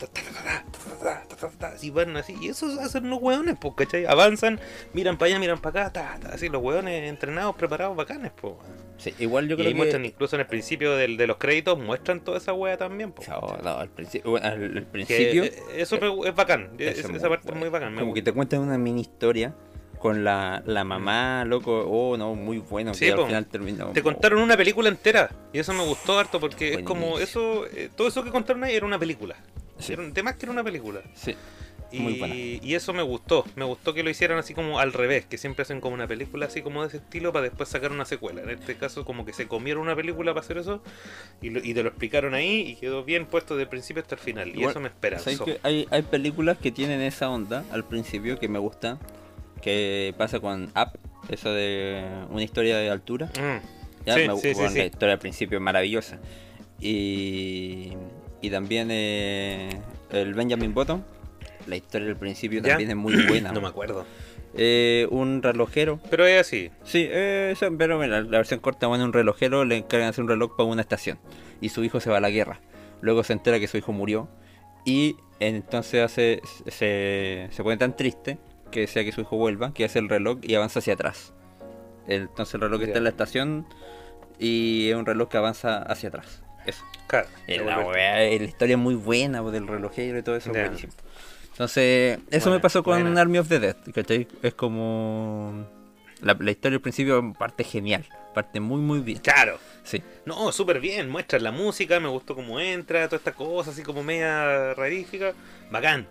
Van 1.92 2.16
así, 2.16 2.34
y 2.40 2.48
eso 2.48 2.66
hacen 2.80 3.06
unos 3.06 3.20
hueones, 3.20 3.56
pues, 3.61 3.74
¿cachai? 3.76 4.06
Avanzan, 4.06 4.58
miran 4.94 5.18
para 5.18 5.30
allá, 5.30 5.38
miran 5.38 5.58
para 5.58 5.87
acá, 5.87 6.18
así 6.32 6.48
los 6.48 6.62
hueones 6.62 7.08
entrenados, 7.08 7.56
preparados, 7.56 7.96
bacanes, 7.96 8.32
pues. 8.40 8.54
Igual 9.18 9.48
yo 9.48 9.56
creo 9.56 9.68
y 9.68 9.72
que... 9.72 9.76
muestran 9.76 10.04
incluso 10.04 10.37
en 10.37 10.40
el 10.40 10.46
principio 10.46 10.96
del, 10.96 11.16
de 11.16 11.26
los 11.26 11.37
créditos, 11.37 11.78
muestran 11.78 12.20
toda 12.20 12.38
esa 12.38 12.52
wea 12.52 12.76
también. 12.76 13.12
Po. 13.12 13.22
No, 13.28 13.58
no, 13.62 13.70
al, 13.70 13.80
al, 13.80 13.88
principio... 13.90 15.44
Eso 15.74 16.24
es, 16.24 16.34
bacán, 16.34 16.70
esa 16.78 17.28
parte 17.28 17.52
es 17.52 17.56
muy 17.56 17.68
bacán. 17.68 17.94
Como 17.96 18.14
que 18.14 18.22
te 18.22 18.32
cuentan 18.32 18.61
una 18.61 18.78
mini 18.78 19.02
historia 19.02 19.54
con 19.98 20.24
la, 20.24 20.62
la 20.66 20.84
mamá, 20.84 21.44
loco, 21.44 21.84
oh 21.88 22.16
no, 22.16 22.34
muy 22.34 22.58
bueno, 22.58 22.94
Sí, 22.94 23.06
que 23.06 23.11
al 23.12 23.16
po. 23.18 23.26
final 23.26 23.46
terminó. 23.46 23.87
Te 23.88 24.02
contaron 24.02 24.40
una 24.40 24.56
película 24.56 24.88
entera 24.88 25.30
y 25.52 25.58
eso 25.58 25.72
me 25.74 25.84
gustó 25.84 26.18
harto 26.18 26.40
porque 26.40 26.74
es 26.74 26.82
como 26.82 27.18
eso, 27.18 27.66
eh, 27.66 27.90
todo 27.96 28.08
eso 28.08 28.22
que 28.24 28.30
contaron 28.30 28.64
ahí 28.64 28.74
era 28.74 28.87
una 28.87 28.98
película. 28.98 29.37
Sí. 29.78 29.92
Era 29.92 30.02
un 30.02 30.12
tema 30.12 30.34
que 30.34 30.44
era 30.46 30.52
una 30.52 30.64
película. 30.64 31.00
Sí, 31.14 31.34
Muy 31.92 32.18
buena. 32.18 32.34
Y, 32.34 32.74
eso 32.74 32.92
me 32.92 33.02
gustó, 33.02 33.44
me 33.56 33.64
gustó 33.64 33.94
que 33.94 34.02
lo 34.02 34.11
hicieran 34.11 34.37
así 34.38 34.52
como 34.52 34.78
al 34.80 34.92
revés, 34.92 35.24
que 35.24 35.38
siempre 35.38 35.62
hacen 35.62 35.80
como 35.80 35.94
una 35.94 36.06
película 36.06 36.46
así 36.46 36.61
como 36.62 36.82
de 36.82 36.88
ese 36.88 36.96
estilo 36.98 37.32
para 37.32 37.44
después 37.44 37.68
sacar 37.68 37.92
una 37.92 38.04
secuela. 38.04 38.42
En 38.42 38.50
este 38.50 38.76
caso 38.76 39.04
como 39.04 39.24
que 39.24 39.32
se 39.32 39.46
comieron 39.48 39.84
una 39.84 39.94
película 39.96 40.34
para 40.34 40.44
hacer 40.44 40.58
eso 40.58 40.82
y, 41.40 41.50
lo- 41.50 41.61
y 41.64 41.72
te 41.74 41.82
lo 41.82 41.88
explicaron 41.90 42.34
ahí 42.34 42.61
y 42.61 42.74
quedó 42.76 43.04
bien 43.04 43.24
puesto 43.26 43.54
desde 43.54 43.62
el 43.62 43.68
principio 43.70 44.02
hasta 44.02 44.16
el 44.16 44.20
final. 44.20 44.48
y 44.48 44.64
eso 44.64 44.80
me 44.80 44.88
¿Sabes 44.90 44.92
esperanzó. 45.28 45.44
que 45.44 45.61
hay, 45.62 45.87
hay 45.90 46.02
películas 46.02 46.58
que 46.58 46.70
tienen 46.72 47.00
esa 47.00 47.30
onda 47.30 47.64
al 47.70 47.84
principio 47.84 48.38
que 48.38 48.48
me 48.48 48.58
gusta? 48.58 48.98
Que 49.62 50.14
pasa 50.16 50.40
con 50.40 50.64
Up, 50.64 50.98
eso 51.28 51.52
de 51.52 52.04
una 52.30 52.42
historia 52.42 52.76
de 52.78 52.90
altura. 52.90 53.26
Mm, 53.38 54.06
Ya, 54.06 54.14
Sí, 54.14 54.26
me, 54.28 54.36
sí, 54.36 54.48
sí, 54.48 54.54
bueno, 54.54 54.70
sí. 54.70 54.78
La 54.78 54.84
historia 54.86 55.12
al 55.14 55.18
principio 55.18 55.58
es 55.58 55.62
maravillosa. 55.62 56.18
Y, 56.80 57.92
y 58.40 58.50
también 58.50 58.88
eh, 58.90 59.68
el 60.10 60.34
Benjamin 60.34 60.72
Button. 60.74 61.04
La 61.66 61.76
historia 61.76 62.06
del 62.06 62.16
principio 62.16 62.62
¿Ya? 62.62 62.70
también 62.70 62.90
es 62.90 62.96
muy 62.96 63.14
buena. 63.28 63.52
No 63.52 63.60
me 63.60 63.68
acuerdo. 63.68 64.06
Eh, 64.56 65.06
un 65.10 65.42
relojero. 65.42 66.00
Pero 66.10 66.26
es 66.26 66.40
así. 66.40 66.70
Sí, 66.84 67.06
eh, 67.10 67.50
eso- 67.52 67.68
pero 67.76 67.98
mira, 67.98 68.22
la 68.22 68.38
versión 68.38 68.60
corta, 68.60 68.86
bueno, 68.86 69.04
un 69.04 69.12
relojero 69.12 69.64
le 69.64 69.76
encargan 69.76 70.08
hacer 70.08 70.22
un 70.22 70.28
reloj 70.30 70.56
para 70.56 70.68
una 70.68 70.80
estación. 70.82 71.18
Y 71.60 71.68
su 71.68 71.84
hijo 71.84 72.00
se 72.00 72.08
va 72.10 72.16
a 72.18 72.20
la 72.20 72.30
guerra. 72.30 72.60
Luego 73.02 73.22
se 73.24 73.32
entera 73.34 73.60
que 73.60 73.68
su 73.68 73.76
hijo 73.76 73.92
murió. 73.92 74.28
Y 74.86 75.16
entonces 75.40 76.02
hace, 76.02 76.40
se, 76.68 77.48
se 77.50 77.62
pone 77.62 77.76
tan 77.76 77.94
triste 77.94 78.38
que 78.70 78.81
desea 78.81 79.04
que 79.04 79.12
su 79.12 79.20
hijo 79.22 79.37
vuelva, 79.37 79.72
que 79.74 79.85
hace 79.85 79.98
el 79.98 80.09
reloj 80.09 80.38
y 80.42 80.54
avanza 80.54 80.78
hacia 80.81 80.94
atrás. 80.94 81.33
Entonces 82.07 82.54
el 82.54 82.61
reloj 82.62 82.81
Ya. 82.81 82.87
está 82.87 82.98
en 82.98 83.04
la 83.04 83.11
estación 83.11 83.66
y 84.38 84.88
es 84.90 84.96
un 84.96 85.07
reloj 85.07 85.28
que 85.28 85.37
avanza 85.37 85.78
hacia 85.83 86.09
atrás. 86.09 86.42
Eso. 86.66 86.85
Claro. 87.07 87.28
Eh, 87.46 87.59
La, 87.64 88.22
eh, 88.24 88.38
la 88.38 88.44
historia 88.44 88.74
es 88.74 88.78
muy 88.81 88.94
buena 88.94 89.40
pues, 89.42 89.52
del 89.54 89.66
relojero 89.66 90.18
y 90.18 90.22
todo 90.22 90.37
eso, 90.37 90.52
Ya. 90.52 90.62
buenísimo. 90.64 90.92
Entonces, 91.52 92.18
eso 92.31 92.44
Buena, 92.50 92.57
me 92.59 92.61
pasó 92.62 92.83
con 92.85 93.02
buena. 93.02 93.20
Army 93.20 93.38
of 93.38 93.48
the 93.48 93.59
Dead, 93.59 93.76
¿cachai? 93.94 94.28
Es 94.42 94.54
como... 94.54 95.66
La, 96.20 96.37
la 96.38 96.50
historia 96.50 96.76
al 96.76 96.83
principio 96.83 97.33
parte 97.38 97.62
genial, 97.62 98.04
parte 98.35 98.59
muy 98.59 98.81
muy 98.81 98.98
bien. 99.00 99.18
Claro. 99.20 99.59
Sí, 99.85 100.02
No, 100.26 100.50
súper 100.52 100.81
bien. 100.81 101.09
Muestra 101.09 101.38
la 101.38 101.52
música, 101.52 102.00
me 102.00 102.09
gustó 102.09 102.35
cómo 102.35 102.59
entra, 102.61 103.07
toda 103.07 103.18
esta 103.18 103.33
cosa 103.33 103.70
así 103.70 103.83
como 103.83 104.02
media 104.02 104.74
rarífica. 104.74 105.33
Bacán. 105.70 106.07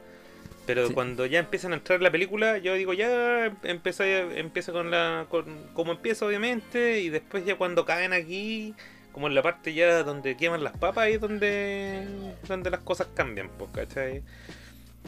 Pero 0.67 0.87
Sí. 0.89 0.93
cuando 0.93 1.25
ya 1.25 1.39
empiezan 1.39 1.71
a 1.71 1.77
entrar 1.77 1.97
en 1.97 2.03
la 2.03 2.11
película, 2.11 2.57
yo 2.59 2.75
digo, 2.75 2.93
ya 2.93 3.51
empieza, 3.63 4.05
empieza 4.07 4.71
con 4.71 4.91
la. 4.91 5.25
Con, 5.29 5.45
como 5.73 5.93
empieza, 5.93 6.25
obviamente. 6.27 6.99
Y 7.01 7.09
después, 7.09 7.43
ya 7.45 7.55
cuando 7.55 7.85
caen 7.85 8.13
aquí, 8.13 8.75
como 9.13 9.27
en 9.27 9.33
la 9.33 9.41
parte 9.41 9.73
ya 9.73 10.03
donde 10.03 10.37
queman 10.37 10.63
las 10.63 10.77
papas, 10.77 11.05
ahí 11.05 11.13
es 11.13 11.21
donde, 11.21 12.05
donde 12.47 12.69
las 12.69 12.81
cosas 12.81 13.07
cambian, 13.15 13.49
pues, 13.57 13.71
¿cachai? 13.73 14.21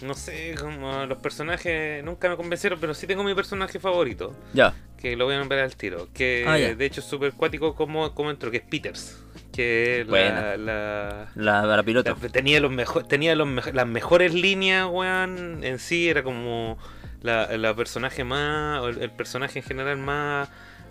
No 0.01 0.13
sé, 0.13 0.55
como 0.57 1.05
los 1.05 1.17
personajes 1.17 2.01
nunca 2.05 2.29
me 2.29 2.37
convencieron, 2.37 2.79
pero 2.79 2.93
sí 2.93 3.05
tengo 3.05 3.21
mi 3.23 3.35
personaje 3.35 3.79
favorito 3.81 4.33
ya. 4.53 4.73
que 4.97 5.17
lo 5.17 5.25
voy 5.25 5.35
a 5.35 5.39
nombrar 5.39 5.59
al 5.59 5.75
tiro. 5.75 6.07
Que 6.13 6.45
Ah, 6.47 6.55
de 6.55 6.85
hecho 6.85 7.01
es 7.01 7.05
súper 7.07 7.33
cuático 7.33 7.75
como, 7.75 8.15
como 8.15 8.31
entró, 8.31 8.49
que 8.49 8.57
es 8.57 8.63
Peters. 8.63 9.21
Que 9.51 10.05
la, 10.07 10.57
la, 10.57 11.27
La, 11.35 11.61
la 11.65 11.83
piloto. 11.83 12.15
la- 12.21 12.29
tenía 12.29 12.59
los 12.59 12.71
mejor, 12.71 13.07
tenía 13.07 13.35
los 13.35 13.47
mejo- 13.47 13.71
las 13.73 13.87
mejores 13.87 14.33
líneas, 14.33 14.87
weón. 14.89 15.63
En 15.63 15.79
sí 15.79 16.07
era 16.09 16.23
como 16.23 16.77
la, 17.21 17.47
personaje 17.75 18.23
más, 18.23 18.83
el, 18.85 19.01
el 19.01 19.11
personaje 19.11 19.59
en 19.59 19.65
general 19.65 19.97
más, 19.97 20.49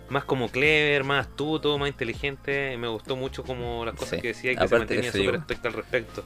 más 0.09 0.23
como 0.25 0.49
clever, 0.49 1.03
más 1.03 1.27
astuto, 1.27 1.77
más 1.77 1.87
inteligente. 1.89 2.75
Me 2.77 2.87
gustó 2.87 3.15
mucho 3.15 3.43
como 3.43 3.85
las 3.85 3.95
cosas 3.95 4.15
Sí. 4.17 4.21
que 4.21 4.27
decía 4.29 4.51
y 4.51 4.55
que 4.57 4.67
se 4.67 4.77
mantenía 4.77 5.11
súper 5.11 5.35
estricta 5.35 5.67
al 5.69 5.73
respecto. 5.75 6.23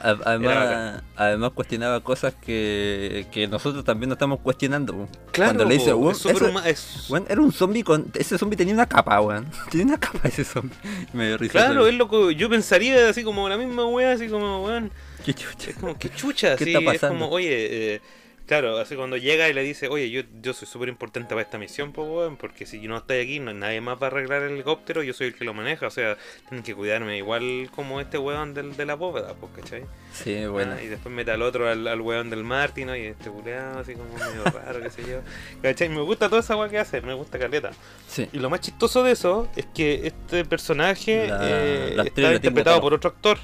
Además, 0.00 1.02
además 1.16 1.50
cuestionaba 1.54 2.00
cosas 2.00 2.34
que, 2.34 3.26
que 3.32 3.48
nosotros 3.48 3.84
también 3.84 4.08
nos 4.10 4.16
estamos 4.16 4.38
cuestionando. 4.40 5.08
Claro, 5.32 5.50
Cuando 5.54 5.64
le 5.64 5.74
dice, 5.74 5.92
"Weón, 5.92 6.14
es 6.14 6.24
es- 6.66 7.10
weón, 7.10 7.26
era 7.28 7.40
un 7.40 7.52
zombie 7.52 7.82
con... 7.82 8.06
Ese 8.14 8.38
zombie 8.38 8.56
tenía 8.56 8.74
una 8.74 8.86
capa, 8.86 9.20
weón. 9.20 9.46
Tenía 9.70 9.86
una 9.86 9.98
capa 9.98 10.28
ese 10.28 10.44
zombie. 10.44 10.76
Me 11.12 11.26
dio 11.28 11.38
risa. 11.38 11.52
Claro, 11.52 11.86
es 11.86 11.94
lo 11.94 12.08
que 12.08 12.34
yo 12.36 12.48
pensaría 12.48 13.08
así 13.08 13.24
como 13.24 13.48
la 13.48 13.56
misma 13.56 13.86
wea, 13.86 14.12
así 14.12 14.28
como, 14.28 14.64
weón. 14.64 14.90
Qué 15.24 15.34
chucha. 15.34 15.70
Es 15.70 15.76
como, 15.76 15.98
qué 15.98 16.08
chucha, 16.10 16.56
¿Qué 16.56 16.64
sí, 16.64 16.70
está 16.74 16.78
es 16.92 17.00
pasando? 17.00 17.18
como, 17.24 17.34
oye, 17.34 17.94
eh, 17.96 18.00
claro, 18.48 18.78
así 18.78 18.96
cuando 18.96 19.16
llega 19.16 19.48
y 19.48 19.52
le 19.52 19.62
dice, 19.62 19.86
oye, 19.86 20.10
yo, 20.10 20.22
yo 20.42 20.52
soy 20.52 20.66
súper 20.66 20.88
importante 20.88 21.28
para 21.28 21.42
esta 21.42 21.56
misión, 21.58 21.92
po, 21.92 22.02
weón, 22.02 22.36
porque 22.36 22.66
si 22.66 22.80
yo 22.80 22.88
no 22.88 22.96
estoy 22.96 23.20
aquí, 23.20 23.38
no, 23.38 23.52
nadie 23.54 23.80
más 23.80 23.96
va 24.02 24.08
a 24.08 24.10
arreglar 24.10 24.42
el 24.42 24.52
helicóptero, 24.54 25.02
yo 25.04 25.12
soy 25.14 25.28
el 25.28 25.34
que 25.36 25.44
lo 25.44 25.54
maneja, 25.54 25.86
o 25.86 25.90
sea, 25.90 26.16
tienen 26.48 26.64
que 26.64 26.74
cuidarme 26.74 27.16
igual 27.18 27.70
como 27.74 28.00
este 28.00 28.18
weón 28.18 28.54
del, 28.54 28.76
de 28.76 28.86
la 28.86 28.94
bóveda, 28.94 29.34
pues, 29.34 29.52
¿cachai? 29.54 29.84
Sí, 30.12 30.46
bueno. 30.46 30.74
Ah, 30.76 30.82
y 30.82 30.86
después 30.88 31.14
mete 31.14 31.30
al 31.30 31.42
otro, 31.42 31.68
al, 31.68 31.86
al 31.86 32.00
weón 32.00 32.30
del 32.30 32.42
Martino, 32.42 32.96
y 32.96 33.02
este 33.02 33.30
culeado, 33.30 33.78
así 33.80 33.92
como 33.94 34.08
medio 34.14 34.42
raro, 34.64 34.80
qué 34.82 34.90
sé 34.90 35.02
yo. 35.02 35.20
¿Cachai? 35.62 35.88
Me 35.90 36.00
gusta 36.00 36.28
toda 36.28 36.40
esa 36.40 36.56
weá 36.56 36.68
que 36.68 36.78
hace, 36.78 37.00
me 37.02 37.14
gusta 37.14 37.38
Caleta. 37.38 37.70
Sí. 38.08 38.28
Y 38.32 38.38
lo 38.38 38.50
más 38.50 38.60
chistoso 38.60 39.02
de 39.04 39.12
eso 39.12 39.48
es 39.54 39.66
que 39.66 40.06
este 40.06 40.44
personaje 40.44 41.28
La- 41.28 41.38
eh, 41.42 41.92
la 41.94 42.02
está 42.04 42.32
interpretado 42.34 42.80
por 42.80 42.94
otro 42.94 43.10
actor. 43.10 43.38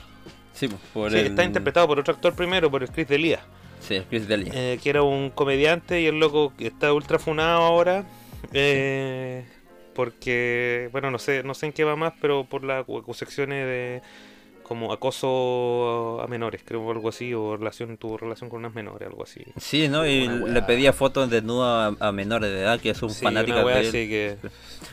Sí, 0.54 0.68
pues, 0.68 0.80
por 0.94 1.10
Sí, 1.12 1.18
el... 1.18 1.26
está 1.26 1.44
interpretado 1.44 1.86
por 1.86 1.98
otro 1.98 2.14
actor 2.14 2.34
primero, 2.34 2.70
por 2.70 2.82
el 2.82 2.88
Chris 2.90 3.06
D'Elia. 3.08 3.40
Sí, 3.86 3.96
el 3.96 4.04
Chris 4.04 4.26
Delia. 4.28 4.52
eh, 4.54 4.78
que 4.82 4.90
era 4.90 5.02
un 5.02 5.30
comediante 5.30 6.00
y 6.00 6.06
el 6.06 6.18
loco 6.18 6.52
que 6.56 6.66
está 6.68 6.92
ultra 6.92 7.18
funado 7.18 7.62
ahora. 7.62 8.04
eh, 8.52 9.44
porque, 9.94 10.88
bueno, 10.92 11.10
no 11.10 11.18
sé, 11.18 11.42
no 11.44 11.54
sé 11.54 11.66
en 11.66 11.72
qué 11.72 11.84
va 11.84 11.94
más, 11.96 12.14
pero 12.20 12.44
por 12.44 12.64
las 12.64 12.80
acusaciones 12.82 13.64
de 13.66 14.02
como 14.64 14.92
acoso 14.92 16.20
a 16.22 16.26
menores, 16.26 16.62
creo 16.64 16.90
algo 16.90 17.10
así, 17.10 17.32
o 17.34 17.56
relación, 17.56 17.96
tuvo 17.98 18.16
relación 18.16 18.48
con 18.50 18.60
unas 18.60 18.74
menores, 18.74 19.06
algo 19.08 19.22
así. 19.22 19.44
Sí, 19.58 19.88
¿no? 19.88 20.06
Y 20.06 20.26
le 20.26 20.62
pedía 20.62 20.92
fotos 20.94 21.28
desnudas 21.30 21.94
a, 22.00 22.08
a 22.08 22.12
menores 22.12 22.50
de 22.50 22.60
edad, 22.62 22.80
que 22.80 22.94
son 22.94 23.10
Sí, 23.10 23.24
fanáticas 23.24 23.58
una 23.58 23.66
wea 23.66 23.74
de 23.76 23.80
él. 23.82 23.88
así 23.88 24.08
que 24.08 24.36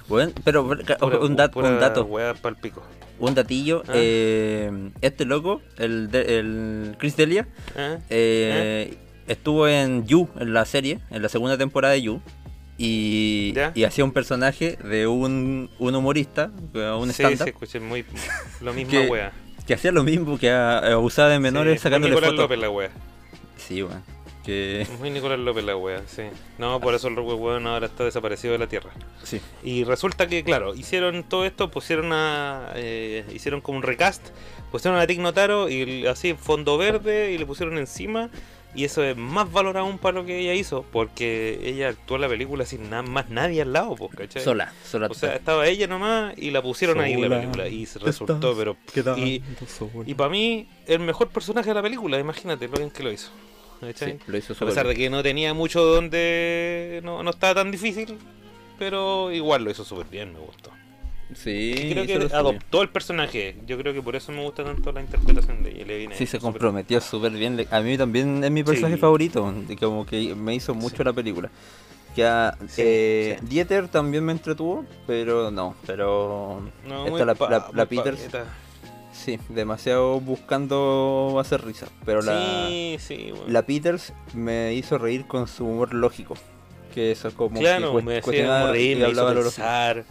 Bueno, 0.08 0.34
pero 0.44 0.68
pura- 0.68 1.20
un, 1.20 1.36
dat- 1.38 1.52
pura 1.54 1.70
un 1.70 1.80
dato, 1.80 2.04
wea 2.04 2.34
pa'l 2.34 2.58
pico. 2.58 2.84
Un 3.30 3.36
datillo. 3.36 3.84
Ah. 3.88 3.92
eh, 3.96 4.90
este 5.02 5.26
loco, 5.26 5.62
el, 5.78 6.10
de- 6.12 6.40
el 6.40 6.96
Chris 6.98 7.16
Delia, 7.16 7.48
¿Eh? 7.78 7.98
eh, 8.10 8.98
estuvo 9.28 9.68
en 9.68 10.06
You, 10.08 10.28
en 10.40 10.54
la 10.54 10.66
serie, 10.66 11.00
en 11.10 11.22
la 11.22 11.30
segunda 11.30 11.58
temporada 11.58 11.94
de 11.94 12.02
You. 12.02 12.22
Y, 12.78 13.54
hacía 13.86 14.04
un 14.04 14.12
personaje 14.12 14.78
de 14.84 15.06
un, 15.06 15.70
un 15.78 15.96
humorista, 15.96 16.52
un 16.74 17.14
sí, 17.14 17.24
stand-up, 17.24 17.54
sí, 17.68 17.80
muy 17.80 18.04
lo 18.62 18.74
mismo 18.74 18.90
Que 18.92 19.08
wea. 19.08 19.32
que 19.68 19.76
hacía 19.76 19.92
lo 19.92 20.04
mismo, 20.04 20.40
que 20.40 20.50
abusaba 20.50 21.30
de 21.30 21.40
menores 21.40 21.80
Sí, 21.80 21.84
sacándole 21.84 22.16
fotos. 22.16 22.36
López 22.36 22.58
la 22.58 22.70
wea. 22.72 22.90
Sí, 23.58 23.84
weón. 23.84 24.02
Que... 24.44 24.88
Muy 25.00 25.12
Nicolás 25.12 25.40
López 25.40 25.64
la 25.64 25.78
wea, 25.78 26.02
sí. 26.08 26.24
No, 26.58 26.80
por 26.80 26.96
eso 26.96 27.08
el 27.08 27.20
weón 27.20 27.68
ahora 27.68 27.86
está 27.86 28.04
desaparecido 28.04 28.54
de 28.54 28.60
la 28.60 28.68
tierra. 28.68 28.92
Sí. 29.24 29.40
Y 29.64 29.84
resulta 29.84 30.28
que, 30.28 30.44
claro, 30.44 30.74
hicieron 30.74 31.24
todo 31.24 31.46
esto, 31.46 31.70
pusieron 31.70 32.12
a. 32.12 32.72
eh, 32.76 33.26
hicieron 33.34 33.62
como 33.62 33.78
un 33.78 33.84
recast, 33.84 34.30
pusieron 34.72 35.00
a 35.00 35.06
Tig 35.06 35.20
Notaro 35.20 35.70
y 35.70 36.08
así 36.08 36.34
fondo 36.34 36.78
verde 36.78 37.32
y 37.32 37.38
le 37.38 37.46
pusieron 37.46 37.78
encima. 37.78 38.30
Y 38.74 38.86
eso 38.86 39.04
es 39.04 39.18
más 39.18 39.52
valor 39.52 39.78
aún 39.78 39.98
para 39.98 40.20
lo 40.20 40.26
que 40.26 40.40
ella 40.40 40.54
hizo, 40.54 40.86
porque 40.94 41.60
ella 41.62 41.90
actuó 41.90 42.16
en 42.16 42.22
la 42.22 42.30
película 42.30 42.66
sin 42.66 42.90
nada 42.90 43.02
más 43.02 43.30
nadie 43.30 43.62
al 43.62 43.74
lado, 43.74 43.96
pues, 43.96 44.12
¿cachai? 44.16 44.42
Sola, 44.42 44.74
sola. 44.86 45.08
O 45.08 45.14
sea, 45.14 45.36
estaba 45.36 45.68
ella 45.68 45.88
nomás 45.88 46.34
y 46.38 46.52
la 46.52 46.62
pusieron 46.62 47.02
ahí 47.02 47.14
en 47.14 47.30
la 47.30 47.38
película 47.38 47.68
y 47.68 47.86
se 47.86 48.00
resultó, 48.00 48.56
pero. 48.56 48.78
Y, 49.18 49.44
y 50.06 50.14
para 50.14 50.30
mí, 50.30 50.70
el 50.88 51.00
mejor 51.00 51.28
personaje 51.28 51.68
de 51.68 51.74
la 51.74 51.82
película, 51.82 52.18
imagínate 52.18 52.70
lo 52.70 52.78
bien 52.78 52.90
que 52.90 53.04
lo 53.04 53.12
hizo. 53.12 53.30
¿Cachai? 53.82 54.14
Sí, 54.14 54.20
lo 54.28 54.38
hizo 54.38 54.54
A 54.54 54.66
pesar 54.68 54.88
de 54.88 54.96
que 54.96 55.10
no 55.10 55.22
tenía 55.24 55.54
mucho 55.54 55.84
donde 55.84 57.02
no, 57.04 57.24
no 57.24 57.30
estaba 57.32 57.56
tan 57.56 57.72
difícil, 57.72 58.18
pero 58.80 59.32
igual 59.32 59.64
lo 59.64 59.72
hizo 59.72 59.84
súper 59.84 60.06
bien, 60.08 60.34
me 60.34 60.40
gustó. 60.40 60.72
Sí, 61.34 61.74
Y 61.78 61.92
creo 61.94 62.06
que 62.06 62.36
adoptó 62.36 62.82
el 62.82 62.90
personaje. 62.90 63.56
Yo 63.66 63.78
creo 63.78 63.94
que 63.94 64.02
por 64.02 64.18
eso 64.18 64.34
me 64.34 64.44
gusta 64.44 64.66
tanto 64.66 64.92
la 64.92 65.00
interpretación 65.00 65.64
de 65.64 65.72
ella. 65.72 65.86
Le 65.86 65.98
viene 66.00 66.16
Sí, 66.18 66.26
se 66.26 66.40
comprometió 66.40 67.00
súper 67.00 67.32
bien. 67.32 67.66
A 67.72 67.80
mí 67.80 67.98
también 67.98 68.44
es 68.44 68.52
mi 68.52 68.64
personaje 68.66 68.96
Sí. 68.96 69.00
favorito. 69.02 69.54
Como 69.80 70.06
que 70.06 70.36
me 70.36 70.54
hizo 70.56 70.74
mucho 70.76 70.98
Sí. 70.98 71.04
la 71.06 71.14
película. 71.14 71.50
Ya, 72.18 72.58
Sí, 72.68 72.82
eh. 72.84 73.40
Dieter 73.44 73.88
también 73.88 74.26
me 74.26 74.34
entretuvo, 74.34 74.86
pero 75.08 75.50
no. 75.52 75.74
Pero 75.88 76.70
No, 76.86 77.06
esta 77.08 77.20
la, 77.20 77.26
la- 77.28 77.36
pa- 77.36 77.70
la 77.74 77.86
Peters, 77.86 78.18
paleta. 78.20 78.46
Sí, 79.24 79.40
demasiado 79.50 80.20
buscando 80.20 81.38
hacer 81.40 81.64
risa. 81.64 81.88
Pero 82.06 82.22
la, 82.22 82.68
Sí, 82.68 82.98
sí, 83.00 83.28
bueno. 83.32 83.46
la 83.48 83.62
Peters 83.66 84.14
me 84.34 84.74
hizo 84.74 84.98
reír 84.98 85.26
con 85.28 85.48
su 85.48 85.66
humor 85.66 85.94
lógico. 85.94 86.36
Que 86.94 87.12
eso 87.12 87.30
es 87.30 87.34
como 87.34 87.60
Claro, 87.60 87.96
que 87.96 88.04
me 88.04 88.18
hacía 88.18 88.70
reír, 88.72 88.98
me 88.98 89.10
hizo 89.10 89.26
pensar, 89.34 90.04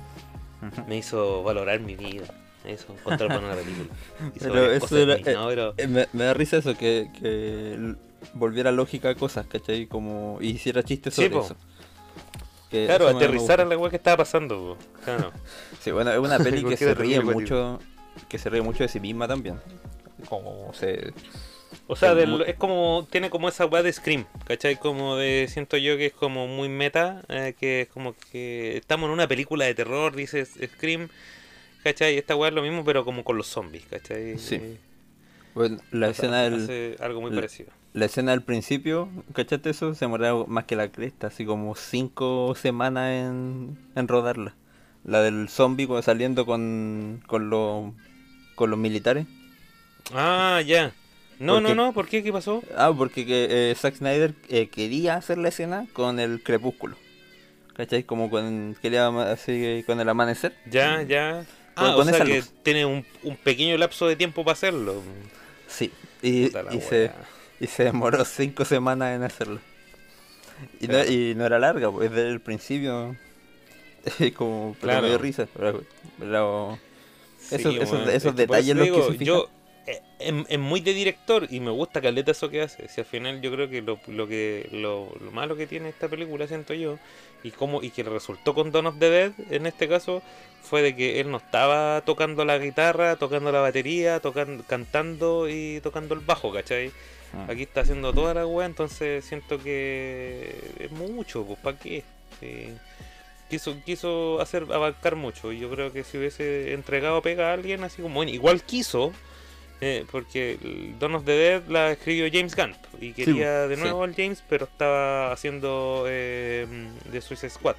me 0.89 0.97
hizo 0.97 1.43
valorar 1.43 1.81
mi 1.81 1.95
vida. 1.95 2.25
Eso, 2.65 2.93
encontrar 2.93 3.29
bueno 3.31 3.49
la 3.49 3.55
película. 3.57 3.89
Pero 4.41 4.73
eso 4.73 4.97
era- 4.99 5.17
¿no? 5.35 5.49
Pero- 5.49 5.75
Eh, 5.77 5.87
Me, 5.87 6.09
me 6.13 6.25
da 6.25 6.35
risa 6.35 6.57
eso, 6.59 6.77
que, 6.77 7.09
que 7.21 7.95
volviera 8.35 8.71
lógica 8.73 9.11
a 9.11 9.15
cosas, 9.15 9.47
¿cachai? 9.47 9.87
Como 9.87 10.39
y 10.41 10.49
hiciera 10.51 10.83
chistes 10.83 11.15
sobre 11.15 11.29
eso. 11.29 11.57
Que 12.71 12.87
Claro, 12.87 13.09
eso 13.09 13.17
aterrizar 13.17 13.61
a 13.61 13.65
la 13.65 13.77
weá 13.77 13.91
que 13.91 13.97
estaba 13.97 14.19
pasando. 14.19 14.77
po. 14.79 15.01
Claro. 15.05 15.33
Sí, 15.81 15.91
bueno, 15.91 16.13
es 16.13 16.19
una 16.19 16.39
peli 16.39 16.63
que 16.65 16.77
se 16.77 16.95
ríe 16.95 17.21
mucho, 17.21 17.79
que 18.29 18.39
se 18.39 18.51
ríe 18.51 18.63
mucho 18.63 18.83
de 18.85 18.89
sí 18.89 19.01
misma 19.01 19.27
también. 19.29 19.57
Como 20.29 20.73
se, 20.75 21.13
O 21.87 21.95
sea, 21.97 22.11
Es 22.11 22.17
del- 22.17 22.31
muy- 22.31 22.43
es 22.47 22.57
como, 22.57 23.07
tiene 23.11 23.31
como 23.31 23.49
esa 23.49 23.65
weá 23.67 23.83
de 23.83 23.93
Scream, 23.93 24.25
¿cachai? 24.45 24.77
Como 24.77 25.17
de, 25.17 25.47
siento 25.49 25.77
yo 25.77 25.97
que 25.97 26.07
es 26.07 26.13
como 26.13 26.47
muy 26.49 26.69
meta, 26.69 27.23
eh, 27.29 27.55
que 27.59 27.83
es 27.83 27.89
como 27.89 28.15
que 28.33 28.77
estamos 28.77 29.07
en 29.07 29.13
una 29.13 29.29
película 29.29 29.65
de 29.67 29.75
terror, 29.75 30.15
dice 30.15 30.45
Scream, 30.45 31.09
¿cachai? 31.85 32.19
Esta 32.19 32.35
weá 32.37 32.49
es 32.49 32.55
lo 32.55 32.63
mismo, 32.63 32.85
pero 32.85 33.05
como 33.05 33.23
con 33.25 33.37
los 33.37 33.47
zombies, 33.47 33.85
¿cachai? 33.87 34.39
Sí. 34.39 34.57
Eh, 34.57 34.79
Bueno, 35.55 35.79
la 35.93 36.09
escena 36.11 36.43
del, 36.43 36.65
hace 36.65 36.97
algo 37.01 37.21
muy 37.21 37.31
la- 37.31 37.37
parecido. 37.37 37.71
la 37.93 38.05
escena 38.05 38.33
del 38.33 38.43
principio, 38.43 39.09
¿cachaste 39.33 39.71
eso? 39.71 39.95
Se 39.95 40.05
demoraba 40.05 40.45
más 40.47 40.65
que 40.65 40.77
la 40.77 40.91
cresta, 40.93 41.29
así 41.29 41.45
como 41.45 41.75
cinco 41.77 42.55
semanas 42.57 43.11
en, 43.13 43.79
en 43.97 44.09
rodarla. 44.09 44.55
La 45.05 45.23
del 45.23 45.49
zombie 45.49 45.89
saliendo 46.03 46.47
con, 46.47 47.23
con, 47.27 47.49
los, 47.51 47.93
con 48.61 48.71
los 48.71 48.79
militares. 48.79 49.27
Ah, 50.13 50.61
ya. 50.65 50.93
No, 51.39 51.55
¿Por 51.55 51.63
no, 51.63 51.75
no, 51.75 51.93
¿por 51.95 52.07
qué? 52.07 52.23
¿Qué 52.23 52.31
pasó? 52.33 52.63
Ah, 52.77 52.93
porque 52.97 53.25
que, 53.25 53.71
eh, 53.71 53.75
Zack 53.75 53.97
Snyder 53.97 54.35
eh, 54.51 54.69
quería 54.69 55.15
hacer 55.17 55.39
la 55.39 55.49
escena 55.49 55.87
con 55.95 56.21
el 56.21 56.43
crepúsculo. 56.43 56.97
¿Cachai? 57.75 58.03
Como 58.05 58.29
con, 58.29 58.77
quería 58.83 59.09
así, 59.33 59.83
con 59.87 59.99
el 60.01 60.09
amanecer. 60.09 60.55
Ya, 60.71 61.03
ya. 61.03 61.45
Con- 61.75 61.87
Ah, 61.87 61.95
con 61.95 62.07
o 62.07 62.13
sea 62.13 62.25
que 62.27 62.37
luz. 62.39 62.51
tiene 62.63 62.85
un, 62.85 63.07
un 63.23 63.37
pequeño 63.37 63.79
lapso 63.79 64.07
de 64.07 64.17
tiempo 64.17 64.45
para 64.45 64.53
hacerlo. 64.53 65.03
Sí. 65.67 65.91
Y, 66.21 66.49
se, 66.81 67.11
y 67.59 67.67
se 67.67 67.85
demoró 67.85 68.23
cinco 68.27 68.67
semanas 68.67 69.17
en 69.17 69.23
hacerlo. 69.23 69.61
Y, 70.79 70.89
no, 70.89 71.03
y 71.07 71.35
no 71.35 71.47
era 71.47 71.59
larga, 71.59 71.91
pues 71.91 72.11
desde 72.11 72.29
el 72.29 72.41
principio. 72.41 73.17
como 74.37 74.77
pero 74.79 74.93
Claro. 74.93 75.03
me 75.03 75.09
dio 75.09 75.19
risa. 75.19 75.47
Pero, 75.57 75.83
pero 76.19 76.79
Sí, 77.41 77.79
esos, 77.81 78.37
detalles 78.37 78.77
los 78.77 78.85
digo, 78.85 79.09
que 79.09 79.19
se 79.19 79.25
yo 79.25 79.49
eh, 79.87 80.03
es, 80.19 80.35
es 80.49 80.59
muy 80.59 80.81
de 80.81 80.93
director 80.93 81.47
y 81.51 81.61
me 81.61 81.71
gusta 81.71 82.01
caleta 82.01 82.31
eso 82.33 82.51
que 82.51 82.63
hace. 82.63 82.89
Si 82.89 83.01
al 83.01 83.07
final 83.07 83.41
yo 83.41 83.51
creo 83.51 83.69
que 83.69 83.83
lo, 83.83 83.99
lo 84.09 84.29
que 84.29 84.69
lo, 84.73 85.13
lo 85.21 85.31
malo 85.31 85.57
que 85.57 85.67
tiene 85.67 85.89
esta 85.89 86.09
película 86.09 86.47
siento 86.47 86.75
yo 86.75 86.99
y 87.43 87.51
cómo 87.51 87.83
y 87.83 87.91
que 87.91 88.03
resultó 88.03 88.55
con 88.55 88.71
Dawn 88.71 88.87
of 88.87 88.99
the 88.99 89.11
Dead 89.11 89.33
en 89.51 89.67
este 89.67 89.89
caso 89.89 90.23
fue 90.63 90.83
de 90.83 90.95
que 90.95 91.21
él 91.21 91.31
no 91.31 91.39
estaba 91.39 92.03
tocando 92.03 92.45
la 92.45 92.59
guitarra, 92.59 93.17
tocando 93.17 93.51
la 93.51 93.61
batería, 93.61 94.21
tocando, 94.21 94.63
cantando 94.65 95.49
y 95.49 95.81
tocando 95.81 96.15
el 96.15 96.21
bajo, 96.21 96.53
¿cachai? 96.53 96.93
Ah. 97.33 97.47
Aquí 97.49 97.63
está 97.63 97.81
haciendo 97.81 98.13
toda 98.13 98.35
la 98.35 98.47
weá, 98.47 98.67
entonces 98.67 99.25
siento 99.25 99.59
que 99.63 100.55
es 100.79 100.91
mucho, 100.91 101.45
pues 101.45 101.59
¿para 101.61 101.79
qué? 101.79 102.05
Sí. 102.41 102.69
Quiso, 103.51 103.77
quiso 103.85 104.41
hacer 104.41 104.63
abarcar 104.73 105.17
mucho 105.17 105.53
y 105.53 105.59
yo 105.59 105.69
creo 105.71 105.93
que 105.93 106.05
si 106.05 106.17
hubiese 106.19 106.73
entregado 106.73 107.21
pega 107.21 107.51
a 107.51 107.53
alguien 107.55 107.83
así 107.85 108.01
como 108.01 108.15
bueno, 108.15 108.31
igual 108.31 108.63
quiso 108.63 109.13
eh, 109.83 110.05
porque 110.11 110.59
Dawn 111.01 111.17
of 111.17 111.25
the 111.25 111.33
Dead 111.33 111.63
la 111.69 111.91
escribió 111.91 112.29
James 112.33 112.55
Gunn 112.55 112.75
y 113.01 113.13
quería 113.13 113.67
de 113.67 113.75
sí. 113.77 113.83
nuevo 113.83 114.05
al 114.05 114.15
James 114.15 114.43
pero 114.49 114.67
estaba 114.67 115.33
haciendo 115.33 116.05
eh, 116.07 116.67
The 117.11 117.21
Suicide 117.21 117.51
Squad 117.51 117.77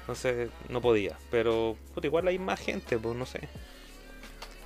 entonces 0.00 0.50
no 0.68 0.80
podía 0.80 1.16
pero 1.30 1.76
igual 2.02 2.28
hay 2.28 2.38
más 2.38 2.58
gente 2.60 2.96
pues 2.98 3.14
no 3.16 3.26
sé 3.26 3.40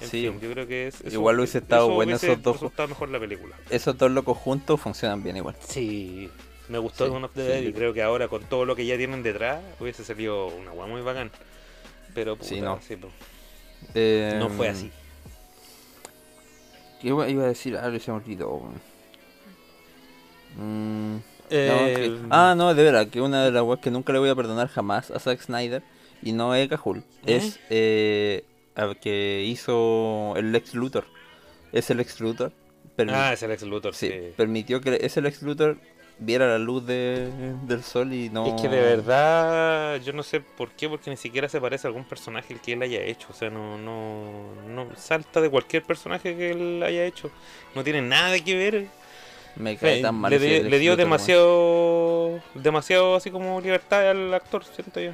En 0.01 0.09
Sí. 0.09 0.23
fin, 0.23 0.41
yo 0.41 0.51
creo 0.53 0.67
que 0.67 0.87
es 0.89 0.95
eso- 1.03 1.09
Igual 1.15 1.39
hubiese 1.41 1.59
estado 1.59 1.87
eso 1.87 1.95
bueno 1.95 2.11
hubiese 2.13 2.33
esos 2.33 2.43
dos- 2.43 2.89
mejor 2.89 3.09
la 3.11 3.21
película 3.21 3.55
Esos 3.69 3.97
dos 3.99 4.11
locos 4.11 4.37
juntos 4.39 4.81
funcionan 4.81 5.23
bien 5.23 5.37
igual. 5.37 5.57
Sí, 5.61 6.31
me 6.71 6.79
gustó 6.79 7.05
Sí, 7.05 7.11
Dawn 7.11 7.25
of 7.25 7.33
the 7.35 7.43
sí, 7.43 7.49
Dead 7.49 7.63
y 7.63 7.73
creo 7.73 7.93
que 7.93 8.03
ahora 8.03 8.29
con 8.29 8.43
todo 8.45 8.65
lo 8.65 8.75
que 8.77 8.87
ya 8.87 8.97
tienen 8.97 9.23
detrás 9.23 9.61
hubiese 9.81 10.05
salido 10.05 10.47
una 10.49 10.71
guay 10.71 10.91
muy 10.91 11.03
bacán. 11.03 11.31
Pero 12.15 12.37
puta, 12.37 12.49
Sí, 12.49 12.61
no. 12.61 12.79
Eh, 13.95 14.37
no 14.39 14.49
fue 14.51 14.69
así. 14.69 14.91
¿Qué 17.01 17.09
iba 17.09 17.29
iba 17.29 17.45
a 17.45 17.49
decir? 17.49 17.77
Ah, 17.77 17.91
se 17.99 18.11
me 18.11 18.17
olvidó. 18.19 18.61
Mm, 20.57 21.15
no, 21.17 21.21
Eh, 21.53 21.95
que- 21.97 22.19
Ah, 22.31 22.55
no, 22.57 22.75
de 22.75 22.83
verdad, 22.83 23.09
que 23.09 23.21
una 23.21 23.45
de 23.45 23.51
las 23.53 23.63
weas 23.63 23.81
que 23.81 23.91
nunca 23.91 24.13
le 24.13 24.19
voy 24.19 24.29
a 24.29 24.35
perdonar 24.35 24.69
jamás 24.69 25.11
a 25.11 25.19
Zack 25.19 25.41
Snyder, 25.41 25.83
y 26.23 26.33
no 26.33 26.55
es 26.55 26.69
Cajul, 26.69 26.99
¿Eh? 27.27 27.37
es 27.37 27.59
eh, 27.71 28.45
al 28.75 28.99
que 29.01 29.43
hizo 29.47 30.35
el 30.37 30.53
Lex 30.53 30.75
Luthor. 30.75 31.07
Es 31.73 31.91
el 31.91 31.97
Lex 31.99 32.21
Luthor. 32.21 32.53
permi- 32.97 33.13
ah, 33.15 33.33
es 33.33 33.43
el 33.43 33.51
ex 33.53 33.63
Luthor, 33.63 33.95
sí, 33.95 34.09
sí. 34.09 34.33
permitió 34.37 34.81
que 34.83 34.99
ese 35.01 35.23
Lex 35.23 35.41
Luthor 35.43 35.79
viera 36.21 36.47
la 36.47 36.59
luz 36.59 36.87
de- 36.87 37.31
del 37.63 37.83
sol 37.83 38.13
y 38.13 38.29
no... 38.29 38.47
Es 38.47 38.61
que 38.61 38.69
de 38.69 38.81
verdad, 38.81 39.97
yo 40.03 40.13
no 40.13 40.23
sé 40.23 40.41
por 40.41 40.71
qué, 40.71 40.89
porque 40.89 41.11
ni 41.11 41.17
siquiera 41.17 41.49
se 41.49 41.61
parece 41.61 41.87
a 41.87 41.89
algún 41.89 42.05
personaje 42.05 42.53
el 42.53 42.61
que 42.61 42.75
él 42.75 42.83
haya 42.83 43.01
hecho. 43.03 43.29
O 43.31 43.33
sea, 43.33 43.51
no, 43.51 43.79
no, 43.79 44.53
no 44.69 44.87
salta 44.97 45.41
de 45.41 45.49
cualquier 45.51 45.83
personaje 45.83 46.37
que 46.37 46.51
él 46.51 46.83
haya 46.83 47.05
hecho. 47.05 47.31
No 47.75 47.83
tiene 47.83 48.03
nada 48.03 48.39
que 48.39 48.55
ver. 48.55 48.87
Me 49.57 49.77
cae 49.77 49.99
Eh, 49.99 50.03
tan 50.03 50.15
mal 50.15 50.31
le, 50.31 50.79
dio 50.79 50.95
demasiado, 50.97 52.41
demasiado 52.55 53.17
así 53.17 53.31
como 53.31 53.61
libertad 53.61 54.11
al 54.11 54.33
actor, 54.33 54.65
siento 54.65 55.01
yo. 55.01 55.13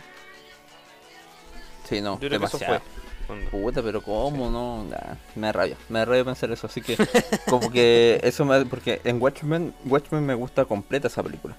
Sí, 1.88 2.00
no, 2.00 2.14
Yo 2.20 2.28
creo 2.28 2.40
que 2.40 2.46
eso 2.46 2.58
demasiado. 2.58 2.82
Cuando- 3.26 3.50
Puta, 3.50 3.82
pero 3.82 4.02
¿cómo 4.02 4.50
no? 4.50 4.84
Nah, 4.84 5.14
me 5.34 5.48
da 5.48 5.52
rabia, 5.52 5.76
me 5.88 5.98
da 6.00 6.04
rabia 6.04 6.24
pensar 6.24 6.50
eso, 6.52 6.66
así 6.66 6.80
que 6.80 6.96
como 7.48 7.70
que 7.70 8.20
eso 8.22 8.44
me 8.44 8.64
porque 8.66 9.00
en 9.04 9.20
Watchmen, 9.20 9.74
Watchmen 9.84 10.24
me 10.24 10.34
gusta 10.34 10.64
completa 10.64 11.08
esa 11.08 11.22
película. 11.22 11.56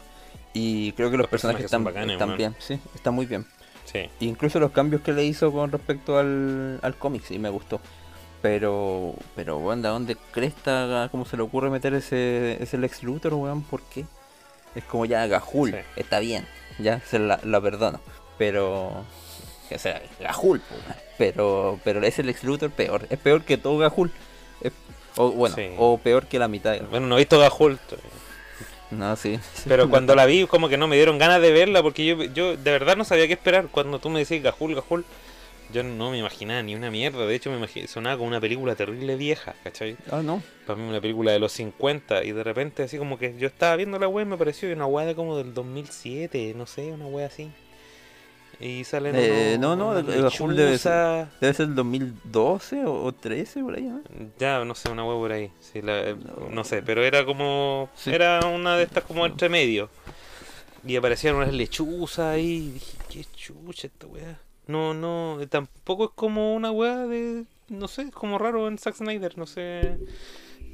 Y 0.54 0.94
creo 0.94 1.12
que 1.12 1.18
los, 1.18 1.26
Los 1.26 1.30
personajes, 1.30 1.64
personajes 1.64 1.72
son 1.72 1.82
están, 1.82 1.94
bacanes, 1.94 2.14
están 2.14 2.38
bien, 2.38 2.56
sí, 2.60 2.80
están 2.96 3.14
muy 3.14 3.26
bien. 3.26 3.46
Sí. 3.86 4.10
Incluso 4.22 4.60
los 4.60 4.72
cambios 4.72 5.02
que 5.02 5.14
le 5.14 5.24
hizo 5.24 5.52
con 5.52 5.72
respecto 5.72 6.18
al, 6.18 6.80
al 6.82 6.96
cómic, 6.96 7.24
sí, 7.26 7.38
me 7.40 7.50
gustó. 7.50 7.80
Pero, 8.42 9.14
pero, 9.36 9.58
weón, 9.58 9.82
¿de 9.82 9.90
dónde 9.90 10.16
cresta, 10.32 11.08
cómo 11.12 11.26
se 11.26 11.38
le 11.38 11.44
ocurre 11.44 11.70
meter 11.70 11.94
ese, 11.94 12.62
ese 12.62 12.78
Lex 12.78 13.04
Luthor, 13.04 13.34
weón? 13.34 13.64
¿Por 13.64 13.82
qué? 13.84 14.06
Es 14.76 14.84
como 14.84 15.06
ya 15.06 15.26
Gajul, 15.28 15.72
Sí. 15.72 15.78
está 15.96 16.20
bien, 16.20 16.46
ya 16.80 17.00
se 17.02 17.18
la, 17.20 17.40
la 17.44 17.60
perdono. 17.62 18.00
Pero, 18.38 19.06
o 19.76 19.80
sea, 19.80 20.02
Gajul, 20.20 20.62
pero, 21.18 21.80
pero 21.84 22.04
ese 22.04 22.24
Lex 22.24 22.44
Luthor 22.44 22.72
peor, 22.72 23.08
es 23.10 23.18
peor 23.20 23.44
que 23.44 23.58
todo 23.58 23.78
Gajul. 23.78 24.12
Es- 24.62 24.74
o 25.16 25.32
bueno, 25.32 25.56
Sí. 25.56 25.70
o 25.78 25.98
peor 25.98 26.28
que 26.28 26.40
la 26.40 26.48
mitad. 26.48 26.74
de- 26.74 26.82
Bueno, 26.82 27.08
no 27.08 27.16
he 27.16 27.20
visto 27.20 27.40
Gahul, 27.40 27.80
No, 28.92 29.16
sí. 29.16 29.40
pero 29.68 29.90
cuando 29.90 30.16
la 30.16 30.26
vi 30.26 30.46
como 30.48 30.70
que 30.70 30.78
no 30.78 30.88
me 30.88 30.96
dieron 30.96 31.18
ganas 31.18 31.42
de 31.42 31.52
verla 31.52 31.82
porque 31.82 32.06
yo, 32.06 32.24
yo 32.24 32.56
de 32.56 32.72
verdad 32.72 32.96
no 32.96 33.04
sabía 33.04 33.28
qué 33.28 33.34
esperar. 33.34 33.68
Cuando 33.72 34.00
tú 34.00 34.10
me 34.10 34.20
decís 34.20 34.42
Gahul, 34.42 34.76
Gahul, 34.76 35.04
yo 35.74 35.84
no 35.84 36.12
me 36.12 36.20
imaginaba 36.20 36.62
ni 36.64 36.74
una 36.76 36.90
mierda. 36.90 37.26
De 37.26 37.36
hecho, 37.36 37.50
me 37.50 37.58
imaginé, 37.58 37.88
sonaba 37.88 38.16
como 38.18 38.30
una 38.30 38.40
película 38.40 38.76
terrible 38.76 39.16
vieja, 39.18 39.56
¿cachai? 39.64 39.98
Ah, 40.10 40.22
no. 40.24 40.42
Para 40.66 40.80
mí 40.80 40.88
una 40.88 41.02
película 41.02 41.34
de 41.34 41.40
los 41.40 41.52
50 41.52 42.24
y 42.24 42.32
de 42.32 42.44
repente 42.44 42.84
así 42.84 42.98
como 42.98 43.18
que 43.18 43.36
yo 43.38 43.48
estaba 43.48 43.76
viendo 43.76 44.00
la 44.00 44.08
wea 44.08 44.24
y 44.26 44.30
me 44.30 44.38
pareció 44.38 44.72
una 44.72 44.86
wea 44.86 45.14
como 45.16 45.36
del 45.38 45.54
2007, 45.54 46.54
no 46.56 46.66
sé, 46.66 46.92
una 46.94 47.08
wea 47.08 47.28
así. 47.28 47.50
Y 48.60 48.84
salen 48.86 49.14
Eh, 49.16 49.58
no, 49.60 49.76
no, 49.76 49.98
el 49.98 50.06
Gahul 50.24 50.56
debe 50.56 50.78
ser-. 50.80 51.28
Debe 51.40 51.54
ser 51.54 51.68
el 51.68 51.76
2012 51.76 52.86
o, 52.86 53.04
o 53.04 53.12
13 53.14 53.62
por 53.62 53.76
ahí, 53.76 53.84
¿no? 53.84 54.02
Ya, 54.40 54.64
no 54.66 54.74
sé, 54.74 54.90
una 54.90 55.06
web 55.06 55.18
por 55.18 55.32
ahí. 55.32 55.52
Sí, 55.60 55.82
la- 55.82 56.16
no. 56.50 56.64
sé, 56.64 56.82
pero 56.82 57.04
era 57.04 57.24
como. 57.26 57.90
Sí. 57.96 58.12
Era 58.12 58.40
una 58.48 58.76
de 58.76 58.84
estas 58.84 59.04
como 59.04 59.26
entre 59.26 59.48
medio. 59.50 59.90
Y 60.86 60.96
aparecían 60.96 61.36
unas 61.36 61.54
lechuzas 61.54 62.26
ahí. 62.34 62.44
Y 62.56 62.72
dije, 62.72 62.98
qué 63.10 63.26
chucha 63.36 63.88
esta 63.88 64.08
weá. 64.08 64.40
No, 64.66 64.94
no, 64.94 65.38
tampoco 65.50 66.06
es 66.06 66.12
como 66.16 66.56
una 66.56 66.72
weá 66.72 67.06
de. 67.06 67.44
No 67.70 67.88
sé, 67.88 68.04
es 68.04 68.12
como 68.12 68.38
raro 68.38 68.68
en 68.68 68.78
Zack 68.80 68.96
Snyder, 68.96 69.38
no 69.38 69.46
sé. 69.46 69.98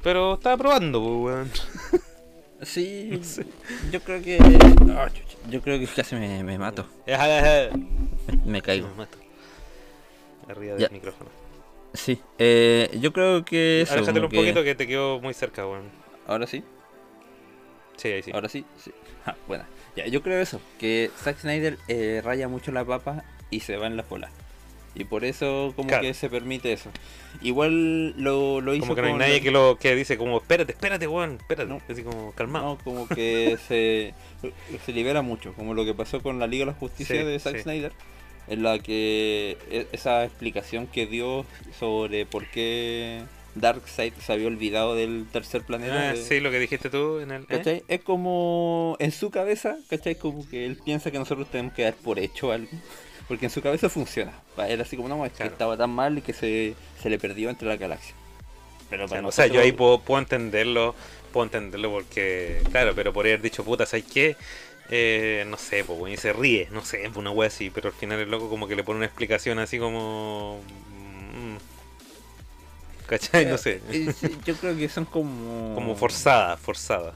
Pero 0.02 0.34
estaba 0.34 0.56
probando, 0.56 1.00
pues, 1.02 1.34
weón. 1.34 1.50
Sí, 2.64 3.20
yo 3.90 4.00
creo 4.00 4.22
que. 4.22 4.38
ah, 4.96 5.08
yo 5.50 5.60
creo 5.60 5.78
que 5.78 5.86
casi 5.86 6.14
me, 6.16 6.42
me 6.42 6.58
mato. 6.58 6.86
Me, 7.06 7.70
me 8.44 8.62
caigo. 8.62 8.88
Me 8.88 8.94
mato. 8.94 9.18
Arriba 10.48 10.76
Ya. 10.78 10.86
del 10.88 10.92
micrófono. 10.92 11.30
Sí, 11.92 12.20
eh, 12.38 12.90
yo 13.00 13.12
creo 13.12 13.44
que 13.44 13.82
eso. 13.82 13.94
Aléjatelo 13.94 14.26
un 14.26 14.30
que- 14.30 14.36
poquito 14.38 14.64
que 14.64 14.74
te 14.74 14.86
quedó 14.86 15.20
muy 15.20 15.32
cerca, 15.34 15.66
weón. 15.66 15.88
Ahora 16.26 16.46
sí, 16.46 16.64
Sí, 17.96 18.08
ahí 18.08 18.22
sí. 18.22 18.30
ahora 18.32 18.48
sí. 18.48 18.64
sí. 18.82 18.90
Ah, 19.26 19.34
buena. 19.48 19.66
Ya, 19.96 20.06
yo 20.06 20.22
creo 20.22 20.38
eso. 20.42 20.60
Que 20.78 21.10
Zack 21.22 21.38
Snyder 21.38 21.78
eh, 21.88 22.20
raya 22.22 22.46
mucho 22.46 22.72
la 22.72 22.84
papa 22.84 23.24
y 23.50 23.60
se 23.60 23.76
va 23.78 23.86
en 23.86 23.96
la 23.96 24.02
bola. 24.02 24.28
Y 24.96 25.04
por 25.04 25.24
eso, 25.24 25.72
como 25.74 25.88
Claro. 25.88 26.02
que 26.02 26.14
se 26.14 26.28
permite 26.30 26.72
eso. 26.72 26.90
Igual 27.42 28.10
lo, 28.22 28.60
lo 28.60 28.74
hizo. 28.74 28.82
Como 28.84 28.94
que 28.94 29.02
no 29.02 29.08
hay 29.08 29.14
nadie 29.14 29.36
la- 29.38 29.40
que 29.42 29.50
lo 29.50 29.78
que 29.80 29.94
dice 29.96 30.16
como, 30.16 30.38
espérate, 30.38 30.72
espérate, 30.72 31.06
weón, 31.08 31.38
espérate. 31.40 31.68
No. 31.68 31.80
Así 31.88 32.02
como, 32.02 32.32
calmado. 32.32 32.64
No, 32.76 32.78
como 32.84 33.08
que 33.08 33.58
se, 33.68 34.14
se 34.86 34.92
libera 34.92 35.22
mucho, 35.22 35.52
como 35.54 35.74
lo 35.74 35.84
que 35.84 35.94
pasó 35.94 36.22
con 36.22 36.38
la 36.38 36.46
Liga 36.46 36.64
de 36.64 36.72
la 36.72 36.78
Justicia 36.78 37.16
Sí, 37.20 37.24
de 37.26 37.38
Zack 37.40 37.56
sí. 37.56 37.62
Snyder, 37.62 37.92
en 38.46 38.62
la 38.62 38.78
que 38.78 39.58
e- 39.70 39.88
esa 39.92 40.24
explicación 40.24 40.86
que 40.86 41.06
dio 41.06 41.44
sobre 41.78 42.24
por 42.24 42.46
qué 42.50 43.22
Darkseid 43.56 44.12
se 44.24 44.32
había 44.32 44.46
olvidado 44.46 44.94
del 44.94 45.26
tercer 45.32 45.62
planeta. 45.62 46.10
Ah, 46.10 46.12
de- 46.12 46.22
sí, 46.22 46.38
lo 46.40 46.50
que 46.52 46.58
dijiste 46.60 46.88
tú 46.90 47.18
en 47.18 47.30
el... 47.32 47.46
¿eh? 47.48 47.82
Es 47.88 48.00
como 48.02 48.96
en 49.00 49.10
su 49.12 49.30
cabeza, 49.30 49.76
¿cachai? 49.88 50.14
Como 50.16 50.48
que 50.48 50.66
él 50.66 50.78
piensa 50.84 51.10
que 51.10 51.18
nosotros 51.18 51.48
tenemos 51.50 51.72
que 51.74 51.82
dar 51.82 51.94
por 51.94 52.18
hecho 52.20 52.52
algo. 52.52 52.70
Porque 53.28 53.46
en 53.46 53.50
su 53.50 53.62
cabeza 53.62 53.88
funciona. 53.88 54.32
Para 54.54 54.68
él 54.68 54.80
así 54.80 54.96
como, 54.96 55.08
no, 55.08 55.24
es 55.24 55.32
que 55.32 55.38
Claro. 55.38 55.52
estaba 55.52 55.76
tan 55.76 55.90
mal 55.90 56.18
y 56.18 56.22
que 56.22 56.32
se, 56.32 56.74
se 57.02 57.10
le 57.10 57.18
perdió 57.18 57.50
entre 57.50 57.68
la 57.68 57.76
galaxia. 57.76 58.14
Pero 58.90 59.04
O 59.04 59.08
sea, 59.08 59.16
para 59.18 59.28
o 59.28 59.32
sea, 59.32 59.46
yo 59.46 59.60
ahí 59.60 59.72
puedo, 59.72 60.00
puedo 60.00 60.20
entenderlo, 60.20 60.94
puedo 61.32 61.44
entenderlo 61.46 61.90
porque, 61.90 62.62
claro, 62.70 62.94
pero 62.94 63.12
por 63.12 63.26
haber 63.26 63.40
dicho, 63.40 63.64
puta, 63.64 63.86
¿sabes 63.86 64.04
qué? 64.12 64.36
Eh, 64.90 65.44
no 65.48 65.56
sé, 65.56 65.84
pues, 65.84 66.12
y 66.12 66.16
se 66.18 66.32
ríe, 66.34 66.68
no 66.70 66.84
sé, 66.84 66.98
pues, 67.04 67.16
una 67.16 67.30
wea 67.30 67.48
así, 67.48 67.70
pero 67.70 67.88
al 67.88 67.94
final 67.94 68.20
el 68.20 68.30
loco 68.30 68.50
como 68.50 68.68
que 68.68 68.76
le 68.76 68.84
pone 68.84 68.98
una 68.98 69.06
explicación 69.06 69.58
así 69.58 69.78
como... 69.78 70.60
mm, 70.90 71.56
¿Cachai? 73.06 73.46
No 73.46 73.58
sé. 73.58 73.80
Eh, 73.90 74.12
yo 74.44 74.54
creo 74.56 74.76
que 74.76 74.88
son 74.88 75.04
como. 75.04 75.74
Como 75.74 75.94
forzada, 75.94 76.56
forzada. 76.56 77.14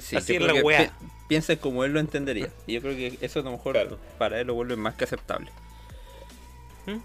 Sí, 0.00 0.16
Así 0.16 0.36
es 0.36 0.42
la 0.42 0.52
que 0.52 0.90
weá. 1.34 1.40
pi- 1.42 1.44
Piensa 1.46 1.56
como 1.56 1.84
él 1.84 1.92
lo 1.92 2.00
entendería. 2.00 2.48
Y 2.66 2.74
yo 2.74 2.80
creo 2.80 2.96
que 2.96 3.18
eso 3.20 3.40
a 3.40 3.42
lo 3.42 3.52
mejor 3.52 3.72
Claro. 3.72 3.98
para 4.18 4.40
él 4.40 4.46
lo 4.46 4.54
vuelve 4.54 4.76
más 4.76 4.94
que 4.94 5.04
aceptable. 5.04 5.50
Sí, 6.86 7.00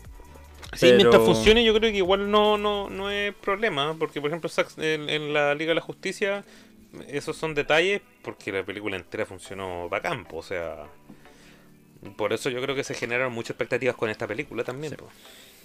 Pero- 0.82 0.98
mientras 0.98 1.24
funcione 1.24 1.64
yo 1.64 1.74
creo 1.74 1.92
que 1.92 1.98
igual 1.98 2.30
no, 2.30 2.58
no, 2.58 2.90
no 2.90 3.10
es 3.10 3.34
problema, 3.34 3.96
porque 3.98 4.22
por 4.22 4.30
ejemplo 4.30 4.50
en, 4.78 5.10
en 5.10 5.34
la 5.34 5.56
Liga 5.56 5.70
de 5.70 5.76
la 5.76 5.82
Justicia 5.82 6.44
esos 7.08 7.38
son 7.38 7.56
detalles 7.56 8.02
porque 8.24 8.52
la 8.52 8.64
película 8.64 8.96
entera 8.96 9.26
funcionó 9.26 9.90
bacán, 9.90 10.28
o 10.32 10.44
sea... 10.44 10.86
Por 12.16 12.32
eso 12.32 12.50
yo 12.50 12.62
creo 12.62 12.76
que 12.76 12.84
se 12.86 12.94
generaron 12.94 13.34
muchas 13.34 13.50
expectativas 13.52 13.94
con 13.96 14.10
esta 14.10 14.26
película 14.26 14.64
también. 14.64 14.96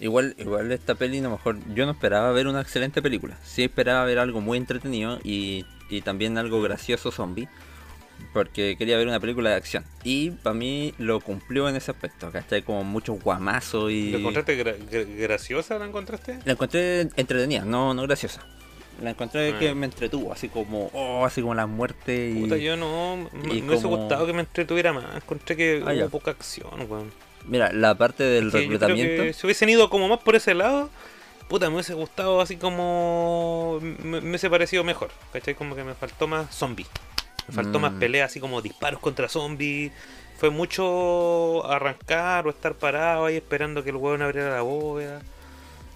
Igual, 0.01 0.35
igual 0.37 0.69
esta 0.73 0.93
peli, 0.95 1.19
a 1.19 1.21
lo 1.23 1.29
mejor 1.29 1.57
yo 1.73 1.85
no 1.85 1.93
esperaba 1.93 2.29
ver 2.33 2.47
una 2.47 2.59
excelente 2.59 3.01
película. 3.01 3.37
Sí 3.45 3.63
esperaba 3.63 4.03
ver 4.03 4.19
algo 4.19 4.41
muy 4.41 4.57
entretenido 4.57 5.19
y, 5.23 5.65
y 5.89 6.01
también 6.01 6.37
algo 6.37 6.61
gracioso 6.61 7.09
zombie. 7.11 7.47
Porque 8.33 8.75
quería 8.77 8.97
ver 8.97 9.07
una 9.07 9.19
película 9.19 9.49
de 9.51 9.55
acción. 9.55 9.85
Y 10.03 10.31
para 10.31 10.53
mí 10.53 10.93
lo 10.97 11.19
cumplió 11.21 11.67
en 11.69 11.75
ese 11.75 11.91
aspecto. 11.91 12.31
¿Cachai? 12.31 12.61
Como 12.63 12.83
muchos 12.83 13.21
guamazos 13.21 13.91
y... 13.91 14.11
¿La 14.11 14.17
encontraste 14.19 14.63
gra- 14.63 14.77
gra- 14.89 15.17
graciosa? 15.17 15.77
¿La 15.79 15.85
encontraste? 15.85 16.39
La 16.45 16.53
encontré 16.53 17.01
entretenida, 17.15 17.63
no, 17.65 17.93
no 17.93 18.01
graciosa. 18.03 18.45
La 19.01 19.09
encontré 19.09 19.53
Ah. 19.53 19.59
que 19.59 19.75
me 19.75 19.85
entretuvo, 19.87 20.31
así 20.31 20.47
como, 20.47 20.89
oh, 20.93 21.25
así 21.25 21.41
como 21.41 21.53
la 21.53 21.67
muerte 21.67 22.29
y... 22.29 22.41
Puta, 22.43 22.55
yo 22.57 22.77
no, 22.77 23.29
me, 23.33 23.39
me 23.43 23.61
hubiese 23.67 23.83
como- 23.83 23.97
gustado 23.97 24.25
que 24.25 24.31
me 24.33 24.39
entretuviera 24.41 24.93
más. 24.93 25.03
Encontré 25.15 25.57
que 25.57 25.81
Ah, 25.85 25.89
hubo 25.91 25.93
ya. 25.99 26.07
poca 26.07 26.31
acción, 26.31 26.69
weón. 26.89 27.11
Mira, 27.45 27.71
la 27.73 27.95
parte 27.95 28.23
del 28.23 28.45
Que 28.51 28.61
yo 28.61 28.67
creo 28.67 28.79
reclutamiento... 28.79 29.23
que 29.23 29.33
si 29.33 29.45
hubiesen 29.45 29.69
ido 29.69 29.89
como 29.89 30.07
más 30.07 30.19
por 30.19 30.35
ese 30.35 30.53
lado, 30.53 30.89
puta, 31.49 31.67
me 31.69 31.75
hubiese 31.75 31.93
gustado 31.93 32.39
así 32.41 32.55
como. 32.55 33.79
Me, 33.81 34.19
me 34.21 34.29
hubiese 34.29 34.49
parecido 34.49 34.83
mejor. 34.83 35.11
¿Cachai? 35.33 35.53
Como 35.55 35.75
que 35.75 35.83
me 35.83 35.93
faltó 35.93 36.27
más 36.27 36.55
zombie. 36.55 36.87
Me 37.47 37.53
faltó 37.53 37.79
más 37.79 37.91
Mm. 37.93 37.99
pelea, 37.99 38.25
así 38.25 38.39
como 38.39 38.61
disparos 38.61 38.99
contra 38.99 39.27
zombies. 39.29 39.91
Fue 40.37 40.49
mucho 40.49 41.65
arrancar 41.69 42.45
o 42.47 42.49
estar 42.49 42.73
parado 42.75 43.25
ahí 43.25 43.37
esperando 43.37 43.83
que 43.83 43.91
el 43.91 43.95
hueón 43.95 44.21
abriera 44.21 44.49
la 44.53 44.61
bóveda. 44.61 45.21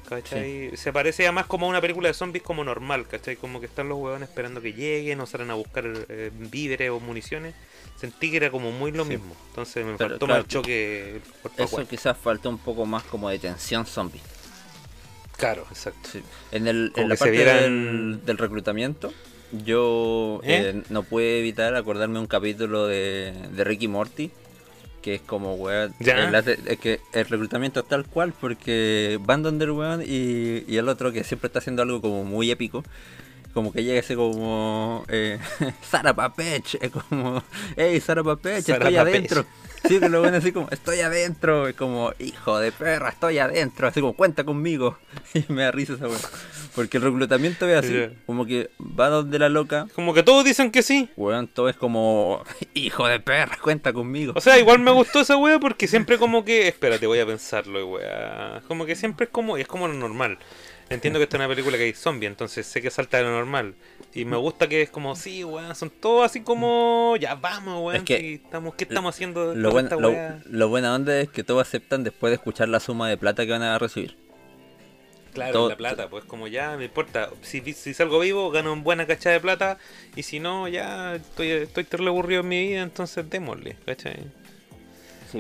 ¿Cachai? 0.07 0.75
Se 0.75 0.91
parece 0.91 1.31
más 1.31 1.45
como 1.45 1.67
a 1.67 1.69
una 1.69 1.81
película 1.81 2.07
de 2.07 2.15
zombies 2.15 2.43
como 2.43 2.63
normal, 2.63 3.05
¿cachai? 3.07 3.35
Como 3.35 3.59
que 3.59 3.67
están 3.67 3.89
los 3.89 3.99
huevones 3.99 4.27
esperando 4.27 4.59
que 4.59 4.73
lleguen 4.73 5.19
o 5.21 5.27
salen 5.27 5.51
a 5.51 5.53
buscar 5.53 5.83
eh, 5.85 6.31
víveres 6.33 6.89
o 6.89 6.99
municiones. 6.99 7.53
Sentí 7.95 8.31
que 8.31 8.37
era 8.37 8.49
como 8.49 8.71
muy 8.71 8.91
lo 8.91 9.03
Sí. 9.03 9.09
mismo. 9.11 9.35
Entonces 9.49 9.85
me 9.85 9.97
Pero, 9.97 10.09
faltó 10.11 10.25
claro, 10.25 10.39
más 10.41 10.45
el 10.45 10.49
choque 10.51 11.21
Eso 11.57 11.87
quizás 11.87 12.17
falta 12.17 12.49
un 12.49 12.57
poco 12.57 12.85
más 12.87 13.03
como 13.03 13.29
de 13.29 13.37
tensión 13.37 13.85
zombie. 13.85 14.21
Claro, 15.37 15.65
exacto. 15.69 16.09
Sí. 16.11 16.23
En, 16.51 16.67
el, 16.67 16.91
en 16.95 17.07
la 17.07 17.15
parte 17.15 17.31
vieran- 17.31 17.61
del, 17.61 18.25
del 18.25 18.37
reclutamiento, 18.37 19.13
yo 19.51 20.39
¿Eh? 20.43 20.73
eh, 20.75 20.83
no 20.89 21.03
pude 21.03 21.39
evitar 21.39 21.75
acordarme 21.75 22.19
un 22.19 22.27
capítulo 22.27 22.87
de, 22.87 23.33
de 23.51 23.63
Ricky 23.63 23.87
Morty, 23.87 24.31
que 25.01 25.15
es 25.15 25.21
como, 25.21 25.55
weón, 25.55 25.93
el 25.99 26.35
es 26.35 26.79
que 26.79 26.99
el 27.13 27.25
reclutamiento 27.25 27.79
es 27.79 27.87
tal 27.87 28.05
cual, 28.05 28.33
porque 28.39 29.19
van 29.23 29.43
donde 29.43 29.65
el 29.65 29.71
weón 29.71 30.01
y, 30.01 30.63
y 30.67 30.77
el 30.77 30.89
otro 30.89 31.11
que 31.11 31.23
siempre 31.23 31.47
está 31.47 31.59
haciendo 31.59 31.81
algo 31.81 32.01
como 32.01 32.23
muy 32.23 32.51
épico. 32.51 32.83
Como 33.53 33.73
que 33.73 33.83
llega 33.83 33.99
ese 33.99 34.15
como 34.15 35.03
eh, 35.07 35.39
Sara 35.81 36.13
Papech, 36.13 36.75
es 36.79 36.91
como, 36.91 37.43
hey 37.75 37.99
Sara 37.99 38.23
Papech, 38.23 38.63
Sara 38.63 38.77
estoy 38.89 38.95
Papech. 38.95 39.15
adentro. 39.15 39.45
Sí, 39.87 39.99
que 39.99 40.09
lo 40.09 40.21
ven 40.21 40.35
así 40.35 40.51
como, 40.51 40.69
estoy 40.69 40.99
adentro, 41.01 41.67
es 41.67 41.75
como, 41.75 42.11
hijo 42.19 42.59
de 42.59 42.71
perra, 42.71 43.09
estoy 43.09 43.39
adentro, 43.39 43.87
así 43.87 44.01
como, 44.01 44.13
cuenta 44.13 44.43
conmigo. 44.43 44.97
Y 45.33 45.45
me 45.51 45.63
da 45.63 45.71
risa 45.71 45.93
esa 45.93 46.07
weá. 46.07 46.17
Porque 46.75 46.97
el 46.97 47.03
reclutamiento 47.03 47.67
es 47.67 47.77
así, 47.77 48.09
como 48.25 48.45
que 48.45 48.69
va 48.79 49.09
donde 49.09 49.39
la 49.39 49.49
loca, 49.49 49.87
Como 49.95 50.13
que 50.13 50.23
todos 50.23 50.45
dicen 50.45 50.71
que 50.71 50.81
sí. 50.83 51.09
weón, 51.17 51.47
todo 51.47 51.69
es 51.69 51.75
como, 51.75 52.43
hijo 52.73 53.07
de 53.07 53.19
perra, 53.19 53.57
cuenta 53.61 53.93
conmigo. 53.93 54.33
O 54.35 54.41
sea, 54.41 54.57
igual 54.59 54.79
me 54.79 54.91
gustó 54.91 55.19
esa 55.19 55.37
wea 55.37 55.59
porque 55.59 55.87
siempre 55.87 56.17
como 56.17 56.45
que, 56.45 56.67
espérate, 56.67 57.07
voy 57.07 57.19
a 57.19 57.25
pensarlo, 57.25 57.87
wea. 57.87 58.61
Como 58.67 58.85
que 58.85 58.95
siempre 58.95 59.25
es 59.25 59.31
como, 59.31 59.57
es 59.57 59.67
como 59.67 59.87
lo 59.87 59.93
normal. 59.93 60.37
Entiendo 60.89 61.19
que 61.19 61.23
esta 61.23 61.37
es 61.37 61.39
una 61.41 61.47
película 61.47 61.77
que 61.77 61.83
hay 61.83 61.93
zombie, 61.93 62.25
entonces 62.27 62.65
sé 62.65 62.81
que 62.81 62.89
salta 62.89 63.17
de 63.17 63.23
lo 63.23 63.31
normal. 63.31 63.75
Y 64.13 64.25
me 64.25 64.37
gusta 64.37 64.67
que 64.67 64.81
es 64.81 64.89
como, 64.89 65.15
sí, 65.15 65.43
weón, 65.43 65.75
son 65.75 65.91
todos 65.91 66.25
así 66.25 66.41
como, 66.41 67.15
ya 67.19 67.35
vamos, 67.35 67.83
weón. 67.83 67.97
Es 67.97 68.03
que 68.03 68.17
sí, 68.17 68.41
estamos, 68.43 68.73
¿Qué 68.73 68.85
estamos 68.85 69.13
haciendo 69.15 69.53
lo, 69.53 69.69
con 69.69 69.73
buen- 69.73 69.85
esta 69.85 70.41
lo, 70.49 70.69
buena 70.69 70.95
onda 70.95 71.19
es 71.19 71.29
que 71.29 71.43
todos 71.43 71.61
aceptan 71.61 72.03
después 72.03 72.31
de 72.31 72.35
escuchar 72.35 72.69
la 72.69 72.79
suma 72.79 73.07
de 73.07 73.17
plata 73.17 73.45
que 73.45 73.51
van 73.51 73.61
a 73.61 73.77
recibir. 73.77 74.17
Claro, 75.33 75.53
todo- 75.53 75.69
la 75.69 75.77
plata, 75.77 76.09
pues 76.09 76.25
como 76.25 76.47
ya, 76.47 76.75
me 76.75 76.85
importa. 76.85 77.29
Si, 77.43 77.61
si 77.73 77.93
salgo 77.93 78.19
vivo, 78.19 78.49
gano 78.49 78.73
una 78.73 78.81
buena 78.81 79.05
cachada 79.05 79.33
de 79.33 79.39
plata. 79.41 79.77
Y 80.15 80.23
si 80.23 80.39
no, 80.39 80.67
ya 80.67 81.15
estoy, 81.15 81.51
estoy 81.51 81.83
terrible 81.83 82.09
aburrido 82.09 82.41
en 82.41 82.47
mi 82.47 82.67
vida, 82.67 82.81
entonces 82.81 83.29
démosle, 83.29 83.77
¿cachai? 83.85 84.23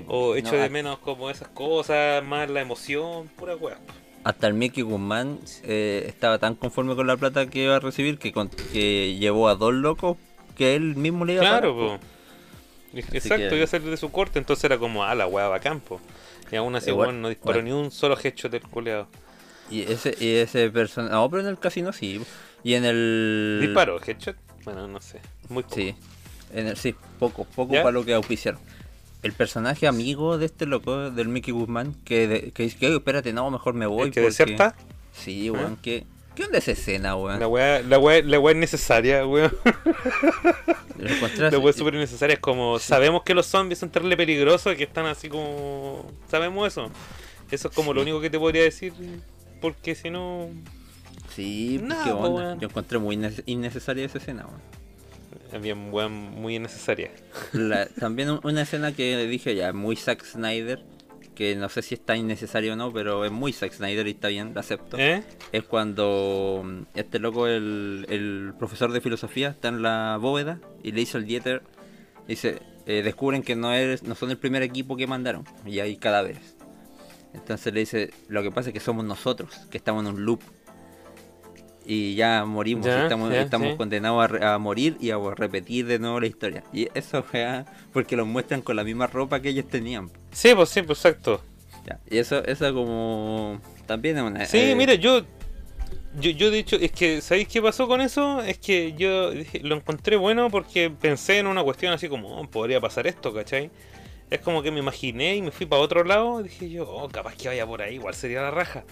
O 0.07 0.35
echo 0.35 0.55
No, 0.55 0.61
de 0.61 0.69
menos 0.69 0.99
como 0.99 1.31
esas 1.31 1.47
cosas, 1.47 2.23
más 2.23 2.47
la 2.51 2.61
emoción, 2.61 3.27
pura 3.29 3.55
wea. 3.55 3.79
Hasta 4.23 4.47
el 4.47 4.53
Mickey 4.53 4.83
Guzmán 4.83 5.39
eh, 5.63 6.03
estaba 6.07 6.37
tan 6.39 6.55
conforme 6.55 6.95
con 6.95 7.07
la 7.07 7.15
plata 7.17 7.47
que 7.49 7.63
iba 7.63 7.75
a 7.77 7.79
recibir 7.79 8.17
que, 8.19 8.31
con- 8.33 8.49
que 8.49 9.15
llevó 9.17 9.47
a 9.49 9.55
dos 9.55 9.73
locos 9.73 10.17
que 10.57 10.75
él 10.75 10.95
mismo 10.97 11.23
le 11.25 11.33
iba 11.33 11.41
a 11.43 11.45
Claro, 11.45 11.75
pagar, 11.75 11.99
po. 11.99 12.05
Exacto, 13.13 13.49
que- 13.49 13.55
iba 13.55 13.63
a 13.63 13.67
salir 13.67 13.89
de 13.89 13.97
su 13.97 14.11
corte, 14.11 14.39
entonces 14.39 14.63
era 14.65 14.77
como, 14.77 15.03
ah, 15.03 15.15
la 15.15 15.25
weá 15.27 15.47
bacán, 15.47 15.79
po. 15.79 16.01
Y 16.51 16.55
aún 16.57 16.75
así, 16.75 16.89
Igual- 16.89 17.09
weón, 17.09 17.21
no 17.21 17.29
disparó 17.29 17.61
bueno. 17.61 17.79
ni 17.79 17.85
un 17.85 17.91
solo 17.91 18.17
headshot 18.21 18.51
del 18.51 18.61
culeado. 18.63 19.07
Y 19.71 19.83
ese, 19.83 20.15
y 20.19 20.35
ese 20.35 20.69
personaje. 20.71 21.13
No, 21.13 21.29
pero 21.29 21.43
en 21.43 21.47
el 21.49 21.59
casino 21.59 21.93
sí. 21.93 22.19
Y 22.63 22.73
en 22.73 22.85
el. 22.85 23.59
¿Disparó 23.61 24.01
headshot? 24.03 24.35
Bueno, 24.65 24.87
no 24.87 24.99
sé. 24.99 25.19
Muy 25.47 25.61
poco. 25.63 25.75
Sí. 25.75 25.95
En 26.51 26.67
el, 26.67 26.75
sí, 26.75 26.95
poco, 27.19 27.45
poco 27.45 27.73
¿Ya? 27.75 27.83
para 27.83 27.91
lo 27.93 28.03
que 28.03 28.15
auspiciaron. 28.15 28.59
El 29.21 29.33
personaje 29.33 29.85
amigo 29.87 30.37
de 30.37 30.45
este 30.45 30.65
loco, 30.65 31.11
del 31.11 31.27
Mickey 31.27 31.53
Guzmán, 31.53 31.93
que, 32.05 32.27
de- 32.27 32.51
que 32.51 32.63
dice 32.63 32.77
que, 32.77 32.87
"Oye, 32.87 32.95
espérate, 32.97 33.33
no, 33.33 33.49
mejor 33.51 33.73
me 33.73 33.85
voy. 33.85 34.07
¿El 34.07 34.11
que 34.13 34.21
porque-". 34.21 34.29
desierta? 34.45 34.75
Sí, 35.13 35.49
weón, 35.49 35.75
que. 35.77 36.05
¿Qué 36.35 36.45
onda 36.45 36.59
esa 36.59 36.71
escena, 36.71 37.17
weón? 37.17 37.37
La 37.39 37.47
weá, 37.49 37.81
la 37.81 37.99
weá, 37.99 38.21
la 38.23 38.39
weá 38.39 38.53
es 38.53 38.59
necesaria, 38.59 39.25
weón. 39.25 39.51
La 40.97 41.57
weá 41.59 41.69
es 41.69 41.75
súper 41.75 41.93
necesaria. 41.95 42.33
Es 42.35 42.39
como, 42.39 42.79
sabemos 42.79 43.23
que 43.23 43.33
los 43.33 43.45
zombies 43.45 43.79
son 43.79 43.89
terrible 43.89 44.17
peligrosos, 44.17 44.75
que 44.75 44.83
están 44.83 45.05
así 45.05 45.29
como... 45.29 46.05
Sabemos 46.29 46.67
eso. 46.67 46.89
Eso 47.51 47.69
es 47.69 47.73
como 47.75 47.93
lo 47.93 48.01
único 48.01 48.19
que 48.21 48.29
te 48.29 48.37
podría 48.39 48.63
decir, 48.63 48.93
porque 49.61 49.95
si 49.95 50.09
no... 50.09 50.49
Sí, 51.35 51.79
Nah, 51.81 52.03
qué 52.03 52.11
onda. 52.11 52.29
weón. 52.29 52.59
Yo 52.59 52.67
encontré 52.67 52.99
muy 52.99 53.15
nece- 53.17 53.43
innecesaria 53.45 54.05
esa 54.05 54.17
escena, 54.17 54.45
weón. 54.45 54.61
Es 55.51 55.61
bien, 55.61 55.89
weón, 55.91 56.11
muy 56.13 56.55
innecesaria. 56.55 57.11
La- 57.53 57.85
también 57.99 58.29
un- 58.29 58.39
una 58.43 58.61
escena 58.63 58.91
que 58.93 59.17
dije 59.27 59.55
ya, 59.55 59.73
muy 59.73 59.95
Zack 59.95 60.23
Snyder, 60.23 60.83
que 61.35 61.55
no 61.55 61.69
sé 61.69 61.81
si 61.81 61.95
está 61.95 62.15
innecesario 62.17 62.73
o 62.73 62.75
no, 62.75 62.91
pero 62.93 63.23
es 63.25 63.31
muy 63.31 63.53
Zack 63.53 63.71
Snyder 63.73 64.05
y 64.07 64.11
está 64.11 64.27
bien, 64.27 64.53
la 64.53 64.59
acepto. 64.61 64.97
¿Eh? 64.99 65.23
Es 65.51 65.63
cuando 65.63 66.61
mm, 66.65 66.81
este 66.95 67.19
loco, 67.19 67.47
el, 67.47 68.05
el 68.09 68.53
profesor 68.59 68.91
de 68.91 69.01
filosofía, 69.01 69.49
está 69.49 69.69
en 69.69 69.81
la 69.81 70.17
bóveda 70.19 70.59
y 70.83 70.91
le 70.91 70.99
dice 70.99 71.17
al 71.17 71.25
Dieter, 71.25 71.63
dice, 72.27 72.59
eh, 72.85 73.01
descubren 73.03 73.41
que 73.41 73.55
no, 73.55 73.73
eres, 73.73 74.03
no 74.03 74.15
son 74.15 74.31
el 74.31 74.37
primer 74.37 74.61
equipo 74.63 74.97
que 74.97 75.07
mandaron 75.07 75.45
y 75.65 75.79
hay 75.79 75.95
cadáveres. 75.97 76.55
Entonces 77.33 77.73
le 77.73 77.79
dice, 77.81 78.09
lo 78.27 78.41
que 78.43 78.51
pasa 78.51 78.69
es 78.69 78.73
que 78.73 78.79
somos 78.79 79.05
nosotros, 79.05 79.51
que 79.69 79.77
estamos 79.77 80.05
en 80.05 80.13
un 80.13 80.25
loop. 80.25 80.41
Y 81.91 82.13
ya 82.13 82.45
morimos, 82.45 82.85
Ya, 82.85 82.99
y 82.99 83.01
estamos, 83.01 83.33
ya, 83.33 83.41
estamos 83.41 83.71
sí. 83.71 83.75
condenados 83.75 84.31
a, 84.41 84.53
a 84.53 84.57
morir 84.59 84.95
y 85.01 85.09
a 85.09 85.17
repetir 85.35 85.87
de 85.87 85.97
nuevo 85.97 86.19
la 86.19 86.27
historia. 86.27 86.63
Y 86.71 86.87
eso 86.93 87.25
es 87.33 87.65
porque 87.91 88.15
los 88.15 88.27
muestran 88.27 88.61
con 88.61 88.75
la 88.75 88.83
misma 88.83 89.07
ropa 89.07 89.41
que 89.41 89.49
ellos 89.49 89.67
tenían. 89.67 90.11
Sí, 90.31 90.53
pues 90.53 90.69
sí, 90.69 90.83
pues 90.83 90.99
exacto. 90.99 91.41
Ya, 91.87 91.99
Y 92.07 92.19
eso, 92.19 92.45
eso 92.45 92.71
como 92.75 93.59
también 93.87 94.17
es 94.17 94.23
una... 94.23 94.45
Sí, 94.45 94.59
eh, 94.59 94.75
mira, 94.75 94.93
yo, 94.93 95.21
yo, 96.19 96.29
yo 96.29 96.51
de 96.51 96.59
hecho, 96.59 96.75
es 96.75 96.91
que, 96.91 97.21
¿sabéis 97.21 97.47
qué 97.47 97.59
pasó 97.59 97.87
con 97.87 98.01
eso? 98.01 98.39
Es 98.43 98.59
que 98.59 98.93
yo 98.93 99.31
lo 99.63 99.75
encontré 99.75 100.15
bueno 100.15 100.51
porque 100.51 100.91
pensé 100.91 101.39
en 101.39 101.47
una 101.47 101.63
cuestión 101.63 101.91
así 101.91 102.07
como, 102.07 102.39
oh, 102.39 102.47
podría 102.47 102.79
pasar 102.79 103.07
esto, 103.07 103.33
¿cachai? 103.33 103.71
Es 104.29 104.41
como 104.41 104.61
que 104.61 104.69
me 104.69 104.77
imaginé 104.77 105.37
y 105.37 105.41
me 105.41 105.49
fui 105.49 105.65
para 105.65 105.81
otro 105.81 106.03
lado, 106.03 106.43
dije 106.43 106.69
yo, 106.69 106.87
oh, 106.87 107.09
capaz 107.09 107.33
que 107.35 107.47
vaya 107.47 107.65
por 107.65 107.81
ahí, 107.81 107.95
igual 107.95 108.13
sería 108.13 108.43
la 108.43 108.51
raja. 108.51 108.83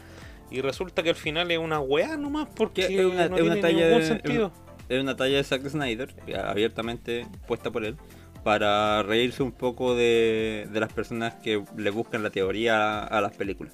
Y 0.49 0.61
resulta 0.61 1.03
que 1.03 1.09
al 1.09 1.15
final 1.15 1.51
es 1.51 1.57
una 1.57 1.79
weá 1.79 2.15
nomás 2.17 2.47
porque 2.55 2.87
Que 2.87 2.99
es 2.99 3.05
una- 3.05 3.27
no 3.29 3.35
es 3.37 3.41
una 3.43 3.53
tiene 3.55 3.61
talla 3.61 3.85
ningún 3.85 4.01
de- 4.01 4.07
sentido. 4.07 4.51
Es 4.89 5.01
una 5.01 5.15
talla 5.17 5.35
de 5.37 5.43
Zack 5.43 5.67
Snyder, 5.67 6.13
eh, 6.27 6.35
abiertamente 6.37 7.27
puesta 7.47 7.69
por 7.71 7.83
él, 7.83 7.97
para 8.43 9.03
reírse 9.03 9.43
un 9.43 9.51
poco 9.51 9.95
de, 9.95 10.67
de 10.71 10.79
las 10.79 10.93
personas 10.93 11.33
que 11.35 11.61
le 11.75 11.89
buscan 11.89 12.23
la 12.23 12.29
teoría 12.29 13.01
a, 13.01 13.03
a 13.05 13.19
las 13.21 13.35
películas. 13.35 13.73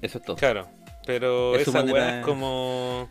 Eso 0.00 0.18
es 0.18 0.24
todo. 0.24 0.36
Claro. 0.36 0.68
Pero 1.06 1.54
Es 1.54 1.68
esa 1.68 1.82
weá 1.82 2.20
es 2.20 2.24
como. 2.24 3.08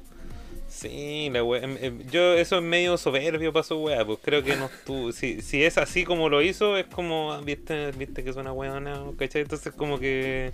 Sí, 0.67 1.29
la 1.31 1.43
weá. 1.43 1.61
em, 1.63 1.77
em, 1.79 2.09
Yo, 2.09 2.33
eso 2.33 2.57
es 2.57 2.63
medio 2.63 2.97
soberbio 2.97 3.53
para 3.53 3.63
su 3.63 3.77
weá. 3.77 4.03
Pues 4.05 4.19
creo 4.23 4.43
que 4.43 4.55
no. 4.55 4.69
Si, 5.13 5.41
si 5.41 5.63
es 5.63 5.77
así 5.77 6.03
como 6.03 6.27
lo 6.29 6.41
hizo, 6.41 6.77
es 6.77 6.85
como. 6.87 7.31
ah, 7.31 7.41
¿Viste, 7.41 7.91
viste 7.91 8.23
que 8.23 8.31
es 8.31 8.35
una 8.35 8.51
weona? 8.51 9.03
¿Cachai? 9.17 9.43
Entonces, 9.43 9.73
como 9.73 9.99
que. 9.99 10.51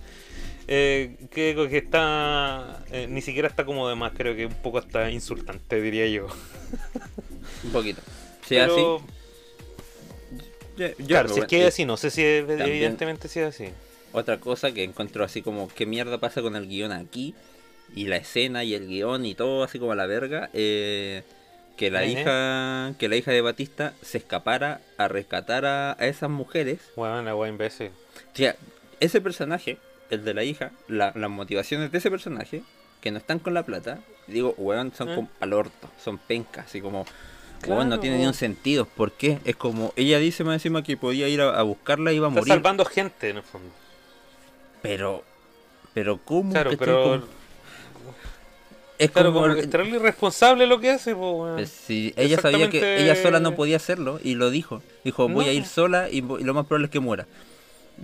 Eh, 0.74 1.18
creo 1.32 1.68
que 1.68 1.80
está. 1.80 2.82
eh, 2.92 3.06
ni 3.10 3.22
siquiera 3.22 3.48
está 3.50 3.66
como 3.66 3.90
de 3.90 3.96
más. 3.96 4.14
Creo 4.16 4.36
que 4.38 4.46
un 4.46 4.54
poco 4.54 4.78
hasta 4.78 5.10
insultante, 5.12 5.82
diría 5.82 6.08
yo. 6.08 6.28
Un 7.66 7.72
poquito. 7.72 8.02
Si 8.48 8.56
Pero, 8.56 8.96
así. 8.96 9.06
yo- 10.78 10.88
yo- 10.98 11.06
claro, 11.08 11.28
si 11.28 11.34
es 11.34 11.38
bueno, 11.40 11.48
que 11.48 11.62
es 11.62 11.68
así, 11.68 11.86
no 11.86 11.98
sé 11.98 12.10
si 12.10 12.24
es- 12.24 12.48
También- 12.48 12.70
evidentemente 12.70 13.28
si 13.28 13.40
es 13.42 13.48
así. 13.48 13.66
Otra 14.14 14.40
cosa 14.40 14.72
que 14.72 14.84
encuentro 14.84 15.24
así 15.24 15.42
como, 15.42 15.68
¿qué 15.68 15.86
mierda 15.86 16.18
pasa 16.20 16.42
con 16.42 16.56
el 16.56 16.68
guion 16.68 16.92
aquí? 16.92 17.36
Y 17.96 18.06
la 18.06 18.16
escena 18.18 18.64
y 18.64 18.74
el 18.74 18.88
guion 18.88 19.26
y 19.26 19.36
todo 19.36 19.64
así 19.64 19.78
como 19.80 19.92
a 19.92 19.96
la 19.96 20.06
verga. 20.06 20.50
eh, 20.54 21.24
que 21.78 21.90
la 21.90 22.06
hija 22.06 22.94
que 23.00 23.10
la 23.10 23.16
hija 23.16 23.32
de 23.32 23.42
Batista 23.42 23.94
se 24.04 24.20
escapara 24.20 24.82
a 24.98 25.08
rescatar 25.08 25.66
a, 25.66 25.94
a 25.94 26.06
esas 26.08 26.30
mujeres. 26.30 26.80
Weón, 26.96 27.26
la 27.26 27.36
weá 27.36 27.50
imbécil. 27.50 27.88
O 27.88 28.36
sea, 28.36 28.56
ese 29.00 29.20
personaje, 29.20 29.78
el 30.12 30.24
de 30.24 30.34
la 30.36 30.44
hija, 30.44 30.72
la- 30.88 31.12
las 31.16 31.30
motivaciones 31.30 31.92
de 31.92 31.98
ese 31.98 32.12
personaje, 32.12 32.62
que 33.02 33.10
no 33.12 33.18
están 33.18 33.40
con 33.40 33.54
la 33.56 33.64
plata, 33.64 34.00
digo, 34.28 34.54
weón, 34.58 34.94
son 34.96 35.10
¿Eh? 35.10 35.16
como 35.16 35.30
al 35.40 35.54
orto, 35.54 35.90
son 36.04 36.20
pencas, 36.20 36.68
así 36.68 36.80
como, 36.82 37.06
Claro, 37.62 37.76
weón, 37.78 37.90
no 37.90 38.00
tiene 38.00 38.18
ni 38.20 38.26
un 38.28 38.34
sentido. 38.34 38.86
¿Por 38.86 39.12
qué? 39.12 39.40
Es 39.46 39.56
como, 39.56 39.94
ella 39.96 40.20
dice 40.20 40.44
más 40.44 40.54
encima 40.56 40.84
que 40.84 40.98
podía 40.98 41.28
ir 41.28 41.42
a, 41.42 41.58
a 41.60 41.64
buscarla 41.64 42.12
y 42.12 42.18
iba 42.18 42.28
a 42.28 42.30
Está 42.30 42.40
morir. 42.42 42.54
salvando 42.54 42.86
gente 42.86 43.30
en 43.30 43.38
el 43.38 43.44
fondo. 43.44 43.70
Pero, 44.82 45.24
pero 45.94 46.20
¿cómo? 46.24 46.52
Claro, 46.52 46.72
pero. 46.78 47.04
Como- 47.04 47.42
es 48.98 49.10
Claro, 49.10 49.30
como, 49.34 49.42
como 49.42 49.56
que 49.56 49.62
es 49.62 49.70
terrible 49.70 49.98
irresponsable 49.98 50.68
lo 50.68 50.80
que 50.80 50.92
hace, 50.92 51.16
pues, 51.16 51.34
weón. 51.34 51.56
pues, 51.56 51.70
si 51.72 52.14
ella 52.18 52.40
sabía 52.40 52.70
que 52.70 53.02
ella 53.04 53.16
sola 53.16 53.40
no 53.40 53.56
podía 53.56 53.78
hacerlo 53.78 54.20
y 54.24 54.36
lo 54.36 54.52
dijo. 54.52 54.84
Dijo, 55.04 55.28
voy 55.28 55.46
a 55.46 55.48
No. 55.48 55.54
ir 55.54 55.66
sola 55.66 56.08
y, 56.10 56.18
y 56.18 56.44
lo 56.44 56.54
más 56.54 56.66
probable 56.68 56.86
es 56.86 56.92
que 56.92 57.00
muera. 57.00 57.26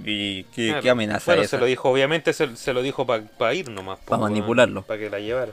¿Y 0.04 0.44
qué, 0.46 0.68
Claro. 0.68 0.82
qué 0.84 0.90
amenaza 0.90 1.26
Bueno, 1.26 1.42
esa? 1.44 1.52
se 1.52 1.58
lo 1.60 1.66
dijo, 1.66 1.90
obviamente 1.90 2.32
se, 2.34 2.56
se 2.56 2.74
lo 2.74 2.82
dijo 2.82 3.06
para 3.06 3.54
ir 3.54 3.70
nomás. 3.70 4.00
Pa' 4.06 4.18
manipularlo. 4.18 4.84
Para 4.84 5.00
que 5.00 5.10
la 5.10 5.20
llevara. 5.20 5.52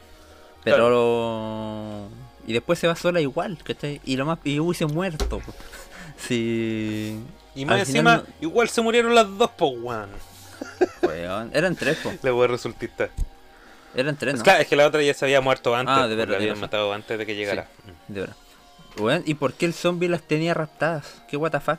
Pero 0.63 2.09
y 2.47 2.53
después 2.53 2.79
se 2.79 2.87
va 2.87 2.95
sola 2.97 3.21
igual, 3.21 3.59
¿cachai? 3.65 4.01
Y 4.05 4.17
lo 4.17 4.27
más 4.27 4.39
y 4.45 4.59
hubiese 4.61 4.87
muerto. 4.87 5.41
po. 5.41 5.53
Si 6.17 7.19
Y 7.57 7.65
más 7.65 7.81
encima, 7.81 8.23
igual 8.41 8.69
se 8.69 8.81
murieron 8.83 9.15
las 9.15 9.27
dos, 9.37 9.51
pues, 9.59 9.73
weón. 9.81 10.11
weón, 11.03 11.51
eran 11.53 11.75
tres, 11.75 11.97
po. 11.99 12.13
La 12.23 12.33
weón 12.33 12.51
resultista. 12.51 13.09
Eran 13.97 14.17
tres, 14.17 14.35
Es, 14.35 14.39
¿no? 14.41 14.45
claro, 14.45 14.63
es 14.63 14.69
que 14.69 14.77
la 14.77 14.87
otra 14.87 15.03
ya 15.03 15.13
se 15.15 15.25
había 15.25 15.41
muerto 15.41 15.75
antes. 15.75 15.95
Ah, 15.97 16.07
de 16.09 16.15
verdad, 16.17 16.33
La 16.35 16.39
habían 16.39 16.61
matado 16.61 16.93
antes 16.93 17.19
de 17.19 17.27
que 17.27 17.35
llegara. 17.35 17.67
De 18.09 18.21
verdad. 18.21 18.37
Weón, 18.99 19.23
¿y 19.27 19.35
por 19.35 19.55
qué 19.55 19.67
el 19.67 19.75
zombie 19.75 20.09
las 20.09 20.23
tenía 20.23 20.55
raptadas? 20.55 21.23
¿Qué 21.29 21.37
what 21.37 21.51
the 21.51 21.61
fuck? 21.61 21.79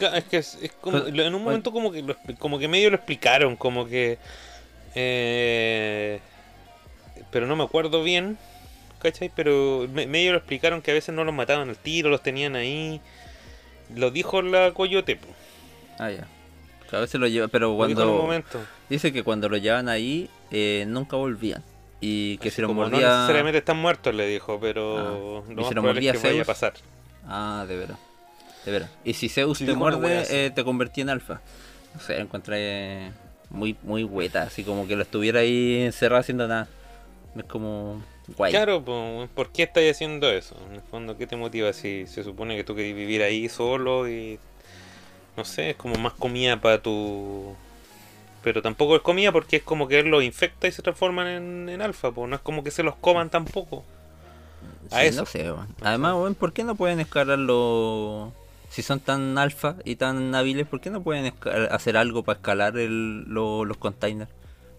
Es 0.00 0.24
que 0.24 0.36
es, 0.38 0.58
es 0.62 0.72
como, 0.80 1.02
Pero, 1.04 1.22
en 1.24 1.34
un 1.34 1.44
momento 1.44 1.70
como 1.72 1.92
que 1.92 2.02
lo 2.02 2.16
como 2.38 2.58
que 2.58 2.68
medio 2.68 2.90
lo 2.90 2.96
explicaron, 2.96 3.54
como 3.56 3.86
que 3.86 4.18
eh, 4.94 6.20
pero 7.30 7.46
no 7.46 7.56
me 7.56 7.64
acuerdo 7.64 8.02
bien, 8.02 8.38
¿cachai? 9.00 9.30
Pero 9.34 9.86
me- 9.92 10.06
medio 10.06 10.32
lo 10.32 10.38
explicaron 10.38 10.80
que 10.82 10.90
a 10.90 10.94
veces 10.94 11.14
no 11.14 11.24
los 11.24 11.34
mataban 11.34 11.68
al 11.68 11.76
tiro, 11.76 12.08
los 12.10 12.22
tenían 12.22 12.56
ahí. 12.56 13.00
Lo 13.94 14.10
dijo 14.10 14.40
la 14.40 14.72
coyote, 14.72 15.16
po. 15.16 15.26
Ah, 15.98 16.10
ya. 16.10 16.26
A 16.92 17.00
veces 17.00 17.20
lo 17.20 17.26
lleva, 17.26 17.48
pero 17.48 17.70
Lo 17.70 17.76
cuando 17.76 18.06
momento. 18.06 18.60
dice 18.88 19.12
que 19.12 19.24
cuando 19.24 19.48
lo 19.48 19.56
llevan 19.56 19.88
ahí 19.88 20.30
eh, 20.52 20.84
nunca 20.86 21.16
volvían 21.16 21.62
y 22.00 22.38
que 22.38 22.48
Así 22.48 22.56
si 22.56 22.62
lo 22.62 22.72
mordía 22.72 23.00
No 23.00 23.14
necesariamente 23.16 23.58
están 23.58 23.78
muertos, 23.78 24.14
le 24.14 24.26
dijo, 24.28 24.58
pero 24.60 24.98
Ah. 24.98 25.42
lo 25.48 25.52
¿Y 25.52 25.56
más 25.56 25.68
si 25.68 25.74
lo 25.74 25.82
mordía 25.82 26.12
es 26.12 26.20
que 26.20 26.28
vaya 26.28 26.42
a 26.42 26.44
pasar. 26.44 26.74
Ah, 27.26 27.64
de 27.66 27.76
veras. 27.76 27.98
De 28.64 28.72
veras. 28.72 28.90
Y 29.04 29.14
si 29.14 29.28
Zeus 29.28 29.58
Sí, 29.58 29.66
te 29.66 29.74
muerde, 29.74 30.24
eh, 30.30 30.50
te 30.50 30.64
convertí 30.64 31.00
en 31.00 31.10
alfa. 31.10 31.40
O 31.96 32.00
sea, 32.00 32.18
encontré 32.18 33.12
muy 33.50 33.76
muy 33.82 34.04
hueta, 34.04 34.42
así 34.42 34.64
como 34.64 34.86
que 34.86 34.96
lo 34.96 35.02
estuviera 35.02 35.40
ahí 35.40 35.82
encerrado 35.82 36.20
haciendo 36.20 36.48
nada. 36.48 36.68
Es 37.36 37.44
como 37.44 38.02
guay. 38.36 38.52
Claro, 38.52 38.84
po, 38.84 39.28
¿por 39.34 39.50
qué 39.50 39.64
estás 39.64 39.84
haciendo 39.90 40.30
eso? 40.30 40.56
En 40.68 40.76
el 40.76 40.82
fondo, 40.82 41.16
¿qué 41.16 41.26
te 41.26 41.36
motiva 41.36 41.72
si 41.72 42.06
se 42.06 42.24
supone 42.24 42.56
que 42.56 42.64
tú 42.64 42.74
querés 42.74 42.94
vivir 42.94 43.22
ahí 43.22 43.48
solo 43.48 44.08
y 44.08 44.38
no 45.36 45.44
sé, 45.44 45.70
es 45.70 45.76
como 45.76 45.96
más 45.96 46.12
comida 46.12 46.60
para 46.60 46.80
tu 46.80 47.54
pero 48.44 48.60
tampoco 48.60 48.94
es 48.94 49.02
comida 49.02 49.32
porque 49.32 49.56
es 49.56 49.62
como 49.62 49.88
que 49.88 50.00
él 50.00 50.08
los 50.08 50.22
infecta 50.22 50.68
y 50.68 50.72
se 50.72 50.82
transforman 50.82 51.26
en, 51.26 51.68
en 51.70 51.80
alfa, 51.80 52.12
pues 52.12 52.28
no 52.28 52.36
es 52.36 52.42
como 52.42 52.62
que 52.62 52.70
se 52.70 52.82
los 52.82 52.94
coman 52.96 53.30
tampoco. 53.30 53.84
A 54.90 55.00
Sí, 55.00 55.06
eso. 55.06 55.20
No 55.22 55.26
sé. 55.26 55.50
Además, 55.80 56.36
¿por 56.38 56.52
qué 56.52 56.62
no 56.62 56.74
pueden 56.74 57.00
escalarlo? 57.00 58.32
Si 58.74 58.82
son 58.82 58.98
tan 58.98 59.38
alfa 59.38 59.76
y 59.84 59.94
tan 59.96 60.34
hábiles, 60.34 60.66
¿por 60.66 60.80
qué 60.80 60.90
no 60.90 61.00
pueden 61.02 61.32
hacer 61.70 61.96
algo 61.96 62.24
para 62.24 62.38
escalar 62.38 62.76
el, 62.76 63.22
lo- 63.22 63.64
los 63.64 63.76
containers? 63.76 64.30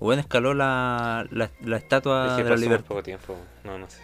Weón 0.02 0.20
escaló 0.20 0.54
la, 0.54 1.26
la, 1.32 1.50
la 1.62 1.78
estatua 1.78 2.32
Es 2.32 2.38
que 2.38 2.44
de 2.44 2.50
la 2.50 2.56
libertad. 2.58 2.86
poco 2.88 3.04
tiempo, 3.04 3.38
no, 3.64 3.78
no 3.78 3.88
sé. 3.90 4.02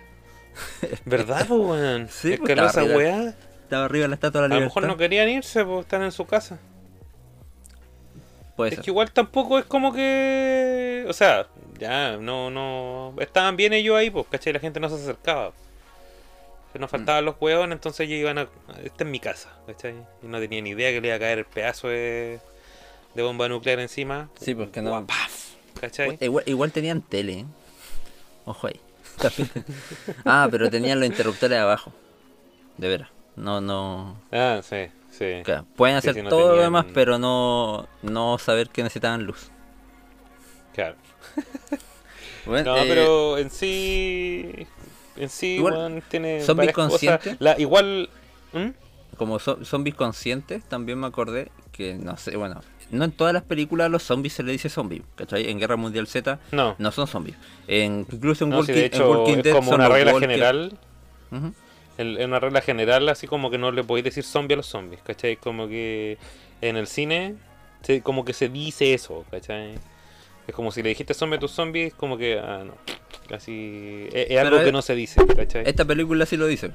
¿Verdad, 1.05 1.45
pues, 1.45 1.59
weón? 1.59 2.07
Sí, 2.09 2.31
es 2.33 2.39
pues, 2.39 2.51
estaba 2.51 2.69
esa 2.69 2.79
arriba. 2.81 2.95
weá. 2.97 3.35
Estaba 3.63 3.85
arriba 3.85 4.03
de 4.03 4.07
la 4.07 4.15
estatua 4.15 4.39
de 4.41 4.45
A 4.45 4.47
la 4.47 4.55
lo 4.55 4.59
libertad. 4.61 4.75
mejor 4.81 4.87
no 4.89 4.97
querían 4.97 5.27
irse, 5.27 5.65
pues 5.65 5.81
están 5.81 6.03
en 6.03 6.11
su 6.13 6.25
casa. 6.25 6.57
Puede 8.55 8.69
Es 8.69 8.75
ser. 8.75 8.85
que 8.85 8.91
igual 8.91 9.11
tampoco 9.11 9.59
es 9.59 9.65
como 9.65 9.93
que. 9.93 11.05
O 11.07 11.13
sea, 11.13 11.47
ya, 11.79 12.17
no, 12.17 12.49
no. 12.49 13.13
Estaban 13.19 13.57
bien 13.57 13.73
ellos 13.73 13.95
ahí, 13.97 14.09
pues, 14.09 14.25
¿cachai? 14.29 14.53
La 14.53 14.59
gente 14.59 14.79
no 14.79 14.87
se 14.89 14.95
acercaba. 14.95 15.51
Que 16.73 16.79
nos 16.79 16.89
faltaban 16.89 17.25
los 17.25 17.35
hueones, 17.39 17.75
entonces 17.75 18.07
ellos 18.07 18.19
iban 18.19 18.37
a. 18.37 18.47
Esta 18.83 19.03
es 19.03 19.09
mi 19.09 19.19
casa, 19.19 19.49
¿cachai? 19.67 19.95
Y 20.23 20.27
no 20.27 20.39
tenía 20.39 20.61
ni 20.61 20.69
idea 20.69 20.91
que 20.91 21.01
le 21.01 21.07
iba 21.07 21.17
a 21.17 21.19
caer 21.19 21.39
el 21.39 21.45
pedazo 21.45 21.89
de, 21.89 22.39
de 23.13 23.21
bomba 23.21 23.49
nuclear 23.49 23.79
encima. 23.79 24.29
Sí, 24.39 24.55
porque 24.55 24.81
no. 24.81 25.05
¡Paf! 25.05 25.51
¿cachai? 25.79 26.17
Igual, 26.21 26.43
igual 26.47 26.71
tenían 26.71 27.01
tele, 27.01 27.39
¿eh? 27.39 27.45
Ojo 28.45 28.67
ahí. 28.67 28.79
ah, 30.25 30.47
pero 30.49 30.69
tenían 30.69 30.99
los 30.99 31.07
interruptores 31.07 31.57
abajo. 31.59 31.91
De 32.77 32.87
veras. 32.87 33.09
No, 33.35 33.61
no. 33.61 34.17
Ah, 34.31 34.61
sí, 34.63 34.87
sí. 35.11 35.41
Claro, 35.43 35.65
pueden 35.75 35.97
hacer 35.97 36.13
sí, 36.13 36.21
no 36.21 36.29
todo 36.29 36.55
lo 36.55 36.61
demás, 36.61 36.85
pero 36.93 37.17
no, 37.19 37.87
no 38.01 38.37
saber 38.37 38.69
que 38.69 38.83
necesitaban 38.83 39.23
luz. 39.25 39.51
Claro. 40.73 40.95
Bueno, 42.45 42.75
No, 42.75 42.81
eh, 42.81 42.85
pero 42.87 43.37
en 43.37 43.49
sí. 43.51 44.67
En 45.21 45.29
sí, 45.29 45.55
igual, 45.55 45.73
weón, 45.75 46.03
tiene. 46.09 46.41
¿zombie 46.41 46.67
varias 46.67 46.75
cosas. 46.75 46.89
consciente? 46.91 47.35
La, 47.39 47.57
igual. 47.59 48.09
¿Mm? 48.53 48.69
como 49.17 49.39
zo- 49.39 49.63
zombies 49.63 49.93
conscientes, 49.95 50.63
también 50.63 50.99
me 50.99 51.05
acordé 51.05 51.51
que, 51.71 51.93
no 51.93 52.17
sé, 52.17 52.35
bueno, 52.37 52.59
no 52.89 53.03
en 53.05 53.11
todas 53.11 53.33
las 53.33 53.43
películas 53.43 53.85
a 53.85 53.89
los 53.89 54.01
zombies 54.01 54.33
se 54.33 54.41
le 54.41 54.51
dice 54.51 54.67
zombie, 54.67 55.03
¿cachai? 55.15 55.47
En 55.49 55.59
Guerra 55.59 55.75
Mundial 55.75 56.07
Z 56.07 56.39
No. 56.51 56.75
no 56.79 56.91
son 56.91 57.05
zombies. 57.07 57.35
En, 57.67 58.07
incluso 58.11 58.45
en, 58.45 58.49
No, 58.49 58.57
Walking, 58.59 58.73
si 58.73 58.79
de 58.79 58.85
en 58.87 58.93
hecho 58.93 59.11
Walking 59.11 59.37
es 59.37 59.43
Dead 59.43 59.53
como 59.53 59.69
son 59.71 59.79
una 59.81 59.89
regla 59.89 60.19
general. 60.19 60.77
En 61.97 62.25
una 62.25 62.39
regla 62.39 62.61
general, 62.61 63.07
así 63.09 63.27
como 63.27 63.51
que 63.51 63.57
no 63.59 63.71
le 63.71 63.83
podéis 63.83 64.05
decir 64.05 64.23
zombie 64.23 64.55
a 64.55 64.57
los 64.57 64.65
zombies, 64.65 65.01
¿cachai? 65.03 65.35
Como 65.37 65.67
que 65.67 66.17
en 66.61 66.75
el 66.77 66.87
cine, 66.87 67.35
como 68.01 68.25
que 68.25 68.33
se 68.33 68.49
dice 68.49 68.93
eso, 68.95 69.23
¿cachai? 69.29 69.75
Es 70.47 70.55
como 70.55 70.71
si 70.71 70.81
le 70.81 70.89
dijiste 70.89 71.13
zombie 71.13 71.37
a 71.37 71.39
tus 71.39 71.51
zombies, 71.51 71.93
como 71.93 72.17
que, 72.17 72.39
ah, 72.39 72.63
no. 72.65 72.73
Es, 73.37 74.29
es 74.31 74.37
algo 74.39 74.57
es- 74.57 74.63
que 74.65 74.71
no 74.71 74.81
se 74.81 74.95
dice, 74.95 75.21
¿cachai? 75.35 75.63
Esta 75.65 75.85
película 75.85 76.25
sí 76.25 76.37
lo 76.37 76.47
dice. 76.47 76.71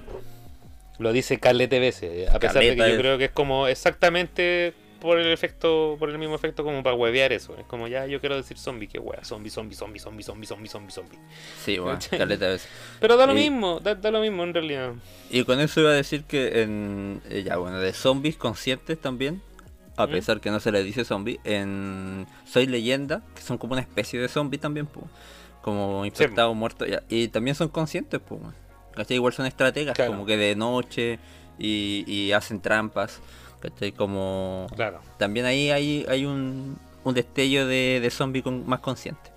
Lo 0.98 1.12
dice 1.12 1.38
calete 1.38 1.78
veces, 1.78 2.28
a 2.30 2.38
pesar 2.38 2.62
de 2.62 2.74
que 2.74 2.90
yo 2.90 2.96
creo 2.96 3.18
que 3.18 3.26
es 3.26 3.30
como 3.30 3.68
exactamente 3.68 4.72
por 5.00 5.18
el 5.18 5.30
efecto, 5.30 5.96
por 5.98 6.08
el 6.08 6.16
mismo 6.18 6.34
efecto 6.34 6.64
como 6.64 6.82
para 6.82 6.96
huevear 6.96 7.32
eso. 7.34 7.54
Es 7.58 7.66
como 7.66 7.86
ya 7.86 8.06
yo 8.06 8.18
quiero 8.18 8.34
decir 8.34 8.56
zombie, 8.56 8.88
qué 8.88 8.98
wea, 8.98 9.22
zombie, 9.22 9.50
zombie, 9.50 9.76
zombie, 9.76 10.00
zombie, 10.00 10.22
zombie, 10.24 10.46
zombie, 10.46 10.68
zombie, 10.70 10.90
zombie. 10.90 11.18
Sí, 11.62 11.76
bueno, 11.78 11.98
de 12.10 12.36
veces. 12.36 12.66
Pero 12.98 13.18
da 13.18 13.26
lo 13.26 13.32
Y- 13.34 13.36
mismo, 13.50 13.78
da, 13.80 13.94
da 13.94 14.10
lo 14.10 14.20
mismo 14.22 14.42
en 14.42 14.54
realidad. 14.54 14.92
Y 15.30 15.44
con 15.44 15.60
eso 15.60 15.80
iba 15.82 15.90
a 15.90 15.94
decir 15.94 16.24
que 16.24 16.62
en. 16.62 17.20
eh, 17.28 17.42
ya, 17.44 17.58
bueno, 17.58 17.78
de 17.78 17.92
zombies 17.92 18.36
conscientes 18.36 18.98
también. 18.98 19.42
A 19.98 20.06
¿Mm? 20.06 20.10
pesar 20.10 20.40
que 20.40 20.50
no 20.50 20.60
se 20.60 20.72
les 20.72 20.84
dice 20.84 21.04
zombie. 21.04 21.40
En 21.44 22.26
Soy 22.46 22.66
Leyenda, 22.66 23.22
que 23.34 23.42
son 23.42 23.58
como 23.58 23.72
una 23.74 23.82
especie 23.82 24.18
de 24.18 24.28
zombie 24.28 24.58
también, 24.58 24.86
pues. 24.86 25.04
Como 25.66 26.06
infectados, 26.06 26.54
muertos. 26.54 26.86
Y 27.08 27.26
también 27.28 27.56
son 27.56 27.68
conscientes, 27.68 28.20
pues. 28.26 28.40
¿Cachai? 28.94 29.16
Igual 29.16 29.32
son 29.32 29.46
estrategas, 29.46 29.96
Claro. 29.96 30.12
como 30.12 30.24
que 30.24 30.36
de 30.36 30.54
noche 30.54 31.18
y, 31.58 32.04
y 32.06 32.30
hacen 32.30 32.60
trampas. 32.60 33.20
¿Cachai? 33.58 33.90
Como. 33.90 34.68
Claro. 34.76 35.00
También 35.18 35.44
ahí 35.44 35.70
hay, 35.72 36.06
hay 36.08 36.24
un, 36.24 36.78
un 37.02 37.14
destello 37.14 37.66
de, 37.66 37.98
de 38.00 38.10
zombie 38.10 38.42
con- 38.42 38.64
más 38.66 38.78
consciente. 38.78 39.32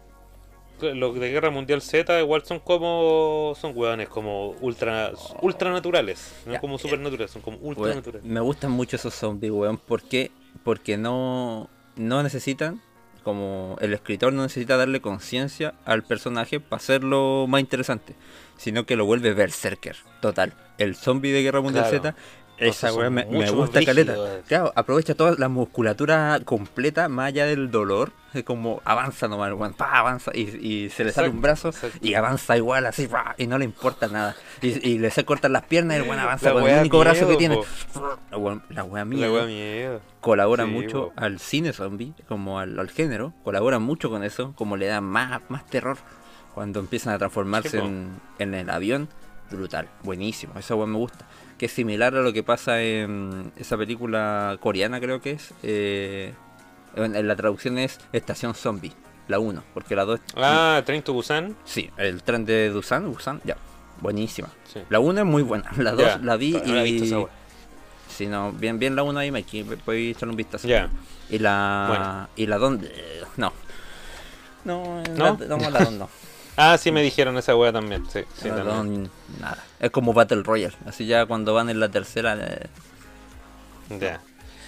Los 0.82 1.20
de 1.20 1.30
Guerra 1.32 1.50
Mundial 1.50 1.82
Z 1.82 2.20
igual 2.22 2.46
son 2.46 2.60
como. 2.60 3.54
son 3.60 3.74
hueones 3.76 4.08
como 4.08 4.52
ultra 4.62 5.12
ultranaturales. 5.42 6.32
No 6.46 6.54
Ya, 6.54 6.62
como 6.62 6.76
eh, 6.76 6.80
supernaturales, 6.80 7.32
son 7.32 7.42
como 7.42 7.58
ultranaturales. 7.58 8.24
me 8.24 8.40
gustan 8.40 8.72
mucho 8.72 8.96
esos 8.98 9.14
zombies, 9.16 9.52
weón. 9.52 9.78
¿Por 9.78 10.04
qué? 10.04 10.32
Porque 10.64 10.96
no, 10.96 11.70
no 11.98 12.22
necesitan 12.24 12.82
como 13.24 13.78
el 13.82 13.94
escritor 13.94 14.34
no 14.34 14.44
necesita 14.44 14.78
darle 14.78 15.02
conciencia 15.02 15.74
al 15.86 16.04
personaje 16.04 16.60
para 16.60 16.78
hacerlo 16.78 17.46
más 17.48 17.62
interesante, 17.62 18.16
sino 18.58 18.86
que 18.86 18.96
lo 18.96 19.06
vuelve 19.06 19.34
berserker, 19.34 19.96
total. 20.22 20.54
El 20.78 20.96
zombie 20.96 21.32
de 21.32 21.44
Guerra 21.44 21.62
Mundial 21.62 21.86
Claro. 21.90 22.04
Z, 22.04 22.16
esa 22.60 22.94
weá 22.94 23.10
me, 23.10 23.26
me 23.26 23.50
gusta 23.52 23.84
caleta. 23.84 24.16
Claro, 24.48 24.72
aprovecha 24.76 25.16
toda 25.16 25.36
la 25.38 25.50
musculatura 25.50 26.40
completa, 26.46 27.08
más 27.10 27.28
allá 27.28 27.46
del 27.46 27.72
dolor, 27.72 28.12
es 28.34 28.44
como 28.44 28.82
avanza 28.86 29.28
nomás, 29.28 29.52
weón, 29.54 29.74
pa, 29.74 29.98
avanza 29.98 30.32
y, 30.36 30.42
y 30.86 30.90
se 30.90 31.04
le 31.04 31.12
sale 31.12 31.30
un 31.30 31.42
brazo 31.42 31.70
exacto. 31.70 31.98
y 32.02 32.14
avanza 32.14 32.56
igual 32.58 32.86
así, 32.86 33.08
pa, 33.08 33.34
y 33.38 33.48
no 33.48 33.58
le 33.58 33.66
importa 33.66 34.08
nada. 34.08 34.36
Y, 34.62 34.88
y 34.88 35.00
le 35.00 35.10
se 35.12 35.26
cortan 35.26 35.54
las 35.54 35.64
piernas 35.64 35.98
y 35.98 36.02
el 36.02 36.08
weón 36.08 36.20
avanza 36.20 36.52
con 36.54 36.68
el 36.68 36.80
único 36.82 37.00
brazo 37.00 37.22
que 37.28 37.38
miedo, 37.38 37.38
tiene. 37.38 37.60
La 38.32 38.38
La 38.70 38.84
wea 38.84 39.06
miedo. 39.06 40.02
colabora 40.22 40.66
Sí, 40.66 40.72
mucho 40.72 41.08
po. 41.08 41.14
al 41.16 41.40
cine 41.40 41.74
zombie, 41.74 42.14
como 42.28 42.60
al, 42.60 42.78
al 42.80 42.90
género, 42.90 43.34
colabora 43.44 43.80
mucho 43.80 44.10
con 44.10 44.24
eso, 44.24 44.54
como 44.56 44.78
le 44.78 44.86
da 44.88 45.02
más, 45.02 45.42
más 45.50 45.66
terror 45.66 45.98
cuando 46.54 46.80
empiezan 46.80 47.14
a 47.14 47.18
transformarse 47.18 47.70
Sí, 47.70 47.78
en, 47.78 48.20
en 48.38 48.54
el 48.54 48.70
avión. 48.70 49.08
Brutal, 49.52 49.88
buenísimo, 50.04 50.54
esa 50.60 50.76
weá 50.76 50.86
me 50.88 50.98
gusta. 50.98 51.26
Que 51.58 51.66
es 51.66 51.72
similar 51.72 52.16
a 52.16 52.22
lo 52.22 52.32
que 52.34 52.44
pasa 52.44 52.82
en 52.82 53.52
esa 53.58 53.78
película 53.78 54.58
coreana, 54.62 55.00
creo 55.00 55.20
que 55.22 55.32
es. 55.32 55.54
eh, 55.64 56.34
en, 56.96 57.16
en 57.16 57.28
la 57.28 57.36
traducción 57.36 57.78
es 57.78 58.00
Estación 58.14 58.54
Zombie, 58.56 58.94
la 59.28 59.40
1, 59.40 59.64
porque 59.74 59.96
la 59.96 60.06
2. 60.06 60.20
Ah, 60.38 60.82
Train 60.86 61.02
to 61.04 61.14
Busan. 61.14 61.56
Sí, 61.66 61.90
el 61.98 62.24
tren 62.24 62.46
de 62.46 62.72
Busan, 62.74 63.12
Busan, 63.12 63.42
ya, 63.44 63.58
buenísima. 64.02 64.50
Sí. 64.72 64.82
La 64.90 65.00
1 65.00 65.20
es 65.20 65.26
muy 65.26 65.44
buena, 65.44 65.70
la 65.78 65.92
2 65.92 66.02
Ya, 66.02 66.18
la 66.18 66.36
vi 66.38 66.54
no 66.54 66.74
la 66.76 66.84
visto 66.84 67.04
y. 67.06 67.08
esa. 67.24 67.32
Si 68.10 68.28
no, 68.28 68.52
bien, 68.52 68.80
bien 68.80 68.96
la 68.96 69.04
1 69.04 69.20
ahí, 69.20 69.32
Mikey, 69.32 69.64
puedes 69.64 70.16
echarle 70.16 70.32
un 70.32 70.38
vistazo. 70.38 70.68
Ya. 70.68 70.90
Y 71.30 71.38
la. 71.40 71.86
Bueno. 71.90 72.28
Y 72.36 72.46
la 72.48 72.58
don. 72.58 72.82
No. 73.38 73.54
No, 74.66 75.04
¿No? 75.16 75.38
La, 75.40 75.48
no, 75.58 75.70
la 75.70 75.80
don 75.84 76.00
no. 76.00 76.10
Ah, 76.62 76.78
sí 76.78 76.92
me 76.92 77.02
dijeron 77.02 77.38
esa 77.38 77.56
wea 77.56 77.72
también. 77.72 78.04
Sí, 78.10 78.20
sí, 78.36 78.50
también. 78.50 79.10
nada. 79.40 79.64
Es 79.80 79.92
como 79.92 80.12
Battle 80.14 80.44
Royale. 80.44 80.76
Así 80.86 81.06
ya 81.06 81.26
cuando 81.26 81.54
van 81.54 81.70
en 81.70 81.80
la 81.80 81.88
tercera. 81.90 82.38
eh, 82.38 82.68
Ya. 83.98 84.20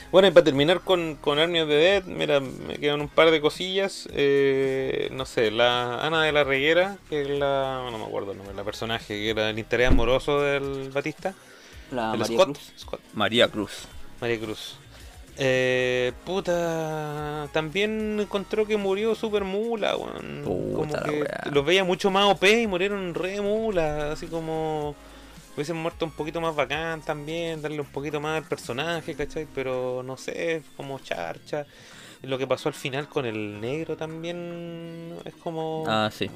Bueno, 0.10 0.28
y 0.28 0.32
para 0.32 0.44
terminar 0.46 0.82
con, 0.82 1.16
con 1.16 1.38
Army 1.40 1.60
of 1.62 1.68
the 1.70 1.76
Dead, 1.76 2.04
mira, 2.06 2.40
me 2.40 2.78
quedan 2.78 3.02
un 3.02 3.08
par 3.10 3.30
de 3.32 3.40
cosillas. 3.42 4.08
Eh, 4.14 5.10
no 5.12 5.26
sé, 5.26 5.52
la 5.52 6.06
Ana 6.06 6.24
de 6.24 6.32
la 6.32 6.44
Reguera, 6.46 6.98
que 7.10 7.22
es 7.24 7.30
la. 7.30 7.88
No 7.92 7.98
me 7.98 8.06
acuerdo 8.06 8.32
el 8.32 8.38
nombre, 8.38 8.56
la 8.56 8.64
personaje, 8.64 9.08
que 9.16 9.30
era 9.30 9.50
el 9.50 9.60
interés 9.60 9.88
amoroso 9.90 10.42
del 10.42 10.92
Batista. 10.92 11.34
la 11.92 12.14
el 12.14 12.20
María 12.20 12.38
Scott, 12.38 12.46
Cruz. 12.58 12.74
Scott, 12.78 13.02
María 13.14 13.48
Cruz. 13.50 13.72
María 14.22 14.40
Cruz. 14.40 14.78
Eh, 15.38 16.12
puta, 16.26 17.48
también 17.54 18.20
encontró 18.20 18.66
que 18.66 18.78
murió 18.78 19.16
super 19.16 19.44
mula, 19.44 19.96
weón. 19.96 20.44
Como 20.44 20.94
que 21.04 21.26
los 21.52 21.66
veía 21.66 21.84
mucho 21.84 22.12
más 22.12 22.26
OP 22.26 22.44
y 22.44 22.68
murieron 22.68 23.14
re 23.14 23.42
mula, 23.42 24.12
así 24.12 24.28
como 24.28 24.96
hubiesen 25.56 25.78
muerto 25.78 26.06
un 26.06 26.12
poquito 26.12 26.42
más 26.42 26.56
bacán 26.56 27.02
también, 27.02 27.62
darle 27.62 27.82
un 27.82 27.88
poquito 27.88 28.20
más 28.20 28.38
al 28.38 28.48
personaje, 28.48 29.16
¿cachai? 29.16 29.48
Pero 29.54 30.04
no 30.04 30.18
sé, 30.18 30.64
como 30.78 31.00
charcha. 31.00 31.66
Lo 32.24 32.38
que 32.38 32.46
pasó 32.46 32.70
al 32.70 32.76
final 32.76 33.10
con 33.10 33.26
el 33.26 33.60
negro 33.60 33.98
también 33.98 35.18
es 35.26 35.34
como... 35.36 35.86
Ah, 35.88 36.10
sí. 36.14 36.30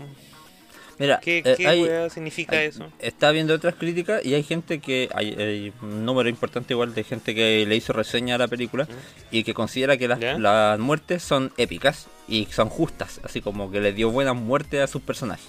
Mira, 0.97 1.19
¿Qué, 1.21 1.39
eh, 1.43 1.55
qué 1.57 1.67
hay- 1.67 1.81
weá 1.83 2.09
significa 2.09 2.57
hay- 2.57 2.67
eso? 2.67 2.87
Está 2.99 3.31
viendo 3.31 3.53
otras 3.53 3.75
críticas 3.75 4.25
y 4.25 4.33
hay 4.33 4.43
gente 4.43 4.79
que. 4.79 5.09
Hay, 5.13 5.33
hay 5.33 5.73
un 5.81 6.05
número 6.05 6.29
importante 6.29 6.73
igual 6.73 6.93
de 6.95 7.03
gente 7.03 7.35
que 7.35 7.65
le 7.67 7.75
hizo 7.75 7.91
reseña 7.93 8.35
a 8.35 8.37
la 8.37 8.47
película 8.47 8.87
y 9.29 9.43
que 9.43 9.53
considera 9.53 9.97
que 9.97 10.07
las, 10.07 10.79
muertes 10.79 11.21
son 11.23 11.51
épicas 11.57 12.07
y 12.27 12.45
son 12.51 12.69
justas, 12.69 13.19
así 13.23 13.41
como 13.41 13.69
que 13.71 13.81
le 13.81 13.91
dio 13.93 14.09
buenas 14.09 14.35
muertes 14.35 14.81
a 14.81 14.87
sus 14.87 15.01
personajes. 15.01 15.45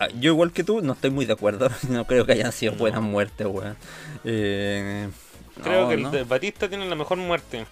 Ah, 0.00 0.08
Yo 0.20 0.32
igual 0.32 0.52
que 0.52 0.64
tú 0.64 0.80
no 0.82 0.92
estoy 0.94 1.10
muy 1.10 1.24
de 1.26 1.32
acuerdo, 1.34 1.68
no 1.88 2.04
creo 2.06 2.24
que 2.26 2.32
hayan 2.32 2.52
sido 2.52 2.72
No. 2.72 2.78
buenas 2.78 3.02
muertes, 3.02 3.46
weón. 3.46 3.76
Eh, 4.24 5.08
Creo 5.62 5.82
no, 5.82 5.88
que 5.88 5.94
el 5.94 6.02
no. 6.02 6.10
de 6.10 6.24
Batista 6.24 6.68
tiene 6.68 6.88
la 6.88 6.96
mejor 6.96 7.18
muerte. 7.18 7.66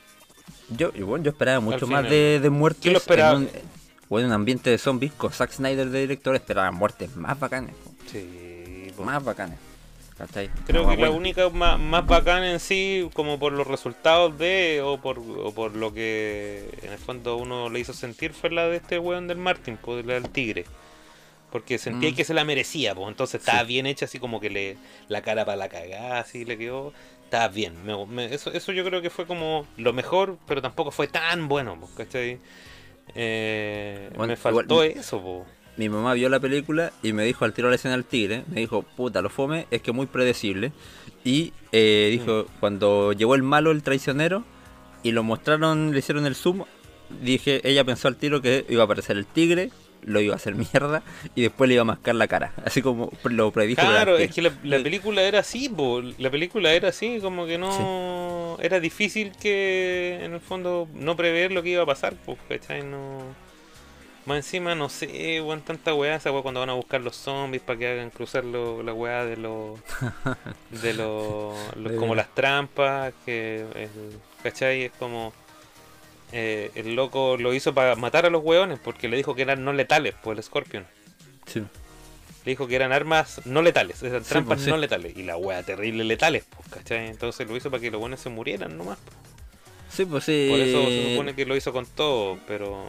Yo, 0.76 0.92
y 0.94 1.02
bueno, 1.02 1.24
yo 1.24 1.30
esperaba 1.32 1.58
mucho 1.60 1.86
más 1.86 2.08
de, 2.08 2.38
de 2.40 2.50
muertes. 2.50 2.82
¿Quién 2.82 2.92
lo 2.94 2.98
esperaba? 3.00 3.36
En 3.38 3.42
un, 3.42 3.50
bueno, 4.12 4.26
en 4.26 4.32
un 4.32 4.34
ambiente 4.34 4.68
de 4.70 4.78
zombies 4.78 5.12
con 5.12 5.32
Zack 5.32 5.52
Snyder 5.52 5.88
de 5.90 6.00
director 6.00 6.34
esperaba 6.36 6.70
muertes 6.70 7.16
más 7.16 7.38
bacanes. 7.40 7.74
po, 7.82 7.90
Sí, 8.10 8.92
po. 8.96 9.04
Más 9.04 9.24
bacanes. 9.24 9.58
¿cachai? 10.18 10.50
Creo 10.66 10.82
No, 10.84 10.90
que 10.90 11.02
la 11.02 11.10
única 11.10 11.48
más, 11.48 11.80
más 11.80 12.06
bacana 12.06 12.52
en 12.52 12.60
sí, 12.60 13.08
como 13.14 13.38
por 13.38 13.52
los 13.52 13.66
resultados 13.66 14.38
de, 14.38 14.80
o 14.84 15.00
por, 15.00 15.18
o 15.18 15.52
por 15.52 15.74
lo 15.74 15.92
que 15.94 16.68
en 16.82 16.92
el 16.92 16.98
fondo 16.98 17.36
uno 17.36 17.70
le 17.70 17.80
hizo 17.80 17.92
sentir, 17.94 18.32
fue 18.34 18.50
la 18.50 18.68
de 18.68 18.76
este 18.76 18.98
weón 18.98 19.26
del 19.26 19.38
Martin, 19.38 19.78
pues 19.78 20.04
la 20.04 20.14
del 20.14 20.28
tigre. 20.28 20.66
Porque 21.50 21.78
sentía 21.78 22.10
Mm. 22.10 22.14
que 22.14 22.24
se 22.24 22.34
la 22.34 22.44
merecía, 22.44 22.94
pues 22.94 23.08
entonces 23.08 23.40
estaba 23.40 23.60
Sí. 23.60 23.66
bien 23.66 23.86
hecha, 23.86 24.04
así 24.04 24.18
como 24.18 24.38
que 24.40 24.50
le 24.50 24.76
la 25.08 25.22
cara 25.22 25.44
para 25.44 25.56
la 25.56 25.68
cagada, 25.68 26.20
así 26.20 26.44
le 26.44 26.56
quedó. 26.58 26.92
Estaba 27.24 27.48
bien. 27.48 27.74
Me- 27.84 28.06
me- 28.06 28.34
eso, 28.34 28.52
eso 28.52 28.72
yo 28.72 28.84
creo 28.84 29.00
que 29.02 29.10
fue 29.10 29.26
como 29.26 29.66
lo 29.78 29.92
mejor, 29.94 30.36
pero 30.46 30.60
tampoco 30.62 30.90
fue 30.90 31.08
tan 31.08 31.48
bueno, 31.48 31.76
pues, 31.80 31.90
¿cachai? 31.96 32.38
Eh, 33.14 34.10
Bueno, 34.16 34.32
me 34.32 34.36
faltó 34.36 34.84
igual- 34.84 34.98
eso. 34.98 35.44
Mi 35.76 35.88
mamá 35.88 36.12
vio 36.14 36.28
la 36.28 36.38
película 36.38 36.92
y 37.02 37.14
me 37.14 37.24
dijo 37.24 37.44
al 37.46 37.54
tiro 37.54 37.70
la 37.70 37.76
escena 37.76 37.94
del 37.94 38.04
tigre, 38.04 38.44
me 38.48 38.60
dijo, 38.60 38.82
puta, 38.82 39.22
lo 39.22 39.30
fome, 39.30 39.66
es 39.70 39.80
que 39.80 39.90
muy 39.92 40.06
predecible. 40.06 40.70
Y 41.24 41.52
eh, 41.72 42.08
dijo, 42.10 42.46
cuando 42.60 43.12
llegó 43.12 43.34
el 43.34 43.42
malo, 43.42 43.70
el 43.70 43.82
traicionero, 43.82 44.44
y 45.02 45.12
lo 45.12 45.22
mostraron, 45.22 45.92
le 45.92 45.98
hicieron 46.00 46.26
el 46.26 46.34
zoom, 46.34 46.64
dije, 47.22 47.60
ella 47.68 47.84
pensó 47.84 48.08
al 48.08 48.16
tiro 48.16 48.42
que 48.42 48.66
iba 48.68 48.82
a 48.82 48.84
aparecer 48.84 49.16
el 49.16 49.24
tigre, 49.24 49.70
lo 50.04 50.20
iba 50.20 50.34
a 50.34 50.36
hacer 50.36 50.54
mierda, 50.56 51.02
y 51.34 51.42
después 51.42 51.68
le 51.68 51.74
iba 51.74 51.82
a 51.82 51.86
mascar 51.86 52.16
la 52.16 52.28
cara. 52.28 52.52
Así 52.66 52.82
como 52.82 53.10
lo 53.24 53.50
predijo. 53.50 53.80
Claro, 53.80 54.18
es 54.18 54.30
que 54.34 54.42
la, 54.42 54.52
la 54.64 54.78
película 54.82 55.22
era 55.22 55.38
así, 55.38 55.70
po. 55.70 56.02
la 56.02 56.30
película 56.30 56.72
era 56.72 56.88
así, 56.88 57.18
como 57.22 57.46
que 57.46 57.56
no... 57.56 57.68
Era 58.60 58.80
difícil 58.80 59.32
que, 59.40 60.18
en 60.22 60.34
el 60.34 60.40
fondo, 60.40 60.88
no 60.94 61.16
prever 61.16 61.52
lo 61.52 61.62
que 61.62 61.70
iba 61.70 61.82
a 61.82 61.86
pasar, 61.86 62.14
pues, 62.24 62.38
¿cachai? 62.48 62.82
No... 62.82 63.20
Más 64.24 64.36
encima, 64.36 64.76
no 64.76 64.88
sé, 64.88 65.40
weón, 65.40 65.62
tanta 65.62 65.92
weá, 65.94 66.14
esa 66.14 66.30
weá 66.30 66.42
cuando 66.42 66.60
van 66.60 66.70
a 66.70 66.74
buscar 66.74 67.00
los 67.00 67.16
zombies 67.16 67.60
para 67.60 67.76
que 67.78 67.88
hagan 67.88 68.10
cruzar 68.10 68.44
lo- 68.44 68.82
la 68.84 68.92
weá 68.94 69.24
de 69.24 69.36
los... 69.36 69.80
de 70.70 70.94
los... 70.94 71.56
como 71.98 72.14
las 72.14 72.32
trampas, 72.34 73.12
que... 73.26 73.64
el- 73.74 74.18
¿cachai? 74.44 74.82
Es 74.84 74.92
como... 74.98 75.32
eh, 76.30 76.70
el 76.76 76.94
loco 76.94 77.36
lo 77.36 77.52
hizo 77.52 77.74
para 77.74 77.96
matar 77.96 78.24
a 78.24 78.30
los 78.30 78.44
weones 78.44 78.78
porque 78.78 79.08
le 79.08 79.16
dijo 79.16 79.34
que 79.34 79.42
eran 79.42 79.64
no 79.64 79.72
letales, 79.72 80.14
por 80.14 80.36
el 80.36 80.42
Scorpion. 80.42 80.86
Sí. 81.46 81.64
Le 82.44 82.50
dijo 82.52 82.66
que 82.66 82.74
eran 82.76 82.92
armas 82.92 83.40
no 83.44 83.62
letales, 83.62 84.02
eran 84.02 84.24
Sí, 84.24 84.30
trampas 84.30 84.56
pues, 84.56 84.64
sí. 84.64 84.70
no 84.70 84.76
letales. 84.76 85.16
Y 85.16 85.22
la 85.22 85.36
wea 85.36 85.62
terrible 85.62 86.02
letales, 86.04 86.44
pues, 86.54 86.68
¿cachai? 86.68 87.06
Entonces 87.08 87.46
lo 87.48 87.56
hizo 87.56 87.70
para 87.70 87.80
que 87.80 87.90
los 87.90 88.00
buenos 88.00 88.20
se 88.20 88.30
murieran 88.30 88.76
nomás. 88.76 88.98
pues. 89.04 89.16
Sí, 89.90 90.04
pues 90.06 90.24
sí. 90.24 90.46
Por 90.50 90.58
eso 90.60 90.86
se 90.88 91.10
supone 91.12 91.34
que 91.34 91.44
lo 91.46 91.54
hizo 91.56 91.72
con 91.72 91.86
todo, 91.86 92.38
pero. 92.48 92.86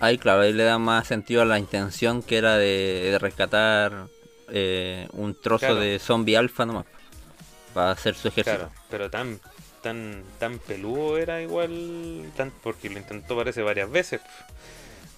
Ahí, 0.00 0.16
claro, 0.18 0.40
ahí 0.42 0.52
le 0.52 0.64
da 0.64 0.78
más 0.78 1.06
sentido 1.08 1.42
a 1.42 1.44
la 1.44 1.58
intención 1.58 2.22
que 2.22 2.38
era 2.38 2.56
de, 2.56 3.08
de 3.10 3.18
rescatar 3.18 4.06
eh, 4.48 5.06
un 5.12 5.34
trozo 5.40 5.66
Claro. 5.66 5.80
de 5.80 5.98
zombie 5.98 6.36
alfa 6.36 6.64
nomás. 6.66 6.86
Para 7.74 7.90
hacer 7.92 8.14
su 8.14 8.28
ejército. 8.28 8.56
Claro, 8.56 8.72
pero 8.90 9.10
tan 9.10 9.38
tan 9.82 10.24
tan 10.40 10.58
peludo 10.58 11.18
era 11.18 11.40
igual, 11.42 12.32
tan 12.36 12.50
porque 12.62 12.88
lo 12.90 12.98
intentó 12.98 13.36
parece 13.36 13.62
varias 13.62 13.90
veces. 13.90 14.20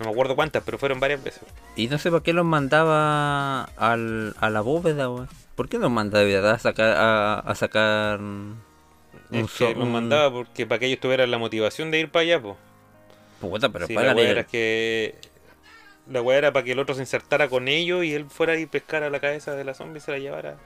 No 0.01 0.07
me 0.07 0.13
acuerdo 0.13 0.35
cuántas, 0.35 0.63
pero 0.65 0.79
fueron 0.79 0.99
varias 0.99 1.23
veces. 1.23 1.43
Y 1.77 1.87
no 1.89 1.99
sé 1.99 2.11
por 2.11 2.23
qué 2.23 2.33
los 2.33 2.45
mandaba 2.45 3.65
al, 3.77 4.35
a 4.41 4.51
la 4.51 4.61
bóveda, 4.63 5.09
weón. 5.11 5.29
¿Por 5.55 5.69
qué 5.69 5.79
los 5.79 5.91
manda 5.91 6.19
de 6.19 6.25
verdad 6.25 6.53
a 6.53 6.59
sacar, 6.59 6.97
a, 6.97 7.39
a 7.41 7.55
sacar 7.55 8.19
un 8.19 8.57
Es 9.31 9.51
so- 9.51 9.69
que 9.69 9.75
los 9.75 9.85
un- 9.85 9.93
mandaba 9.93 10.33
porque 10.33 10.67
para 10.67 10.79
que 10.79 10.87
ellos 10.87 11.01
tuvieran 11.01 11.31
la 11.31 11.37
motivación 11.39 11.91
de 11.91 12.01
ir 12.01 12.11
para 12.11 12.23
allá, 12.23 12.41
pues. 12.41 12.57
Puta, 13.41 13.69
pero 13.69 13.87
Sí, 13.87 13.95
la 13.95 14.01
págale. 14.01 14.23
wea 14.23 14.31
era 14.31 14.45
que. 14.45 15.15
La 16.11 16.23
wea 16.23 16.39
era 16.39 16.53
para 16.53 16.65
que 16.65 16.73
el 16.73 16.79
otro 16.79 16.95
se 16.95 17.03
insertara 17.03 17.49
con 17.49 17.69
ellos 17.69 18.03
y 18.05 18.15
él 18.15 18.25
fuera 18.29 18.59
y 18.59 18.65
pescara 18.67 19.11
la 19.11 19.21
cabeza 19.21 19.55
de 19.55 19.65
la 19.65 19.75
zombie 19.75 19.99
y 19.99 20.01
se 20.01 20.11
la 20.13 20.19
llevara. 20.19 20.57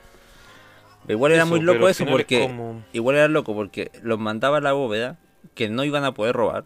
Igual 1.08 1.32
era 1.32 1.42
Eso, 1.42 1.50
muy 1.50 1.60
loco 1.60 1.88
eso 1.88 2.04
es 2.04 2.10
porque. 2.10 2.40
como- 2.40 2.84
Igual 2.92 3.16
era 3.16 3.28
loco 3.28 3.52
porque 3.54 3.90
los 4.02 4.18
mandaba 4.20 4.58
a 4.58 4.60
la 4.60 4.72
bóveda 4.72 5.18
que 5.54 5.68
no 5.68 5.82
iban 5.84 6.04
a 6.04 6.14
poder 6.14 6.34
robar. 6.36 6.64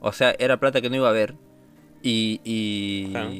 O 0.00 0.12
sea, 0.12 0.34
era 0.38 0.58
plata 0.58 0.80
que 0.80 0.90
no 0.90 0.96
iba 0.96 1.08
a 1.08 1.10
haber. 1.10 1.34
Y. 2.02 2.40
y 2.44 3.10
Claro. 3.10 3.30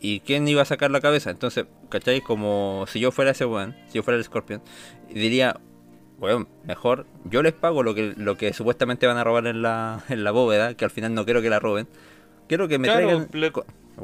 ¿Y 0.00 0.20
quién 0.20 0.46
iba 0.46 0.60
a 0.60 0.66
sacar 0.66 0.90
la 0.90 1.00
cabeza? 1.00 1.30
Entonces, 1.30 1.64
¿cachai? 1.88 2.20
Como 2.20 2.84
si 2.88 3.00
yo 3.00 3.10
fuera 3.10 3.30
ese 3.30 3.46
weón, 3.46 3.74
si 3.88 3.94
yo 3.94 4.02
fuera 4.02 4.18
el 4.18 4.24
Scorpion, 4.24 4.60
diría, 5.08 5.58
weón, 6.18 6.46
mejor 6.64 7.06
yo 7.24 7.42
les 7.42 7.54
pago 7.54 7.82
lo 7.82 7.94
que, 7.94 8.12
lo 8.18 8.36
que 8.36 8.52
supuestamente 8.52 9.06
van 9.06 9.16
a 9.16 9.24
robar 9.24 9.46
en 9.46 9.62
la, 9.62 10.04
en 10.10 10.22
la 10.22 10.30
bóveda, 10.30 10.74
que 10.74 10.84
al 10.84 10.90
final 10.90 11.14
no 11.14 11.24
quiero 11.24 11.40
que 11.40 11.48
la 11.48 11.58
roben. 11.58 11.88
Quiero 12.48 12.68
que 12.68 12.78
me 12.78 12.88
Claro, 12.88 13.06
traigan. 13.06 13.28
le- 13.32 13.50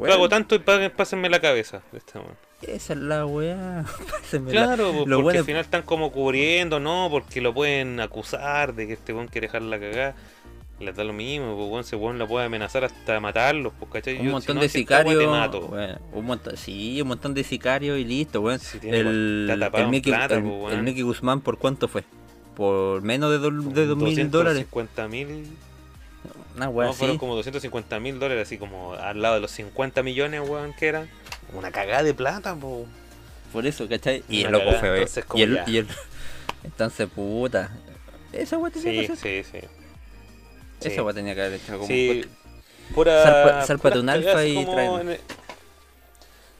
Pago 0.08 0.28
tanto 0.30 0.54
y 0.54 0.60
pásenme 0.60 1.28
la 1.28 1.40
cabeza. 1.40 1.82
esta 1.92 2.22
esa 2.62 2.92
es 2.94 2.98
la 2.98 3.26
weá. 3.26 3.84
Pásenmela. 4.10 4.64
Claro, 4.64 4.84
pues, 4.92 4.98
porque 5.04 5.14
bueno- 5.22 5.38
al 5.40 5.44
final 5.44 5.60
están 5.60 5.82
como 5.82 6.12
cubriendo, 6.12 6.80
¿no? 6.80 7.08
Porque 7.10 7.42
lo 7.42 7.52
pueden 7.52 8.00
acusar 8.00 8.74
de 8.74 8.86
que 8.86 8.94
este 8.94 9.12
weón 9.12 9.28
quiere 9.28 9.48
dejar 9.48 9.62
la 9.62 9.78
cagada. 9.78 10.14
Les 10.80 10.96
da 10.96 11.04
lo 11.04 11.12
mismo, 11.12 11.54
pues 11.56 11.68
weón, 11.68 11.80
ese 11.80 11.94
weón 11.96 12.18
la 12.18 12.26
puede 12.26 12.46
amenazar 12.46 12.84
hasta 12.84 13.20
matarlos, 13.20 13.72
pues 13.78 13.90
cachai. 13.92 14.18
Un 14.18 14.24
Yo, 14.26 14.32
montón 14.32 14.54
si 14.54 14.54
no, 14.54 14.60
de 14.62 14.68
si 14.70 14.78
sicarios. 14.78 15.18
te 15.18 15.26
mato. 15.26 15.66
weón, 15.66 15.98
un 16.12 16.24
montón, 16.24 16.56
sí, 16.56 17.02
un 17.02 17.08
montón 17.08 17.34
de 17.34 17.44
sicarios 17.44 17.98
y 17.98 18.04
listo, 18.04 18.40
weón. 18.40 18.58
Si 18.58 18.78
el, 18.88 19.48
el, 19.50 19.88
Mickey, 19.88 20.10
plata, 20.12 20.36
el- 20.36 20.42
pues, 20.42 20.54
weón. 20.54 20.72
el 20.72 20.82
Mickey 20.82 21.02
Guzmán, 21.02 21.42
¿por 21.42 21.58
cuánto 21.58 21.86
fue? 21.86 22.02
Por 22.56 23.02
menos 23.02 23.30
de, 23.30 23.38
do- 23.38 23.50
de 23.50 23.86
dos 23.86 23.98
mil 23.98 24.30
dólares. 24.30 24.66
250 24.70 25.08
mil. 25.08 25.46
Una 26.56 26.68
weá 26.68 26.88
No, 26.88 26.92
fueron 26.94 27.14
así. 27.16 27.20
como 27.20 27.34
250 27.36 28.00
mil 28.00 28.18
dólares, 28.18 28.46
así 28.48 28.58
como 28.58 28.94
al 28.94 29.20
lado 29.22 29.34
de 29.36 29.40
los 29.42 29.50
50 29.52 30.02
millones, 30.02 30.40
weón, 30.48 30.72
que 30.72 30.88
eran. 30.88 31.08
Una 31.52 31.70
cagada 31.72 32.02
de 32.02 32.14
plata, 32.14 32.54
po. 32.54 32.86
Por 33.52 33.66
eso, 33.66 33.86
¿cachai? 33.88 34.22
Y 34.28 34.44
el 34.44 34.52
loco 34.52 34.70
fue. 34.80 34.94
entonces, 34.94 35.24
como 35.26 35.40
y, 35.40 35.42
el, 35.42 35.54
ya. 35.56 35.64
y 35.66 35.76
el. 35.78 35.86
Entonces, 36.64 37.08
puta. 37.08 37.70
Esa 38.32 38.56
weá 38.58 38.70
tenía 38.72 39.00
Sí, 39.02 39.06
que 39.06 39.12
hacer. 39.12 39.44
sí, 39.44 39.58
sí. 40.80 40.88
Esa 40.88 40.96
Sí. 40.96 41.00
weá 41.02 41.14
tenía 41.14 41.34
que 41.34 41.40
haber 41.42 41.54
hecho 41.60 41.72
como. 41.74 41.86
Sí, 41.86 42.24
pura. 42.94 43.64
Zarpa- 43.66 43.98
un 44.00 44.08
alfa 44.08 44.44
y 44.44 44.54
como 44.54 44.72
tráelo. 44.72 45.00
en 45.00 45.08
el- 45.10 45.20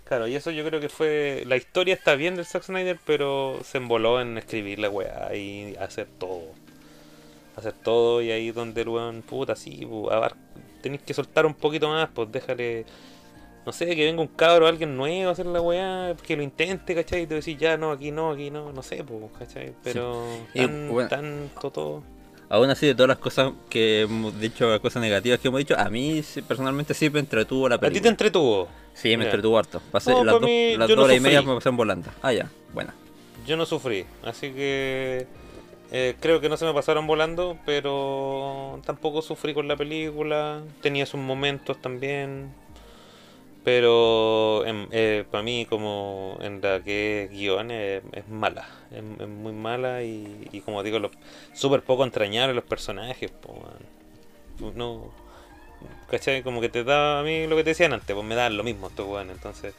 Claro, 0.05 0.27
y 0.27 0.35
eso 0.35 0.51
yo 0.51 0.65
creo 0.65 0.81
que 0.81 0.89
fue. 0.89 1.45
La 1.47 1.57
historia 1.57 1.95
está 1.95 2.17
bien 2.17 2.35
del 2.35 2.45
Zack 2.45 2.65
Snyder, 2.65 2.99
pero 3.07 3.61
se 3.65 3.79
emboló 3.79 4.21
en 4.21 4.39
escribir 4.39 4.81
la 4.81 4.89
weá 4.91 5.35
y 5.37 5.77
hacer 5.79 6.09
todo. 6.19 6.43
Hacer 7.57 7.73
todo, 7.75 8.21
y 8.23 8.31
ahí 8.33 8.51
donde 8.51 8.81
el 8.83 8.89
weón, 8.89 9.23
puta, 9.23 9.55
sí, 9.55 9.87
abar- 10.11 10.35
tenéis 10.83 11.03
que 11.03 11.15
soltar 11.15 11.47
un 11.47 11.55
poquito 11.55 11.89
más, 11.89 12.09
pues 12.13 12.31
déjale. 12.33 12.87
No 13.67 13.73
sé, 13.73 13.95
que 13.95 14.05
venga 14.07 14.23
un 14.23 14.29
cabro, 14.29 14.67
alguien 14.67 14.97
nuevo 14.97 15.29
a 15.29 15.33
hacer 15.33 15.45
la 15.47 15.61
weá, 15.61 16.17
que 16.27 16.35
lo 16.35 16.43
intente, 16.43 16.95
¿cachai? 16.95 17.23
Y 17.23 17.27
te 17.27 17.35
decís, 17.35 17.57
ya, 17.59 17.77
no, 17.77 17.93
aquí 17.93 18.11
no, 18.11 18.31
aquí 18.33 18.51
no, 18.51 18.73
no 18.73 18.83
sé, 18.83 19.05
pues, 19.05 19.21
¿cachai? 19.39 19.75
Pero 19.85 20.25
Y, 20.55 20.61
tan, 20.63 20.89
bueno. 20.91 21.09
tanto 21.11 21.71
todo. 21.71 22.03
Aún 22.51 22.69
así, 22.69 22.85
de 22.87 22.95
todas 22.97 23.09
las 23.09 23.19
cosas 23.19 23.53
que 23.69 24.03
hemos 24.03 24.39
dicho, 24.41 24.79
cosas 24.83 25.01
negativas 25.01 25.39
que 25.39 25.49
hemos 25.49 25.59
dicho, 25.59 25.79
a 25.79 25.89
mí 25.89 26.21
personalmente 26.49 26.95
sí 26.95 27.09
me 27.09 27.21
entretuvo 27.21 27.69
la 27.69 27.77
¿A 27.77 27.79
ti 27.79 27.83
te 27.85 27.89
película. 27.91 28.11
entretuvo? 28.11 28.69
Sí, 28.93 29.17
me 29.17 29.25
entretuvo 29.25 29.57
harto. 29.57 29.81
Pasé 29.93 30.11
No, 30.11 30.25
las 30.25 30.41
dos, 30.41 30.51
las 30.77 30.91
no 30.91 31.03
horas 31.05 31.17
y 31.17 31.21
media 31.21 31.43
me 31.43 31.55
pasaron 31.55 31.77
volando. 31.77 32.11
Ah, 32.23 32.33
ya, 32.33 32.51
buena. 32.75 32.93
Yo 33.47 33.57
no 33.57 33.65
sufrí, 33.67 34.05
así 34.25 34.51
que 34.51 35.27
eh, 35.93 36.17
creo 36.21 36.41
que 36.41 36.49
no 36.49 36.57
se 36.57 36.65
me 36.65 36.75
pasaron 36.75 37.07
volando, 37.07 37.57
pero 37.65 38.81
tampoco 38.85 39.23
sufrí 39.23 39.55
con 39.55 39.69
la 39.69 39.77
película. 39.77 40.61
Tenía 40.83 41.07
sus 41.07 41.21
momentos 41.21 41.81
también, 41.81 42.53
pero 43.65 44.65
para 45.31 45.43
mí 45.43 45.67
como 45.69 46.39
en 46.41 46.61
la 46.61 46.81
que 46.83 47.29
guion 47.33 47.71
es, 47.71 48.03
es 48.13 48.29
mala, 48.29 48.67
es, 48.91 49.03
es 49.21 49.29
muy 49.29 49.53
mala 49.53 50.03
y, 50.03 50.49
y 50.53 50.61
como 50.61 50.83
digo, 50.83 50.99
los- 50.99 51.13
súper 51.53 51.83
poco 51.83 52.05
entrañables 52.05 52.55
los 52.57 52.65
personajes. 52.65 53.31
po, 53.31 53.55
no, 54.75 55.13
¿cachai? 56.11 56.43
Como 56.43 56.61
que 56.61 56.69
te 56.69 56.85
da 56.85 57.21
a 57.21 57.23
mí 57.23 57.47
lo 57.47 57.57
que 57.57 57.65
te 57.65 57.71
decían 57.71 57.93
antes, 57.93 58.15
pues 58.15 58.27
me 58.27 58.35
dan 58.35 58.57
lo 58.57 58.65
mismo 58.65 58.89
estos 58.89 59.07
weones, 59.07 59.37
entonces, 59.37 59.75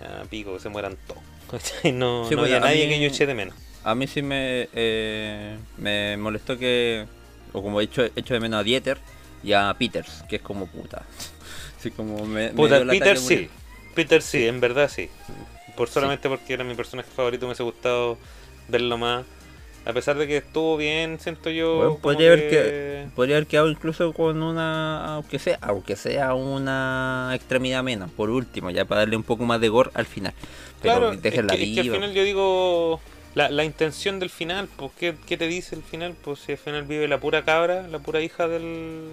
ah, 0.00 0.24
pico, 0.30 0.54
que 0.54 0.60
se 0.60 0.68
mueran 0.68 0.96
todos. 1.06 1.22
¿cachai? 1.50 1.92
No, 1.92 2.24
Sí, 2.28 2.34
no 2.34 2.40
pues, 2.42 2.52
había 2.52 2.56
a 2.56 2.60
nadie 2.60 2.86
mí- 2.86 2.94
que 2.94 3.00
yo 3.00 3.06
eché 3.08 3.26
de 3.26 3.34
menos. 3.34 3.54
A 3.84 3.94
mí 3.94 4.06
sí 4.08 4.20
me, 4.20 4.68
eh, 4.74 5.56
me 5.76 6.16
molestó 6.16 6.58
que, 6.58 7.06
o 7.52 7.62
como 7.62 7.80
he 7.80 7.84
hecho, 7.84 8.04
hecho 8.16 8.34
de 8.34 8.40
menos 8.40 8.58
a 8.60 8.62
Dieter 8.64 8.98
y 9.44 9.52
a 9.52 9.72
Peters, 9.78 10.24
que 10.28 10.36
es 10.36 10.42
como 10.42 10.66
puta. 10.66 11.04
Así 11.78 11.90
como 11.90 12.24
me, 12.26 12.48
Puta, 12.50 12.84
Peter 12.86 13.18
muy- 13.18 13.28
sí. 13.28 13.48
Peter 13.94 14.22
sí, 14.22 14.46
en 14.46 14.60
verdad 14.60 14.90
sí. 14.92 15.08
Por 15.76 15.88
solamente 15.88 16.28
porque 16.28 16.54
era 16.54 16.64
mi 16.64 16.74
personaje 16.74 17.08
favorito 17.14 17.42
me 17.46 17.50
hubiese 17.50 17.62
gustado 17.62 18.18
verlo 18.68 18.96
más. 18.98 19.24
A 19.84 19.92
pesar 19.92 20.16
de 20.16 20.26
que 20.26 20.38
estuvo 20.38 20.76
bien, 20.76 21.20
siento 21.20 21.48
yo. 21.48 21.76
Bueno, 21.76 21.98
podría 21.98 22.28
haber 22.32 22.50
que- 22.50 23.06
Podría 23.14 23.36
haber 23.36 23.46
quedado 23.46 23.70
incluso 23.70 24.12
con 24.12 24.42
una, 24.42 25.14
aunque 25.14 25.38
sea, 25.38 25.58
aunque 25.60 25.94
sea 25.96 26.34
una 26.34 27.30
extremidad 27.34 27.82
menos, 27.84 28.10
por 28.10 28.30
último, 28.30 28.70
ya 28.70 28.84
para 28.84 29.02
darle 29.02 29.16
un 29.16 29.22
poco 29.22 29.44
más 29.44 29.60
de 29.60 29.68
gore 29.68 29.90
al 29.94 30.06
final. 30.06 30.32
Pero 30.82 30.94
Claro, 30.96 31.12
es 31.12 31.22
déjenla 31.22 31.54
que, 31.56 31.62
es 31.62 31.74
que 31.74 31.80
al 31.80 31.84
viva. 31.84 31.94
final 31.96 32.12
yo 32.14 32.24
digo. 32.24 33.00
La, 33.36 33.50
la 33.50 33.64
intención 33.64 34.18
del 34.18 34.30
final, 34.30 34.66
pues, 34.76 34.92
¿qué, 34.98 35.14
¿qué 35.26 35.36
te 35.36 35.46
dice 35.46 35.74
el 35.76 35.82
final? 35.82 36.14
Pues 36.24 36.40
si 36.40 36.52
al 36.52 36.58
final 36.58 36.84
vive 36.84 37.06
la 37.06 37.20
pura 37.20 37.44
cabra, 37.44 37.86
la 37.86 37.98
pura 37.98 38.20
hija 38.22 38.48
del. 38.48 39.04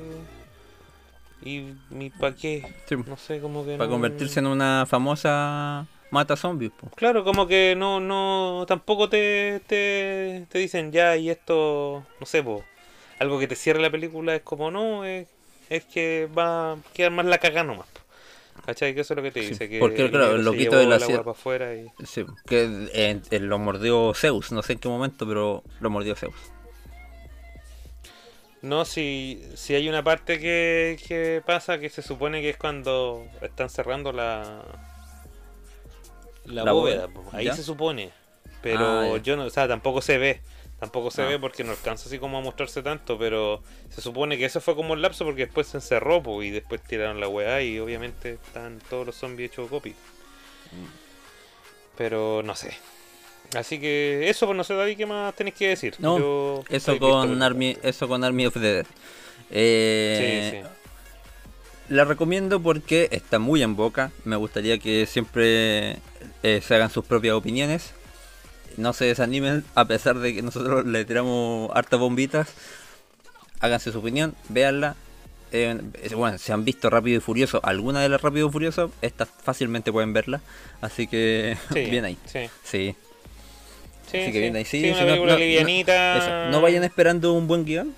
¿Y, 1.45 1.73
y 1.91 2.09
para 2.09 2.35
qué? 2.35 2.65
Sí, 2.87 2.95
No 3.05 3.17
sé, 3.17 3.39
como 3.39 3.65
que. 3.65 3.77
para 3.77 3.87
no- 3.87 3.91
convertirse 3.93 4.39
en 4.39 4.47
una 4.47 4.85
famosa 4.87 5.85
mata 6.11 6.35
zombies. 6.35 6.71
po. 6.71 6.89
Claro, 6.95 7.23
como 7.23 7.47
que 7.47 7.75
no, 7.77 7.99
no, 7.99 8.65
tampoco 8.67 9.09
te, 9.09 9.61
te, 9.67 10.45
te 10.49 10.59
dicen 10.59 10.91
ya 10.91 11.17
y 11.17 11.29
esto, 11.29 12.05
no 12.19 12.25
sé, 12.25 12.43
po, 12.43 12.63
algo 13.19 13.39
que 13.39 13.47
te 13.47 13.55
cierre 13.55 13.81
la 13.81 13.89
película 13.89 14.35
es 14.35 14.41
como 14.41 14.71
no, 14.71 15.03
es, 15.05 15.27
es 15.69 15.83
que 15.85 16.29
va 16.37 16.73
a 16.73 16.77
quedar 16.93 17.11
más 17.11 17.25
la 17.25 17.37
caga 17.39 17.63
nomás. 17.63 17.87
po. 17.87 18.01
¿Cachai? 18.65 18.93
Que 18.93 19.01
eso 19.01 19.13
es 19.13 19.17
lo 19.17 19.23
que 19.23 19.31
te 19.31 19.41
Sí, 19.41 19.49
dice. 19.49 19.67
Que 19.67 19.79
porque, 19.79 20.09
claro, 20.09 20.35
el 20.35 20.45
loquito 20.45 20.77
de 20.77 20.85
la 20.85 20.95
afuera 20.95 21.75
y... 21.75 21.91
Sí, 22.05 22.25
que 22.45 22.87
eh, 22.93 23.21
eh, 23.31 23.39
lo 23.39 23.59
mordió 23.59 24.13
Zeus, 24.13 24.51
no 24.51 24.61
sé 24.63 24.73
en 24.73 24.79
qué 24.79 24.87
momento, 24.87 25.27
pero 25.27 25.63
lo 25.81 25.89
mordió 25.89 26.15
Zeus. 26.15 26.35
No, 28.64 28.86
si, 28.86 29.45
si 29.55 29.76
hay 29.76 29.88
una 29.89 30.03
parte 30.03 30.39
que, 30.39 30.97
que 31.07 31.43
pasa 31.45 31.78
que 31.80 31.89
se 31.89 32.01
supone 32.01 32.41
que 32.41 32.49
es 32.51 32.57
cuando 32.57 33.28
están 33.41 33.70
cerrando 33.70 34.11
la, 34.14 34.64
la, 36.45 36.64
La 36.64 36.72
bóveda. 36.72 37.09
Ahí 37.34 37.45
¿ya? 37.45 37.55
se 37.55 37.61
supone. 37.64 38.11
Pero 38.61 39.16
Ah, 39.16 39.18
yo 39.18 39.36
no, 39.36 39.43
o 39.45 39.49
sea, 39.49 39.68
tampoco 39.68 40.01
se 40.01 40.18
ve. 40.18 40.39
Tampoco 40.80 41.11
se 41.11 41.22
Ah. 41.24 41.26
ve 41.28 41.39
porque 41.39 41.64
no 41.66 41.72
alcanza 41.72 42.07
así 42.07 42.20
como 42.20 42.38
a 42.38 42.41
mostrarse 42.41 42.82
tanto, 42.82 43.18
pero 43.20 43.61
se 43.89 43.99
supone 44.01 44.38
que 44.38 44.45
eso 44.45 44.61
fue 44.61 44.76
como 44.76 44.93
el 44.93 45.01
lapso 45.01 45.26
porque 45.26 45.45
después 45.45 45.68
se 45.68 45.78
encerró 45.78 46.24
po, 46.24 46.41
y 46.41 46.49
después 46.49 46.82
tiraron 46.82 47.20
la 47.20 47.28
weá 47.28 47.61
y 47.61 47.80
obviamente 47.80 48.34
están 48.45 48.80
todos 48.89 49.05
los 49.05 49.16
zombies 49.16 49.51
hechos 49.51 49.70
copy. 49.70 49.91
Mm. 49.91 50.86
Pero 51.97 52.41
no 52.43 52.55
sé. 52.55 52.74
Así 53.56 53.80
que 53.80 54.30
eso, 54.30 54.45
pues 54.45 54.58
no 54.58 54.64
sé, 54.64 54.74
David, 54.74 54.97
¿qué 54.97 55.06
más 55.06 55.36
tenés 55.36 55.54
que 55.54 55.70
decir? 55.70 55.95
No, 55.99 56.20
Yo 56.20 56.64
Eso 56.70 56.97
con 56.99 57.41
Army, 57.41 57.78
eso 57.84 58.08
con 58.08 58.24
Army 58.24 58.45
of 58.45 58.54
the 58.54 58.60
Dead. 58.60 58.86
Eh, 59.51 60.49
Sí, 60.51 60.58
sí. 60.58 60.70
La 61.89 62.06
recomiendo 62.06 62.62
porque 62.62 63.10
está 63.12 63.39
muy 63.39 63.62
en 63.62 63.76
boca. 63.76 64.12
Me 64.24 64.36
gustaría 64.36 64.78
que 64.80 65.06
siempre 65.06 65.97
eh, 66.41 66.62
se 66.66 66.76
hagan 66.76 66.89
sus 66.89 67.06
propias 67.06 67.36
opiniones. 67.36 67.91
No 68.78 68.93
se 68.93 69.06
desanimen 69.06 69.64
a 69.76 69.86
pesar 69.86 70.18
de 70.18 70.34
que 70.34 70.41
nosotros 70.41 70.86
le 70.86 71.06
tiramos 71.06 71.70
hartas 71.76 71.99
bombitas. 71.99 72.54
Háganse 73.60 73.91
su 73.91 73.99
opinión, 73.99 74.34
véanla. 74.49 74.95
Eh, 75.51 75.78
bueno, 76.16 76.39
si 76.39 76.51
han 76.51 76.66
visto 76.66 76.89
Rápido 76.89 77.18
y 77.18 77.22
Furioso, 77.22 77.60
alguna 77.64 78.01
de 78.01 78.10
las 78.10 78.22
Rápido 78.22 78.47
y 78.47 78.51
Furioso, 78.51 78.91
estas 79.04 79.30
fácilmente 79.43 79.91
pueden 79.91 80.12
verla. 80.14 80.41
Así 80.82 81.06
que 81.06 81.58
Sí, 81.74 81.86
bien 81.86 82.06
ahí. 82.06 82.18
Sí. 82.26 82.49
Sí. 82.64 82.95
Sí, 84.14 84.18
Así 84.20 84.32
que 84.32 84.39
bien 84.39 84.55
ahí. 84.55 84.64
Sí, 84.66 84.80
Sí, 84.82 84.88
una 84.89 84.95
si 84.95 85.01
no- 85.01 85.07
película 85.07 85.34
no- 85.34 85.39
no- 85.39 85.43
livianita. 85.45 86.18
Eso, 86.18 86.51
No 86.51 86.61
vayan 86.61 86.84
esperando 86.84 87.34
un 87.34 87.47
buen 87.47 87.66
guion. 87.66 87.93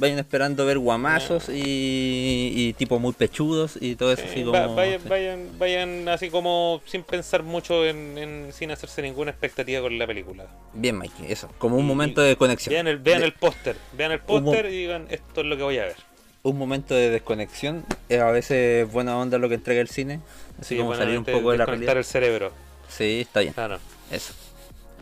Vayan 0.00 0.20
esperando 0.20 0.64
ver 0.64 0.78
guamazos 0.78 1.48
y, 1.48 2.52
y 2.54 2.72
tipo 2.74 3.00
muy 3.00 3.12
pechudos 3.14 3.76
y 3.80 3.96
todo 3.96 4.12
eso 4.12 4.22
Sí, 4.22 4.28
así 4.30 4.42
va- 4.44 4.62
como... 4.62 4.76
vayan, 4.76 5.00
sí. 5.02 5.08
vayan, 5.08 5.58
vayan 5.58 6.08
así 6.08 6.30
como 6.30 6.80
sin 6.86 7.02
pensar 7.02 7.42
mucho 7.42 7.84
en, 7.84 8.16
en- 8.16 8.52
sin 8.52 8.70
hacerse 8.70 9.02
ninguna 9.02 9.32
expectativa 9.32 9.80
con 9.80 9.98
la 9.98 10.06
película. 10.06 10.46
Bien, 10.72 10.96
Mikey, 10.96 11.32
eso. 11.32 11.48
Como 11.58 11.74
un 11.76 11.84
Y- 11.84 11.88
momento 11.88 12.20
de 12.20 12.36
conexión. 12.36 12.72
Vean 12.74 12.86
el, 12.86 12.98
vean 12.98 13.18
De- 13.18 13.26
el 13.26 13.32
póster, 13.32 13.74
vean 13.94 14.12
el 14.12 14.20
póster 14.20 14.66
y 14.66 14.76
digan 14.82 15.06
esto 15.10 15.40
es 15.40 15.46
lo 15.48 15.56
que 15.56 15.64
voy 15.64 15.78
a 15.78 15.86
ver. 15.86 15.96
Un 16.44 16.56
momento 16.56 16.94
de 16.94 17.10
desconexión. 17.10 17.84
Es 18.08 18.20
a 18.20 18.30
veces 18.30 18.88
buena 18.92 19.18
onda 19.18 19.38
lo 19.38 19.48
que 19.48 19.56
entrega 19.56 19.80
el 19.80 19.88
cine. 19.88 20.20
Así 20.60 20.76
Sí, 20.76 20.80
como 20.80 20.94
salir 20.94 21.18
un 21.18 21.24
poco 21.24 21.50
de 21.50 21.58
la 21.58 21.66
realidad. 21.66 21.96
el 21.96 22.04
cerebro. 22.04 22.52
Sí, 22.88 23.22
está 23.22 23.40
bien. 23.40 23.52
Claro. 23.52 23.80
Eso. 24.12 24.32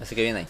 Así 0.01 0.15
que 0.15 0.23
bien 0.23 0.37
ahí. 0.37 0.47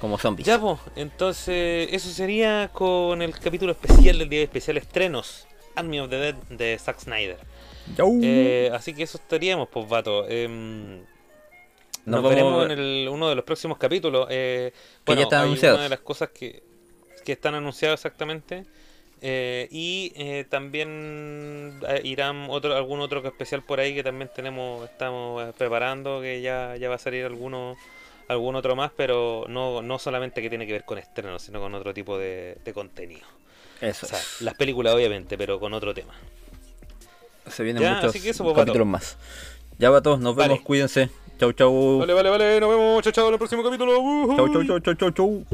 Como 0.00 0.16
zombies. 0.18 0.46
Ya, 0.46 0.58
pues, 0.58 0.78
entonces 0.96 1.88
eso 1.92 2.08
sería 2.10 2.70
con 2.72 3.20
el 3.22 3.38
capítulo 3.38 3.72
especial 3.72 4.18
del 4.18 4.28
día 4.28 4.38
de 4.40 4.44
especial 4.44 4.76
estrenos. 4.78 5.46
Army 5.76 6.00
of 6.00 6.10
the 6.10 6.16
Dead 6.16 6.34
de 6.48 6.78
Zack 6.78 7.00
Snyder. 7.00 7.38
Eh, 8.22 8.70
así 8.72 8.94
que 8.94 9.02
eso 9.02 9.18
estaríamos, 9.18 9.68
pues, 9.68 9.88
vato. 9.88 10.26
Em, 10.28 11.00
Nos 12.06 12.22
Nos, 12.22 12.22
vamos- 12.22 12.30
veremos 12.30 12.64
en 12.64 12.70
el- 12.70 13.08
uno 13.10 13.28
de 13.28 13.34
los 13.34 13.44
próximos 13.44 13.76
capítulos. 13.76 14.26
Eh, 14.30 14.72
ya 14.72 14.80
bueno, 15.04 15.22
están 15.22 15.40
hay 15.40 15.44
anunciados. 15.46 15.76
Una 15.76 15.82
de 15.84 15.90
las 15.90 16.00
cosas 16.00 16.30
que, 16.30 16.62
que 17.26 17.32
están 17.32 17.54
anunciadas 17.54 18.00
exactamente. 18.00 18.64
eh, 19.22 19.68
y 19.70 20.10
eh, 20.16 20.46
también 20.48 21.78
eh, 21.86 22.00
irán 22.04 22.46
otro, 22.48 22.74
algún 22.74 23.00
otro 23.00 23.22
especial 23.26 23.62
por 23.62 23.78
ahí 23.78 23.94
que 23.94 24.02
también 24.02 24.30
tenemos, 24.34 24.88
estamos 24.88 25.46
eh, 25.46 25.52
preparando, 25.58 26.22
que 26.22 26.40
ya, 26.40 26.74
ya 26.78 26.88
va 26.88 26.94
a 26.94 26.98
salir 26.98 27.26
alguno, 27.26 27.76
algún 28.30 28.54
otro 28.56 28.76
más, 28.76 28.90
pero 28.96 29.44
no, 29.48 29.82
no 29.82 29.98
solamente 29.98 30.40
que 30.40 30.48
tiene 30.48 30.66
que 30.66 30.72
ver 30.72 30.84
con 30.84 30.98
estrenos, 30.98 31.42
sino 31.42 31.60
con 31.60 31.74
otro 31.74 31.92
tipo 31.92 32.16
de, 32.18 32.56
de 32.64 32.72
contenido. 32.72 33.26
Eso 33.80 34.06
O 34.06 34.08
sea, 34.08 34.18
es. 34.18 34.40
las 34.42 34.54
películas 34.54 34.94
obviamente, 34.94 35.36
pero 35.38 35.58
con 35.58 35.72
otro 35.74 35.92
tema. 35.94 36.14
Se 37.48 37.62
vienen 37.62 37.82
Ya, 37.82 37.94
muchos 37.94 38.10
así 38.10 38.20
que 38.20 38.30
eso, 38.30 38.44
pues, 38.44 38.56
capítulos 38.56 38.86
más. 38.86 39.16
Ya 39.78 39.90
va 39.90 40.00
todos, 40.02 40.20
nos 40.20 40.36
Vale. 40.36 40.50
vemos, 40.50 40.64
cuídense. 40.64 41.10
Chau, 41.38 41.52
chau. 41.52 41.98
Vale, 41.98 42.12
vale, 42.12 42.28
vale, 42.30 42.60
nos 42.60 42.68
vemos, 42.70 43.02
chao, 43.02 43.12
chao, 43.12 43.26
en 43.28 43.32
el 43.34 43.38
próximo 43.38 43.62
capítulo. 43.64 43.96
Chau, 44.36 44.52
chau, 44.52 44.64
chau, 44.66 44.80
chau, 44.80 44.94
chau, 44.94 45.10
chau. 45.10 45.44